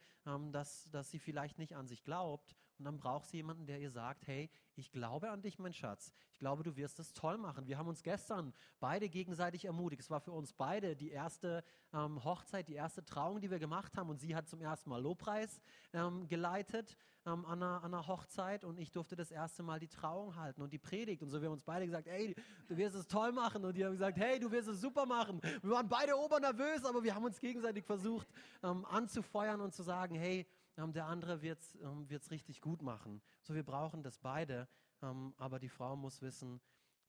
dass, 0.53 0.89
dass 0.91 1.11
sie 1.11 1.19
vielleicht 1.19 1.59
nicht 1.59 1.75
an 1.75 1.89
sich 1.89 2.05
glaubt 2.05 2.55
und 2.83 2.87
dann 2.87 2.99
braucht 2.99 3.29
sie 3.29 3.37
jemanden, 3.37 3.65
der 3.65 3.79
ihr 3.79 3.93
sagt, 3.93 4.27
hey, 4.27 4.51
ich 4.75 4.91
glaube 4.91 5.31
an 5.31 5.41
dich, 5.41 5.57
mein 5.61 5.73
Schatz. 5.73 6.13
Ich 6.33 6.41
glaube, 6.41 6.65
du 6.65 6.75
wirst 6.75 6.99
es 6.99 7.13
toll 7.13 7.39
machen. 7.39 7.69
Wir 7.69 7.79
haben 7.79 7.87
uns 7.87 8.03
gestern 8.03 8.53
beide 8.81 9.09
gegenseitig 9.09 9.67
ermutigt. 9.67 10.03
Es 10.03 10.11
war 10.11 10.21
für 10.21 10.33
uns 10.33 10.53
beide 10.53 10.97
die 10.97 11.11
erste 11.11 11.63
ähm, 11.93 12.25
Hochzeit, 12.25 12.67
die 12.67 12.75
erste 12.75 13.05
Trauung, 13.05 13.41
die 13.41 13.53
wir 13.53 13.61
gemacht 13.61 13.97
haben. 13.97 14.11
Und 14.11 14.19
sie 14.19 14.35
hat 14.35 14.49
zum 14.49 14.61
ersten 14.61 14.91
Mal 14.91 15.01
Lobpreis 15.01 15.61
ähm, 15.93 16.27
geleitet 16.27 16.97
ähm, 17.25 17.45
an, 17.45 17.63
einer, 17.63 17.85
an, 17.85 17.95
einer, 17.95 18.09
Hochzeit. 18.09 18.65
Und 18.65 18.81
ich 18.81 18.91
durfte 18.91 19.15
das 19.15 19.31
erste 19.31 19.63
Mal 19.63 19.79
die 19.79 19.87
Trauung 19.87 20.35
halten 20.35 20.61
und 20.61 20.73
die 20.73 20.79
Predigt. 20.81 21.23
Und 21.23 21.31
so 21.31 21.41
wir 21.41 21.47
haben 21.47 21.55
uns 21.55 21.63
beide 21.63 21.87
gesagt, 21.87 22.09
hey, 22.09 22.35
du 22.67 22.77
wirst 22.77 22.97
es 22.97 23.07
toll 23.07 23.31
machen. 23.31 23.65
Und 23.65 23.77
die 23.77 23.85
haben 23.85 23.93
gesagt, 23.93 24.19
hey, 24.19 24.41
du 24.41 24.51
wirst 24.51 24.67
es 24.67 24.81
super 24.81 25.07
machen. 25.07 25.41
Wir 25.63 25.71
waren 25.71 25.89
beide 25.89 26.17
obernervös, 26.17 26.85
aber 26.85 27.05
wir 27.05 27.15
haben 27.15 27.25
uns 27.25 27.39
gegenseitig 27.39 27.85
versucht 27.85 28.27
ähm, 28.65 28.85
anzufeuern 28.87 29.61
und 29.61 29.73
zu 29.73 29.85
sagen, 29.85 30.17
hey, 30.17 30.49
der 30.77 31.07
andere 31.07 31.43
wird 31.43 31.61
es 31.61 31.75
ähm, 31.77 32.07
richtig 32.31 32.61
gut 32.61 32.83
machen. 32.83 33.23
So, 33.43 33.55
wir 33.55 33.65
brauchen 33.65 34.03
das 34.03 34.19
beide, 34.19 34.69
ähm, 35.03 35.35
aber 35.37 35.59
die 35.59 35.69
Frau 35.69 35.97
muss 35.97 36.23
wissen, 36.23 36.61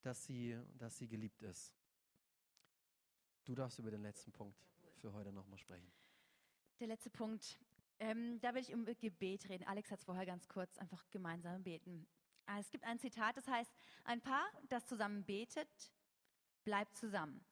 dass 0.01 0.25
sie, 0.25 0.57
dass 0.77 0.97
sie 0.97 1.07
geliebt 1.07 1.41
ist. 1.41 1.75
Du 3.45 3.55
darfst 3.55 3.79
über 3.79 3.91
den 3.91 4.01
letzten 4.01 4.31
Punkt 4.31 4.57
für 4.97 5.13
heute 5.13 5.31
nochmal 5.31 5.57
sprechen. 5.57 5.91
Der 6.79 6.87
letzte 6.87 7.09
Punkt, 7.09 7.59
ähm, 7.99 8.39
da 8.41 8.53
will 8.53 8.61
ich 8.61 8.73
um 8.73 8.85
Gebet 8.85 9.47
reden. 9.49 9.65
Alex 9.65 9.91
hat 9.91 9.99
es 9.99 10.05
vorher 10.05 10.25
ganz 10.25 10.47
kurz 10.47 10.77
einfach 10.77 11.09
gemeinsam 11.09 11.63
beten. 11.63 12.07
Ah, 12.45 12.59
es 12.59 12.69
gibt 12.69 12.83
ein 12.83 12.99
Zitat, 12.99 13.37
das 13.37 13.47
heißt, 13.47 13.71
ein 14.03 14.21
Paar, 14.21 14.45
das 14.67 14.85
zusammen 14.85 15.23
betet, 15.23 15.93
bleibt 16.63 16.97
zusammen. 16.97 17.45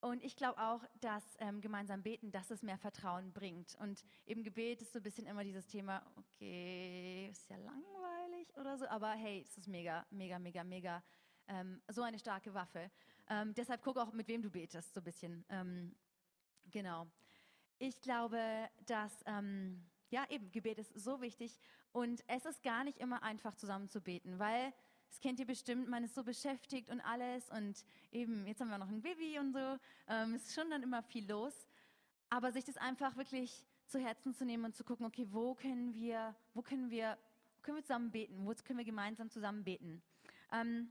Und 0.00 0.22
ich 0.22 0.36
glaube 0.36 0.60
auch, 0.60 0.82
dass 1.00 1.24
ähm, 1.38 1.60
gemeinsam 1.60 2.02
beten, 2.02 2.30
dass 2.30 2.50
es 2.50 2.62
mehr 2.62 2.78
Vertrauen 2.78 3.32
bringt. 3.32 3.74
Und 3.80 4.04
im 4.26 4.42
Gebet 4.42 4.82
ist 4.82 4.92
so 4.92 4.98
ein 4.98 5.02
bisschen 5.02 5.26
immer 5.26 5.42
dieses 5.42 5.66
Thema, 5.66 6.04
okay, 6.16 7.28
ist 7.30 7.48
ja 7.48 7.56
langweilig 7.56 8.54
oder 8.56 8.76
so, 8.76 8.86
aber 8.88 9.12
hey, 9.12 9.42
es 9.46 9.56
ist 9.56 9.68
mega, 9.68 10.06
mega, 10.10 10.38
mega, 10.38 10.64
mega 10.64 11.02
ähm, 11.48 11.80
so 11.88 12.02
eine 12.02 12.18
starke 12.18 12.52
Waffe. 12.54 12.90
Ähm, 13.28 13.54
deshalb 13.54 13.82
guck 13.82 13.96
auch, 13.96 14.12
mit 14.12 14.28
wem 14.28 14.42
du 14.42 14.50
betest, 14.50 14.92
so 14.94 15.00
ein 15.00 15.04
bisschen. 15.04 15.44
Ähm, 15.48 15.96
genau. 16.70 17.06
Ich 17.78 18.00
glaube, 18.00 18.68
dass 18.86 19.22
ähm, 19.26 19.84
ja 20.10 20.24
eben 20.30 20.50
Gebet 20.50 20.78
ist 20.78 20.94
so 20.94 21.20
wichtig 21.20 21.58
und 21.92 22.22
es 22.26 22.44
ist 22.44 22.62
gar 22.62 22.84
nicht 22.84 22.98
immer 22.98 23.22
einfach 23.22 23.54
zusammen 23.54 23.88
zu 23.88 24.00
beten, 24.00 24.38
weil 24.38 24.72
das 25.08 25.20
kennt 25.20 25.38
ihr 25.38 25.46
bestimmt, 25.46 25.88
man 25.88 26.04
ist 26.04 26.14
so 26.14 26.22
beschäftigt 26.22 26.90
und 26.90 27.00
alles 27.00 27.48
und 27.50 27.84
eben, 28.12 28.46
jetzt 28.46 28.60
haben 28.60 28.70
wir 28.70 28.78
noch 28.78 28.88
ein 28.88 29.02
Baby 29.02 29.38
und 29.38 29.52
so, 29.52 29.78
ähm, 30.08 30.34
ist 30.34 30.54
schon 30.54 30.70
dann 30.70 30.82
immer 30.82 31.02
viel 31.02 31.28
los. 31.28 31.66
Aber 32.28 32.50
sich 32.52 32.64
das 32.64 32.76
einfach 32.76 33.16
wirklich 33.16 33.64
zu 33.86 33.98
Herzen 33.98 34.34
zu 34.34 34.44
nehmen 34.44 34.64
und 34.64 34.74
zu 34.74 34.84
gucken, 34.84 35.06
okay, 35.06 35.26
wo 35.30 35.54
können 35.54 35.94
wir, 35.94 36.34
wo 36.54 36.62
können 36.62 36.90
wir, 36.90 37.16
wo 37.56 37.62
können 37.62 37.76
wir 37.76 37.84
zusammen 37.84 38.10
beten, 38.10 38.44
wo 38.44 38.52
können 38.54 38.78
wir 38.78 38.84
gemeinsam 38.84 39.30
zusammen 39.30 39.62
beten. 39.64 40.02
Ähm, 40.52 40.90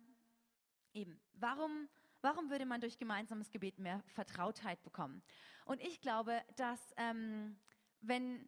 eben, 0.94 1.20
warum, 1.34 1.90
warum 2.22 2.50
würde 2.50 2.66
man 2.66 2.82
durch 2.82 2.98
gemeinsames 2.98 3.52
Gebet 3.52 3.80
mehr 3.80 4.02
Vertrautheit 4.08 4.82
bekommen? 4.84 5.22
Und 5.66 5.82
ich 5.82 6.00
glaube, 6.00 6.42
dass 6.56 6.80
ähm, 6.98 7.58
wenn, 8.02 8.48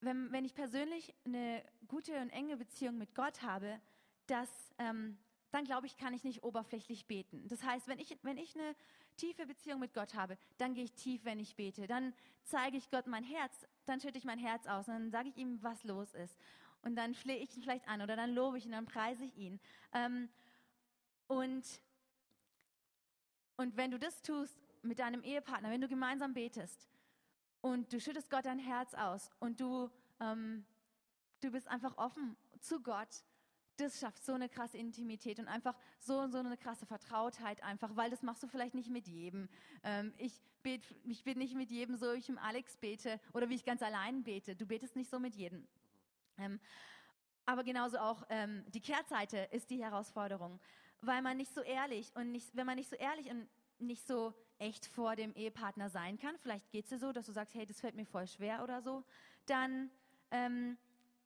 wenn, 0.00 0.32
wenn 0.32 0.44
ich 0.44 0.54
persönlich 0.54 1.14
eine 1.24 1.64
gute 1.86 2.20
und 2.20 2.30
enge 2.30 2.56
Beziehung 2.56 2.98
mit 2.98 3.14
Gott 3.14 3.42
habe, 3.42 3.80
dass, 4.28 4.50
ähm, 4.78 5.18
dann 5.50 5.64
glaube 5.64 5.86
ich, 5.86 5.96
kann 5.96 6.14
ich 6.14 6.24
nicht 6.24 6.42
oberflächlich 6.42 7.06
beten. 7.06 7.48
Das 7.48 7.62
heißt, 7.62 7.88
wenn 7.88 7.98
ich, 7.98 8.16
wenn 8.22 8.36
ich 8.36 8.54
eine 8.54 8.76
tiefe 9.16 9.46
Beziehung 9.46 9.80
mit 9.80 9.94
Gott 9.94 10.14
habe, 10.14 10.38
dann 10.58 10.74
gehe 10.74 10.84
ich 10.84 10.92
tief, 10.92 11.24
wenn 11.24 11.38
ich 11.38 11.56
bete. 11.56 11.86
Dann 11.86 12.14
zeige 12.44 12.76
ich 12.76 12.90
Gott 12.90 13.06
mein 13.06 13.24
Herz, 13.24 13.66
dann 13.86 14.00
schütte 14.00 14.18
ich 14.18 14.24
mein 14.24 14.38
Herz 14.38 14.66
aus 14.66 14.88
und 14.88 14.94
dann 14.94 15.10
sage 15.10 15.28
ich 15.28 15.36
ihm, 15.36 15.62
was 15.62 15.82
los 15.84 16.14
ist. 16.14 16.36
Und 16.82 16.96
dann 16.96 17.14
flehe 17.14 17.38
ich 17.38 17.56
ihn 17.56 17.62
vielleicht 17.62 17.88
an 17.88 18.02
oder 18.02 18.14
dann 18.14 18.34
lobe 18.34 18.58
ich 18.58 18.66
ihn, 18.66 18.72
dann 18.72 18.86
preise 18.86 19.24
ich 19.24 19.36
ihn. 19.36 19.58
Ähm, 19.92 20.28
und, 21.26 21.64
und 23.56 23.76
wenn 23.76 23.90
du 23.90 23.98
das 23.98 24.22
tust 24.22 24.56
mit 24.82 24.98
deinem 24.98 25.22
Ehepartner, 25.22 25.70
wenn 25.70 25.80
du 25.80 25.88
gemeinsam 25.88 26.34
betest 26.34 26.88
und 27.60 27.92
du 27.92 28.00
schüttest 28.00 28.30
Gott 28.30 28.44
dein 28.44 28.58
Herz 28.58 28.94
aus 28.94 29.30
und 29.40 29.60
du, 29.60 29.90
ähm, 30.20 30.64
du 31.40 31.50
bist 31.50 31.66
einfach 31.68 31.96
offen 31.98 32.36
zu 32.60 32.80
Gott 32.80 33.24
das 33.80 34.00
schafft 34.00 34.24
so 34.24 34.32
eine 34.32 34.48
krasse 34.48 34.76
Intimität 34.76 35.38
und 35.38 35.48
einfach 35.48 35.74
so, 35.98 36.26
so 36.28 36.38
eine 36.38 36.56
krasse 36.56 36.86
Vertrautheit 36.86 37.62
einfach, 37.62 37.94
weil 37.96 38.10
das 38.10 38.22
machst 38.22 38.42
du 38.42 38.48
vielleicht 38.48 38.74
nicht 38.74 38.90
mit 38.90 39.06
jedem. 39.06 39.48
Ähm, 39.82 40.12
ich, 40.18 40.40
bet, 40.62 40.82
ich 41.04 41.24
bete 41.24 41.38
nicht 41.38 41.54
mit 41.54 41.70
jedem 41.70 41.96
so, 41.96 42.12
wie 42.12 42.18
ich 42.18 42.28
im 42.28 42.38
Alex 42.38 42.76
bete 42.76 43.20
oder 43.32 43.48
wie 43.48 43.54
ich 43.54 43.64
ganz 43.64 43.82
allein 43.82 44.24
bete. 44.24 44.56
Du 44.56 44.66
betest 44.66 44.96
nicht 44.96 45.10
so 45.10 45.18
mit 45.18 45.34
jedem. 45.34 45.66
Ähm, 46.38 46.60
aber 47.46 47.64
genauso 47.64 47.98
auch 47.98 48.24
ähm, 48.28 48.64
die 48.68 48.80
Kehrseite 48.80 49.48
ist 49.52 49.70
die 49.70 49.82
Herausforderung, 49.82 50.60
weil 51.00 51.22
man 51.22 51.36
nicht 51.36 51.54
so 51.54 51.62
ehrlich 51.62 52.14
und 52.14 52.30
nicht, 52.30 52.54
wenn 52.54 52.66
man 52.66 52.76
nicht 52.76 52.90
so 52.90 52.96
ehrlich 52.96 53.30
und 53.30 53.48
nicht 53.78 54.06
so 54.06 54.34
echt 54.58 54.86
vor 54.86 55.16
dem 55.16 55.34
Ehepartner 55.34 55.88
sein 55.88 56.18
kann, 56.18 56.36
vielleicht 56.38 56.70
geht 56.70 56.84
es 56.84 56.90
dir 56.90 56.98
so, 56.98 57.12
dass 57.12 57.26
du 57.26 57.32
sagst, 57.32 57.54
hey, 57.54 57.64
das 57.64 57.80
fällt 57.80 57.94
mir 57.94 58.04
voll 58.04 58.26
schwer 58.26 58.62
oder 58.64 58.82
so, 58.82 59.04
dann 59.46 59.90
ähm, 60.30 60.76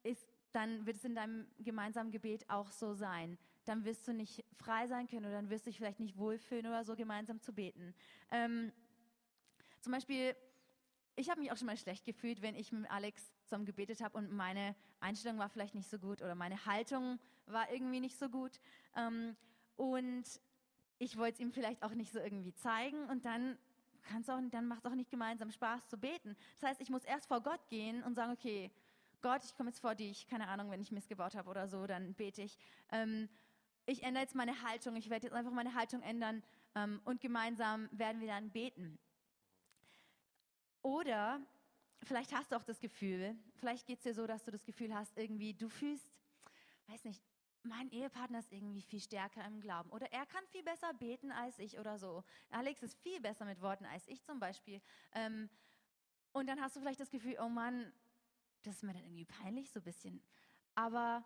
ist 0.02 0.31
dann 0.52 0.86
wird 0.86 0.96
es 0.96 1.04
in 1.04 1.14
deinem 1.14 1.46
gemeinsamen 1.58 2.10
Gebet 2.10 2.48
auch 2.48 2.70
so 2.70 2.94
sein. 2.94 3.38
Dann 3.64 3.84
wirst 3.84 4.06
du 4.06 4.12
nicht 4.12 4.44
frei 4.56 4.86
sein 4.86 5.06
können 5.06 5.26
oder 5.26 5.34
dann 5.34 5.50
wirst 5.50 5.66
du 5.66 5.70
dich 5.70 5.78
vielleicht 5.78 6.00
nicht 6.00 6.16
wohlfühlen 6.16 6.66
oder 6.66 6.84
so 6.84 6.94
gemeinsam 6.94 7.40
zu 7.40 7.52
beten. 7.52 7.94
Ähm, 8.30 8.72
zum 9.80 9.92
Beispiel, 9.92 10.36
ich 11.16 11.30
habe 11.30 11.40
mich 11.40 11.52
auch 11.52 11.56
schon 11.56 11.66
mal 11.66 11.76
schlecht 11.76 12.04
gefühlt, 12.04 12.42
wenn 12.42 12.54
ich 12.54 12.72
mit 12.72 12.90
Alex 12.90 13.32
zusammen 13.44 13.64
gebetet 13.64 14.00
habe 14.00 14.16
und 14.18 14.32
meine 14.32 14.74
Einstellung 15.00 15.38
war 15.38 15.48
vielleicht 15.48 15.74
nicht 15.74 15.88
so 15.88 15.98
gut 15.98 16.22
oder 16.22 16.34
meine 16.34 16.64
Haltung 16.66 17.18
war 17.46 17.70
irgendwie 17.72 18.00
nicht 18.00 18.18
so 18.18 18.28
gut. 18.28 18.60
Ähm, 18.96 19.36
und 19.76 20.24
ich 20.98 21.16
wollte 21.16 21.34
es 21.34 21.40
ihm 21.40 21.52
vielleicht 21.52 21.82
auch 21.82 21.94
nicht 21.94 22.12
so 22.12 22.20
irgendwie 22.20 22.54
zeigen 22.54 23.08
und 23.08 23.24
dann 23.24 23.58
dann 24.50 24.66
macht 24.66 24.84
es 24.84 24.90
auch 24.90 24.96
nicht 24.96 25.10
gemeinsam 25.10 25.50
Spaß 25.50 25.88
zu 25.88 25.96
beten. 25.96 26.36
Das 26.58 26.70
heißt, 26.70 26.80
ich 26.80 26.90
muss 26.90 27.04
erst 27.04 27.26
vor 27.26 27.40
Gott 27.40 27.60
gehen 27.68 28.02
und 28.02 28.14
sagen, 28.14 28.32
okay, 28.32 28.70
Gott, 29.22 29.44
ich 29.44 29.54
komme 29.54 29.70
jetzt 29.70 29.80
vor 29.80 29.94
dich, 29.94 30.26
keine 30.26 30.48
Ahnung, 30.48 30.70
wenn 30.70 30.80
ich 30.80 30.90
missgebaut 30.90 31.34
habe 31.36 31.48
oder 31.48 31.68
so, 31.68 31.86
dann 31.86 32.14
bete 32.14 32.42
ich. 32.42 32.58
Ähm, 32.90 33.28
ich 33.86 34.02
ändere 34.02 34.22
jetzt 34.22 34.34
meine 34.34 34.62
Haltung, 34.62 34.96
ich 34.96 35.10
werde 35.10 35.26
jetzt 35.26 35.34
einfach 35.34 35.52
meine 35.52 35.74
Haltung 35.74 36.02
ändern 36.02 36.42
ähm, 36.74 37.00
und 37.04 37.20
gemeinsam 37.20 37.88
werden 37.92 38.20
wir 38.20 38.28
dann 38.28 38.50
beten. 38.50 38.98
Oder 40.82 41.40
vielleicht 42.02 42.32
hast 42.32 42.50
du 42.50 42.56
auch 42.56 42.64
das 42.64 42.80
Gefühl, 42.80 43.36
vielleicht 43.54 43.86
geht 43.86 43.98
es 43.98 44.02
dir 44.02 44.14
so, 44.14 44.26
dass 44.26 44.44
du 44.44 44.50
das 44.50 44.64
Gefühl 44.64 44.94
hast, 44.94 45.16
irgendwie, 45.16 45.54
du 45.54 45.68
fühlst, 45.68 46.10
weiß 46.88 47.04
nicht, 47.04 47.22
mein 47.62 47.90
Ehepartner 47.90 48.40
ist 48.40 48.52
irgendwie 48.52 48.82
viel 48.82 49.00
stärker 49.00 49.44
im 49.44 49.60
Glauben 49.60 49.90
oder 49.90 50.12
er 50.12 50.26
kann 50.26 50.44
viel 50.48 50.64
besser 50.64 50.92
beten 50.94 51.30
als 51.30 51.60
ich 51.60 51.78
oder 51.78 51.96
so. 51.96 52.24
Alex 52.50 52.82
ist 52.82 52.98
viel 53.02 53.20
besser 53.20 53.44
mit 53.44 53.60
Worten 53.60 53.84
als 53.84 54.08
ich 54.08 54.24
zum 54.24 54.40
Beispiel. 54.40 54.80
Ähm, 55.12 55.48
und 56.32 56.48
dann 56.48 56.60
hast 56.60 56.74
du 56.74 56.80
vielleicht 56.80 56.98
das 56.98 57.10
Gefühl, 57.10 57.36
oh 57.40 57.48
Mann, 57.48 57.92
das 58.62 58.76
ist 58.76 58.82
mir 58.82 58.92
dann 58.92 59.04
irgendwie 59.04 59.24
peinlich 59.24 59.70
so 59.70 59.80
ein 59.80 59.84
bisschen. 59.84 60.22
Aber 60.74 61.24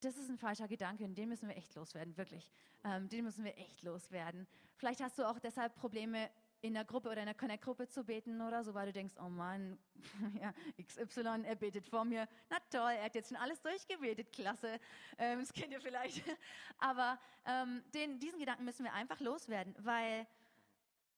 das 0.00 0.16
ist 0.16 0.28
ein 0.28 0.38
falscher 0.38 0.68
Gedanke 0.68 1.04
und 1.04 1.16
den 1.16 1.28
müssen 1.28 1.48
wir 1.48 1.56
echt 1.56 1.74
loswerden, 1.74 2.16
wirklich. 2.16 2.50
Ähm, 2.84 3.08
den 3.08 3.24
müssen 3.24 3.44
wir 3.44 3.56
echt 3.58 3.82
loswerden. 3.82 4.46
Vielleicht 4.76 5.00
hast 5.00 5.18
du 5.18 5.28
auch 5.28 5.38
deshalb 5.40 5.74
Probleme, 5.74 6.30
in 6.60 6.74
der 6.74 6.84
Gruppe 6.84 7.08
oder 7.08 7.20
in 7.20 7.26
der 7.26 7.34
Connect-Gruppe 7.34 7.86
zu 7.86 8.04
beten 8.04 8.40
oder 8.40 8.64
so, 8.64 8.74
weil 8.74 8.86
du 8.86 8.92
denkst, 8.92 9.14
oh 9.20 9.28
Mann, 9.28 9.78
ja, 10.40 10.52
XY, 10.82 11.44
er 11.44 11.54
betet 11.54 11.86
vor 11.86 12.04
mir. 12.04 12.28
Na 12.50 12.58
toll, 12.70 12.92
er 12.92 13.04
hat 13.04 13.14
jetzt 13.14 13.28
schon 13.28 13.36
alles 13.36 13.60
durchgebetet, 13.60 14.32
klasse. 14.32 14.80
Ähm, 15.18 15.40
das 15.40 15.52
kennt 15.52 15.72
ihr 15.72 15.80
vielleicht. 15.80 16.22
Aber 16.78 17.18
ähm, 17.44 17.82
den, 17.94 18.18
diesen 18.18 18.38
Gedanken 18.38 18.64
müssen 18.64 18.84
wir 18.84 18.92
einfach 18.92 19.20
loswerden, 19.20 19.74
weil 19.78 20.26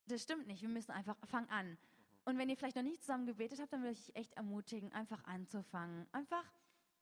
das 0.07 0.23
stimmt 0.23 0.47
nicht. 0.47 0.61
Wir 0.61 0.69
müssen 0.69 0.93
einfach, 0.93 1.17
fang 1.25 1.49
an. 1.49 1.79
Und 2.25 2.39
wenn 2.39 2.49
ihr 2.49 2.57
vielleicht 2.57 2.77
noch 2.77 2.83
nicht 2.83 3.03
zusammen 3.03 3.27
gebetet 3.27 3.61
habt, 3.61 3.73
dann 3.73 3.83
würde 3.83 3.93
ich 3.93 4.11
euch 4.11 4.17
echt 4.17 4.35
ermutigen, 4.35 4.93
einfach 4.93 5.25
anzufangen. 5.25 6.07
Einfach, 6.13 6.45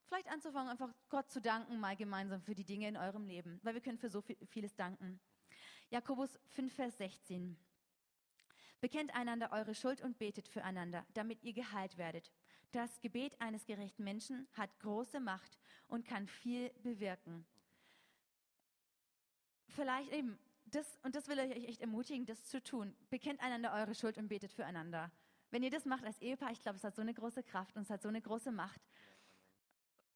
vielleicht 0.06 0.28
anzufangen, 0.28 0.70
einfach 0.70 0.94
Gott 1.08 1.30
zu 1.30 1.40
danken, 1.40 1.80
mal 1.80 1.96
gemeinsam 1.96 2.40
für 2.40 2.54
die 2.54 2.64
Dinge 2.64 2.88
in 2.88 2.96
eurem 2.96 3.26
Leben. 3.26 3.60
Weil 3.62 3.74
wir 3.74 3.80
können 3.80 3.98
für 3.98 4.10
so 4.10 4.20
viel, 4.20 4.36
vieles 4.46 4.74
danken. 4.74 5.20
Jakobus 5.90 6.38
5, 6.48 6.72
Vers 6.72 6.98
16. 6.98 7.56
Bekennt 8.80 9.14
einander 9.14 9.50
eure 9.52 9.74
Schuld 9.74 10.00
und 10.00 10.18
betet 10.18 10.46
füreinander, 10.48 11.04
damit 11.14 11.42
ihr 11.42 11.52
geheilt 11.52 11.96
werdet. 11.96 12.32
Das 12.70 13.00
Gebet 13.00 13.40
eines 13.40 13.64
gerechten 13.64 14.04
Menschen 14.04 14.46
hat 14.52 14.78
große 14.80 15.20
Macht 15.20 15.58
und 15.88 16.06
kann 16.06 16.28
viel 16.28 16.70
bewirken. 16.82 17.46
Vielleicht 19.68 20.12
eben, 20.12 20.38
das, 20.74 20.98
und 21.02 21.14
das 21.14 21.28
will 21.28 21.38
ich 21.38 21.56
euch 21.56 21.64
echt 21.68 21.80
ermutigen, 21.80 22.26
das 22.26 22.44
zu 22.44 22.62
tun. 22.62 22.94
Bekennt 23.10 23.40
einander 23.40 23.72
eure 23.72 23.94
Schuld 23.94 24.18
und 24.18 24.28
betet 24.28 24.52
füreinander. 24.52 25.10
Wenn 25.50 25.62
ihr 25.62 25.70
das 25.70 25.84
macht 25.84 26.04
als 26.04 26.20
Ehepaar, 26.20 26.50
ich 26.52 26.60
glaube, 26.60 26.76
es 26.76 26.84
hat 26.84 26.94
so 26.94 27.02
eine 27.02 27.14
große 27.14 27.42
Kraft 27.42 27.76
und 27.76 27.82
es 27.82 27.90
hat 27.90 28.02
so 28.02 28.08
eine 28.08 28.20
große 28.20 28.52
Macht, 28.52 28.80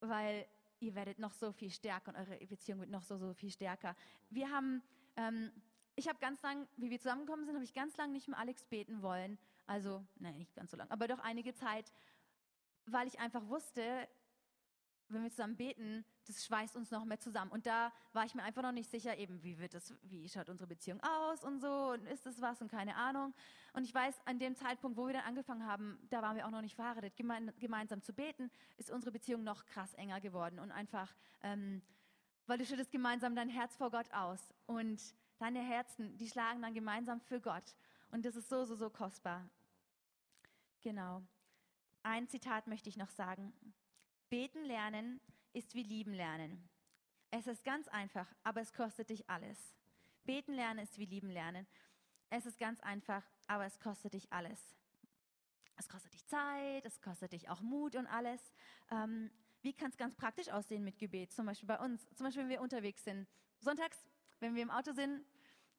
weil 0.01 0.47
ihr 0.81 0.95
werdet 0.95 1.19
noch 1.19 1.33
so 1.33 1.53
viel 1.53 1.71
stärker 1.71 2.11
und 2.11 2.17
eure 2.17 2.37
Beziehung 2.47 2.81
wird 2.81 2.91
noch 2.91 3.03
so, 3.03 3.17
so 3.17 3.33
viel 3.35 3.51
stärker. 3.51 3.95
Wir 4.31 4.51
haben, 4.51 4.83
ähm, 5.17 5.51
ich 5.95 6.09
habe 6.09 6.19
ganz 6.19 6.43
lang, 6.43 6.67
wie 6.77 6.91
wir 6.91 6.99
zusammengekommen 6.99 7.47
sind, 7.47 7.55
habe 7.55 7.65
ich 7.65 7.73
ganz 7.73 7.97
lang 7.97 8.13
nicht 8.13 8.29
mehr 8.29 8.39
Alex 8.39 8.65
beten 8.67 9.01
wollen. 9.01 9.39
Also, 9.67 10.05
nein, 10.19 10.37
nicht 10.37 10.55
ganz 10.55 10.71
so 10.71 10.77
lang, 10.77 10.91
aber 10.91 11.07
doch 11.07 11.21
einige 11.21 11.55
Zeit, 11.55 11.93
weil 12.87 13.07
ich 13.07 13.21
einfach 13.21 13.47
wusste, 13.47 14.09
wenn 15.09 15.23
wir 15.23 15.31
zusammen 15.31 15.57
beten, 15.57 16.05
das 16.27 16.45
schweißt 16.45 16.77
uns 16.77 16.91
noch 16.91 17.05
mehr 17.05 17.19
zusammen. 17.19 17.51
Und 17.51 17.67
da 17.67 17.93
war 18.13 18.25
ich 18.25 18.35
mir 18.35 18.43
einfach 18.43 18.63
noch 18.63 18.73
nicht 18.73 18.91
sicher, 18.91 19.17
eben, 19.19 19.43
wie 19.43 19.59
wird 19.59 19.75
das, 19.75 19.95
wie 20.03 20.29
schaut 20.29 20.49
unsere 20.49 20.69
Beziehung 20.69 21.01
aus 21.03 21.43
und 21.45 21.61
so, 21.61 21.93
und 21.93 22.07
ist 22.07 22.27
das 22.27 22.41
was 22.41 22.61
und 22.61 22.71
keine 22.71 22.97
Ahnung. 22.97 23.35
Und 23.73 23.85
ich 23.85 23.95
weiß, 23.95 24.15
an 24.25 24.39
dem 24.39 24.55
Zeitpunkt, 24.55 24.97
wo 24.97 25.07
wir 25.07 25.15
dann 25.15 25.25
angefangen 25.25 25.67
haben, 25.67 25.99
da 26.11 26.23
waren 26.23 26.37
wir 26.37 26.47
auch 26.47 26.51
noch 26.51 26.63
nicht 26.63 26.75
verheiratet, 26.75 27.17
gemein, 27.17 27.53
gemeinsam 27.59 28.03
zu 28.03 28.13
beten, 28.13 28.51
ist 28.77 28.91
unsere 28.91 29.11
Beziehung 29.13 29.43
noch 29.43 29.67
krass 29.67 29.95
enger 29.95 30.21
geworden 30.21 30.59
und 30.59 30.71
einfach, 30.71 31.15
ähm, 31.43 31.83
weil 32.47 32.59
du 32.59 32.67
schüttest 32.67 32.91
gemeinsam 32.91 33.35
dein 33.35 33.49
Herz 33.49 33.77
vor 33.77 33.91
Gott 33.91 34.13
aus 34.13 34.53
und 34.67 35.01
deine 35.39 35.61
Herzen, 35.61 36.17
die 36.19 36.29
schlagen 36.29 36.63
dann 36.63 36.75
gemeinsam 36.75 37.21
für 37.21 37.41
Gott. 37.41 37.75
Und 38.11 38.25
das 38.25 38.37
ist 38.37 38.49
so, 38.49 38.65
so, 38.65 38.77
so 38.77 38.91
kostbar. 38.91 39.49
Genau. 40.83 41.23
Ein 42.03 42.29
Zitat 42.29 42.67
möchte 42.67 42.89
ich 42.89 42.97
noch 42.97 43.11
sagen. 43.11 43.53
Beten 44.29 44.65
lernen 44.65 45.21
ist 45.53 45.75
wie 45.75 45.83
lieben 45.83 46.13
lernen. 46.13 46.69
Es 47.31 47.47
ist 47.47 47.65
ganz 47.65 47.89
einfach, 47.89 48.27
aber 48.43 48.61
es 48.61 48.73
kostet 48.73 49.11
dich 49.11 49.29
alles. 49.29 49.59
Beten 50.25 50.53
lernen 50.55 50.81
ist 50.81 50.99
wie 50.99 51.07
lieben 51.07 51.31
lernen. 51.31 51.67
Es 52.31 52.47
ist 52.47 52.59
ganz 52.59 52.81
einfach, 52.81 53.23
aber 53.47 53.65
es 53.65 53.79
kostet 53.81 54.15
dich 54.15 54.33
alles. 54.33 54.77
Es 55.77 55.89
kostet 55.89 56.15
dich 56.15 56.27
Zeit, 56.27 56.85
es 56.85 57.01
kostet 57.01 57.33
dich 57.33 57.49
auch 57.49 57.61
Mut 57.61 57.97
und 57.97 58.07
alles. 58.07 58.41
Ähm, 58.91 59.31
wie 59.63 59.73
kann 59.73 59.91
es 59.91 59.97
ganz 59.97 60.15
praktisch 60.15 60.49
aussehen 60.49 60.85
mit 60.85 60.99
Gebet? 60.99 61.33
Zum 61.33 61.47
Beispiel 61.47 61.67
bei 61.67 61.79
uns, 61.79 62.07
zum 62.15 62.25
Beispiel 62.25 62.43
wenn 62.43 62.51
wir 62.51 62.61
unterwegs 62.61 63.05
sind. 63.05 63.27
Sonntags, 63.61 63.99
wenn 64.41 64.55
wir 64.55 64.63
im 64.63 64.71
Auto 64.71 64.93
sind, 64.93 65.25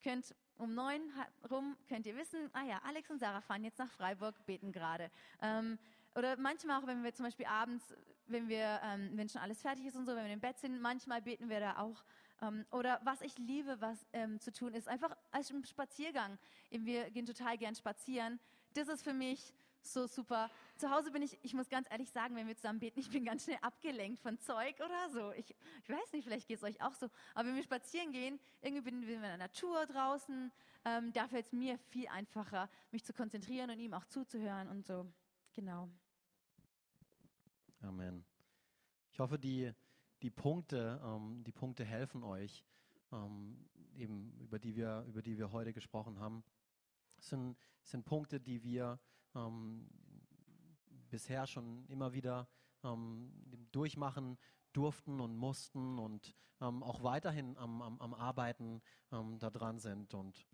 könnt 0.03 0.35
um 0.57 0.73
neun 0.73 1.01
rum, 1.49 1.77
könnt 1.87 2.05
ihr 2.05 2.15
wissen, 2.15 2.49
ah 2.53 2.63
ja, 2.63 2.81
Alex 2.83 3.09
und 3.09 3.19
Sarah 3.19 3.41
fahren 3.41 3.63
jetzt 3.63 3.79
nach 3.79 3.91
Freiburg, 3.91 4.45
beten 4.45 4.71
gerade. 4.71 5.09
Ähm, 5.41 5.79
oder 6.15 6.37
manchmal 6.37 6.81
auch, 6.81 6.87
wenn 6.87 7.03
wir 7.03 7.13
zum 7.13 7.25
Beispiel 7.25 7.45
abends, 7.45 7.93
wenn 8.27 8.47
wir, 8.47 8.79
ähm, 8.83 9.11
wenn 9.13 9.29
schon 9.29 9.41
alles 9.41 9.61
fertig 9.61 9.85
ist 9.85 9.95
und 9.95 10.05
so, 10.05 10.15
wenn 10.15 10.25
wir 10.25 10.33
im 10.33 10.39
Bett 10.39 10.59
sind, 10.59 10.79
manchmal 10.79 11.21
beten 11.21 11.49
wir 11.49 11.59
da 11.59 11.77
auch. 11.77 12.03
Ähm, 12.41 12.65
oder 12.71 12.99
was 13.03 13.21
ich 13.21 13.37
liebe, 13.37 13.79
was 13.79 14.05
ähm, 14.13 14.39
zu 14.39 14.51
tun 14.51 14.73
ist, 14.73 14.87
einfach 14.87 15.15
als 15.31 15.49
im 15.49 15.63
Spaziergang. 15.63 16.37
Wir 16.69 17.09
gehen 17.11 17.25
total 17.25 17.57
gern 17.57 17.75
spazieren. 17.75 18.39
Das 18.73 18.87
ist 18.87 19.03
für 19.03 19.13
mich 19.13 19.53
so 19.81 20.07
super. 20.07 20.49
Zu 20.77 20.89
Hause 20.89 21.11
bin 21.11 21.21
ich, 21.21 21.37
ich 21.41 21.53
muss 21.53 21.69
ganz 21.69 21.87
ehrlich 21.91 22.09
sagen, 22.09 22.35
wenn 22.35 22.47
wir 22.47 22.55
zusammen 22.55 22.79
beten, 22.79 22.99
ich 22.99 23.09
bin 23.09 23.25
ganz 23.25 23.43
schnell 23.43 23.57
abgelenkt 23.61 24.19
von 24.19 24.39
Zeug 24.39 24.75
oder 24.79 25.09
so. 25.09 25.31
Ich, 25.33 25.53
ich 25.83 25.89
weiß 25.89 26.13
nicht, 26.13 26.23
vielleicht 26.23 26.47
geht 26.47 26.57
es 26.57 26.63
euch 26.63 26.81
auch 26.81 26.93
so. 26.93 27.09
Aber 27.33 27.49
wenn 27.49 27.55
wir 27.55 27.63
spazieren 27.63 28.11
gehen, 28.11 28.39
irgendwie 28.61 28.81
bin 28.81 29.05
wir 29.05 29.15
in 29.15 29.21
der 29.21 29.37
Natur 29.37 29.85
draußen, 29.85 30.51
ähm, 30.85 31.13
da 31.13 31.27
fällt 31.27 31.47
es 31.47 31.51
mir 31.51 31.77
viel 31.89 32.07
einfacher, 32.07 32.69
mich 32.91 33.03
zu 33.03 33.13
konzentrieren 33.13 33.69
und 33.69 33.79
ihm 33.79 33.93
auch 33.93 34.05
zuzuhören 34.05 34.69
und 34.69 34.85
so. 34.85 35.05
Genau. 35.53 35.89
Amen. 37.83 38.23
Ich 39.11 39.19
hoffe, 39.19 39.37
die, 39.37 39.69
die, 40.21 40.29
Punkte, 40.29 41.01
ähm, 41.03 41.43
die 41.43 41.51
Punkte 41.51 41.83
helfen 41.83 42.23
euch, 42.23 42.63
ähm, 43.11 43.69
eben 43.93 44.31
über 44.39 44.57
die, 44.57 44.77
wir, 44.77 45.03
über 45.05 45.21
die 45.21 45.37
wir 45.37 45.51
heute 45.51 45.73
gesprochen 45.73 46.17
haben. 46.17 46.45
Es 47.17 47.27
sind, 47.27 47.57
sind 47.81 48.05
Punkte, 48.05 48.39
die 48.39 48.63
wir 48.63 49.01
ähm, 49.35 49.89
bisher 51.09 51.45
schon 51.45 51.85
immer 51.87 52.13
wieder 52.13 52.47
ähm, 52.85 53.33
durchmachen 53.73 54.37
durften 54.71 55.19
und 55.19 55.35
mussten 55.35 55.99
und 55.99 56.33
ähm, 56.61 56.83
auch 56.83 57.03
weiterhin 57.03 57.57
am, 57.57 57.81
am, 57.81 57.99
am 57.99 58.13
Arbeiten 58.13 58.81
ähm, 59.11 59.39
daran 59.39 59.79
sind. 59.79 60.13
Und 60.13 60.47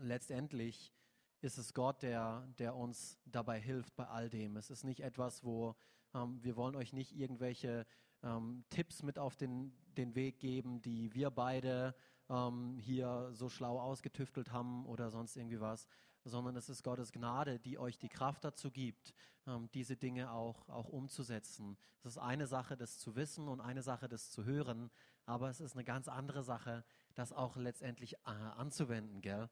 letztendlich 0.00 0.92
ist 1.40 1.58
es 1.58 1.74
Gott, 1.74 2.02
der, 2.02 2.46
der 2.58 2.74
uns 2.74 3.18
dabei 3.24 3.60
hilft 3.60 3.94
bei 3.96 4.06
all 4.06 4.30
dem. 4.30 4.56
Es 4.56 4.70
ist 4.70 4.84
nicht 4.84 5.00
etwas, 5.00 5.44
wo 5.44 5.76
ähm, 6.14 6.42
wir 6.42 6.56
wollen 6.56 6.76
euch 6.76 6.92
nicht 6.92 7.12
irgendwelche 7.16 7.86
ähm, 8.22 8.64
Tipps 8.70 9.02
mit 9.02 9.18
auf 9.18 9.36
den, 9.36 9.72
den 9.96 10.14
Weg 10.14 10.38
geben, 10.38 10.80
die 10.82 11.12
wir 11.14 11.30
beide 11.30 11.94
ähm, 12.28 12.76
hier 12.78 13.30
so 13.32 13.48
schlau 13.48 13.78
ausgetüftelt 13.80 14.50
haben 14.50 14.86
oder 14.86 15.10
sonst 15.10 15.36
irgendwie 15.36 15.60
was, 15.60 15.86
sondern 16.24 16.56
es 16.56 16.68
ist 16.68 16.82
Gottes 16.82 17.12
Gnade, 17.12 17.58
die 17.58 17.78
euch 17.78 17.98
die 17.98 18.08
Kraft 18.08 18.44
dazu 18.44 18.70
gibt, 18.70 19.14
ähm, 19.46 19.68
diese 19.74 19.96
Dinge 19.96 20.32
auch, 20.32 20.68
auch 20.68 20.88
umzusetzen. 20.88 21.76
Es 22.02 22.12
ist 22.12 22.18
eine 22.18 22.46
Sache, 22.46 22.76
das 22.76 22.98
zu 22.98 23.14
wissen 23.14 23.46
und 23.48 23.60
eine 23.60 23.82
Sache, 23.82 24.08
das 24.08 24.30
zu 24.30 24.44
hören, 24.44 24.90
aber 25.24 25.50
es 25.50 25.60
ist 25.60 25.74
eine 25.74 25.84
ganz 25.84 26.08
andere 26.08 26.42
Sache, 26.42 26.84
das 27.14 27.32
auch 27.32 27.56
letztendlich 27.56 28.14
äh, 28.14 28.30
anzuwenden, 28.56 29.20
gell? 29.20 29.48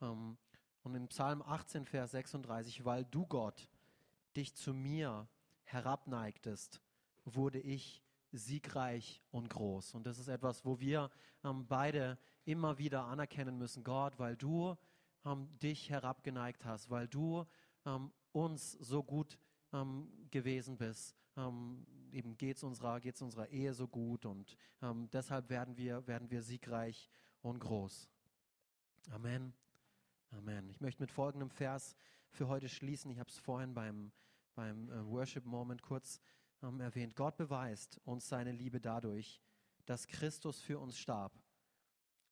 Ähm, 0.00 0.36
und 0.86 0.94
im 0.94 1.08
Psalm 1.08 1.42
18, 1.42 1.84
Vers 1.84 2.12
36, 2.12 2.84
weil 2.84 3.04
du 3.06 3.26
Gott 3.26 3.68
dich 4.36 4.54
zu 4.54 4.72
mir 4.72 5.26
herabneigtest, 5.64 6.80
wurde 7.24 7.58
ich 7.58 8.04
siegreich 8.30 9.20
und 9.32 9.50
groß. 9.50 9.94
Und 9.94 10.06
das 10.06 10.20
ist 10.20 10.28
etwas, 10.28 10.64
wo 10.64 10.78
wir 10.78 11.10
ähm, 11.42 11.66
beide 11.66 12.18
immer 12.44 12.78
wieder 12.78 13.04
anerkennen 13.04 13.58
müssen, 13.58 13.82
Gott, 13.82 14.16
weil 14.20 14.36
du 14.36 14.76
ähm, 15.24 15.48
dich 15.58 15.90
herabgeneigt 15.90 16.64
hast, 16.64 16.88
weil 16.88 17.08
du 17.08 17.44
ähm, 17.84 18.12
uns 18.30 18.70
so 18.70 19.02
gut 19.02 19.40
ähm, 19.72 20.08
gewesen 20.30 20.78
bist. 20.78 21.16
Ähm, 21.36 21.84
eben 22.12 22.36
geht 22.36 22.58
es 22.58 22.62
unserer, 22.62 23.00
geht's 23.00 23.22
unserer 23.22 23.48
Ehe 23.48 23.74
so 23.74 23.88
gut 23.88 24.24
und 24.24 24.56
ähm, 24.82 25.10
deshalb 25.10 25.50
werden 25.50 25.76
wir, 25.76 26.06
werden 26.06 26.30
wir 26.30 26.42
siegreich 26.42 27.10
und 27.42 27.58
groß. 27.58 28.08
Amen. 29.10 29.65
Amen. 30.30 30.68
Ich 30.68 30.80
möchte 30.80 31.02
mit 31.02 31.12
folgendem 31.12 31.50
Vers 31.50 31.94
für 32.30 32.48
heute 32.48 32.68
schließen. 32.68 33.10
Ich 33.10 33.18
habe 33.18 33.30
es 33.30 33.38
vorhin 33.38 33.74
beim, 33.74 34.12
beim 34.54 34.90
äh, 34.90 35.06
Worship 35.06 35.44
Moment 35.44 35.82
kurz 35.82 36.20
ähm, 36.62 36.80
erwähnt. 36.80 37.14
Gott 37.14 37.36
beweist 37.36 38.00
uns 38.04 38.28
seine 38.28 38.52
Liebe 38.52 38.80
dadurch, 38.80 39.40
dass 39.84 40.06
Christus 40.08 40.60
für 40.60 40.78
uns 40.80 40.98
starb, 40.98 41.32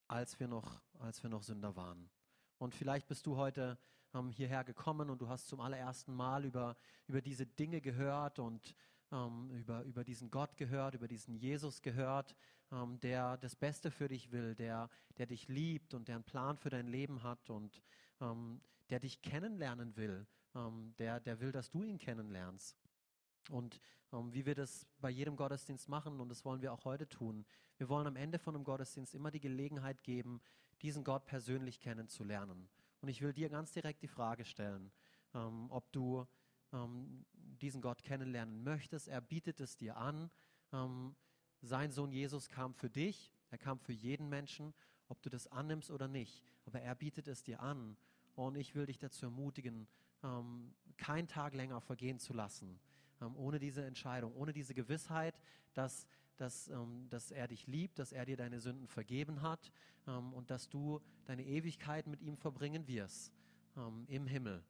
als 0.09 0.39
wir 0.41 0.49
noch, 0.49 0.83
als 0.99 1.23
wir 1.23 1.31
noch 1.31 1.43
Sünder 1.43 1.77
waren. 1.77 2.11
Und 2.59 2.75
vielleicht 2.75 3.07
bist 3.07 3.27
du 3.27 3.37
heute 3.37 3.79
ähm, 4.13 4.31
hierher 4.31 4.65
gekommen 4.65 5.09
und 5.09 5.21
du 5.21 5.29
hast 5.29 5.47
zum 5.47 5.61
allerersten 5.61 6.15
Mal 6.15 6.45
über, 6.45 6.77
über 7.07 7.23
diese 7.23 7.47
Dinge 7.47 7.81
gehört 7.81 8.41
und 8.41 8.75
ähm, 9.15 9.51
über, 9.51 9.83
über 9.83 10.05
diesen 10.05 10.31
Gott 10.31 10.57
gehört, 10.57 10.95
über 10.95 11.07
diesen 11.07 11.37
Jesus 11.37 11.81
gehört, 11.83 12.35
ähm, 12.73 12.99
der 13.01 13.37
das 13.37 13.55
Beste 13.55 13.91
für 13.91 14.09
dich 14.09 14.33
will, 14.33 14.55
der, 14.55 14.91
der 15.17 15.27
dich 15.27 15.49
liebt 15.49 15.95
und 15.95 16.09
der 16.09 16.17
einen 16.17 16.25
Plan 16.25 16.59
für 16.59 16.71
dein 16.71 16.89
Leben 16.89 17.23
hat 17.23 17.49
und 17.49 17.81
ähm, 18.21 18.61
der 18.91 19.01
dich 19.01 19.23
kennenlernen 19.23 19.97
will, 19.97 20.27
ähm, 20.55 20.95
der, 20.99 21.21
der 21.21 21.41
will, 21.41 21.53
dass 21.53 21.71
du 21.71 21.83
ihn 21.83 21.99
kennenlernst. 21.99 22.77
Und 23.51 23.81
ähm, 24.13 24.33
wie 24.33 24.47
wir 24.47 24.55
das 24.55 24.87
bei 25.01 25.11
jedem 25.11 25.37
Gottesdienst 25.37 25.89
machen, 25.89 26.21
und 26.21 26.29
das 26.29 26.45
wollen 26.45 26.63
wir 26.63 26.73
auch 26.73 26.85
heute 26.85 27.09
tun, 27.09 27.45
wir 27.77 27.89
wollen 27.89 28.07
am 28.07 28.17
Ende 28.17 28.39
von 28.39 28.55
einem 28.55 28.65
Gottesdienst 28.65 29.15
immer 29.15 29.31
die 29.31 29.41
Gelegenheit 29.41 30.03
geben, 30.03 30.41
diesen 30.83 31.05
Gott 31.05 31.27
persönlich 31.27 31.81
kennenzulernen. 31.81 32.69
Und 33.01 33.09
ich 33.09 33.21
will 33.21 33.33
dir 33.33 33.49
ganz 33.49 33.73
direkt 33.73 34.03
die 34.03 34.09
Frage 34.09 34.45
stellen, 34.45 34.91
ähm, 35.35 35.67
ob 35.71 35.93
du 35.93 36.27
ähm, 36.75 37.25
diesen 37.61 37.81
Gott 37.81 38.03
kennenlernen 38.03 38.63
möchtest. 38.63 39.09
Er 39.09 39.21
bietet 39.21 39.61
es 39.61 39.77
dir 39.77 39.97
an. 39.97 40.31
Ähm, 40.73 41.15
sein 41.63 41.93
Sohn 41.93 42.13
Jesus 42.13 42.49
kam 42.49 42.75
für 42.75 42.91
dich, 42.91 43.33
er 43.51 43.59
kam 43.59 43.79
für 43.79 43.93
jeden 43.93 44.29
Menschen, 44.29 44.75
ob 45.09 45.23
du 45.23 45.31
das 45.31 45.47
annimmst 45.47 45.91
oder 45.91 46.09
nicht. 46.09 46.43
Aber 46.67 46.81
er 46.81 46.95
bietet 46.95 47.29
es 47.29 47.43
dir 47.43 47.61
an. 47.61 47.97
Und 48.35 48.57
ich 48.57 48.75
will 48.75 48.87
dich 48.87 48.99
dazu 48.99 49.27
ermutigen, 49.27 49.87
ähm, 50.23 50.75
keinen 50.97 51.29
Tag 51.29 51.55
länger 51.55 51.81
vergehen 51.81 52.19
zu 52.19 52.33
lassen, 52.33 52.81
ähm, 53.21 53.37
ohne 53.37 53.59
diese 53.59 53.85
Entscheidung, 53.85 54.35
ohne 54.35 54.53
diese 54.53 54.75
Gewissheit, 54.75 55.41
dass, 55.73 56.07
dass, 56.37 56.69
ähm, 56.69 57.07
dass 57.11 57.31
er 57.31 57.47
dich 57.47 57.67
liebt, 57.67 57.99
dass 57.99 58.13
er 58.13 58.25
dir 58.25 58.37
deine 58.37 58.61
Sünden 58.61 58.89
vergeben 58.89 59.43
hat 59.43 59.71
ähm, 60.07 60.33
und 60.33 60.51
dass 60.51 60.69
du 60.69 61.01
deine 61.27 61.45
Ewigkeit 61.45 62.07
mit 62.07 62.21
ihm 62.21 62.37
verbringen 62.37 62.87
wirst 62.89 63.33
im 64.07 64.29
Himmel 64.29 64.63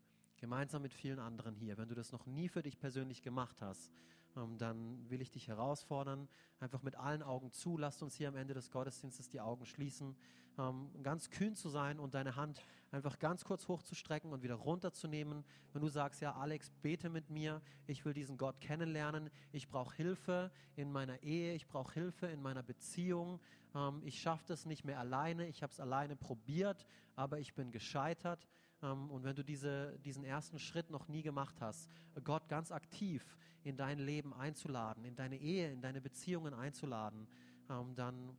gemeinsam 0.45 0.83
mit 0.83 0.93
vielen 0.93 1.21
anderen 1.21 1.55
hier. 1.55 1.79
Wenn 1.79 1.89
du 1.89 1.95
das 1.95 2.13
noch 2.13 2.27
nie 2.27 2.51
für 2.51 2.63
dich 2.63 2.79
persönlich 2.79 3.23
gemacht 3.23 3.63
hast, 3.63 3.91
ähm, 4.37 4.59
dann 4.59 5.09
will 5.09 5.23
ich 5.23 5.31
dich 5.31 5.49
herausfordern, 5.49 6.29
einfach 6.61 6.83
mit 6.83 6.97
allen 6.97 7.23
Augen 7.23 7.51
zu. 7.51 7.79
Lasst 7.79 8.03
uns 8.03 8.15
hier 8.15 8.29
am 8.29 8.37
Ende 8.37 8.53
des 8.53 8.71
Gottesdienstes 8.71 9.31
die 9.31 9.41
Augen 9.41 9.65
schließen, 9.65 10.15
ähm, 10.59 10.91
ganz 11.03 11.31
kühn 11.31 11.57
zu 11.57 11.71
sein 11.71 11.99
und 11.99 12.13
deine 12.13 12.37
Hand 12.37 12.63
einfach 12.91 13.19
ganz 13.19 13.47
kurz 13.47 13.69
hochzustrecken 13.69 14.35
und 14.35 14.43
wieder 14.43 14.57
runterzunehmen. 14.57 15.47
Wenn 15.73 15.81
du 15.81 15.89
sagst, 15.89 16.21
ja, 16.21 16.35
Alex, 16.35 16.71
bete 16.83 17.09
mit 17.09 17.31
mir, 17.31 17.63
ich 17.87 18.05
will 18.05 18.13
diesen 18.13 18.37
Gott 18.37 18.61
kennenlernen, 18.61 19.31
ich 19.51 19.67
brauche 19.67 19.97
Hilfe 19.97 20.53
in 20.77 20.93
meiner 20.93 21.23
Ehe, 21.23 21.55
ich 21.55 21.67
brauche 21.67 21.95
Hilfe 21.95 22.27
in 22.27 22.43
meiner 22.43 22.63
Beziehung, 22.63 23.41
ähm, 23.75 24.03
ich 24.05 24.21
schaffe 24.21 24.45
das 24.47 24.67
nicht 24.67 24.85
mehr 24.85 24.99
alleine, 24.99 25.49
ich 25.49 25.63
habe 25.63 25.73
es 25.73 25.81
alleine 25.81 26.17
probiert, 26.17 26.87
aber 27.17 27.39
ich 27.39 27.55
bin 27.55 27.71
gescheitert. 27.71 28.47
Ähm, 28.83 29.11
und 29.11 29.25
wenn 29.25 29.37
du 29.37 29.45
diese, 29.45 29.99
diesen 30.01 30.25
ersten 30.25 30.59
Schritt 30.59 30.91
noch 30.91 31.09
nie 31.09 31.23
gemacht 31.23 31.61
hast, 31.61 31.91
Gott 32.23 32.49
ganz 32.49 32.73
aktiv 32.73 33.37
in 33.63 33.77
dein 33.77 33.99
Leben 33.99 34.35
einzuladen, 34.35 35.05
in 35.05 35.17
deine 35.17 35.39
Ehe, 35.39 35.73
in 35.73 35.81
deine 35.81 36.01
Beziehungen 36.01 36.55
einzuladen, 36.55 37.27
ähm, 37.71 37.95
dann 37.95 38.37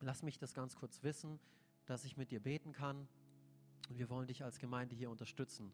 lass 0.00 0.22
mich 0.22 0.38
das 0.38 0.54
ganz 0.54 0.76
kurz 0.76 1.02
wissen, 1.02 1.38
dass 1.86 2.04
ich 2.04 2.16
mit 2.16 2.30
dir 2.30 2.40
beten 2.40 2.72
kann. 2.72 3.08
Und 3.88 3.98
wir 3.98 4.08
wollen 4.10 4.28
dich 4.28 4.44
als 4.44 4.58
Gemeinde 4.58 4.94
hier 4.94 5.10
unterstützen. 5.10 5.72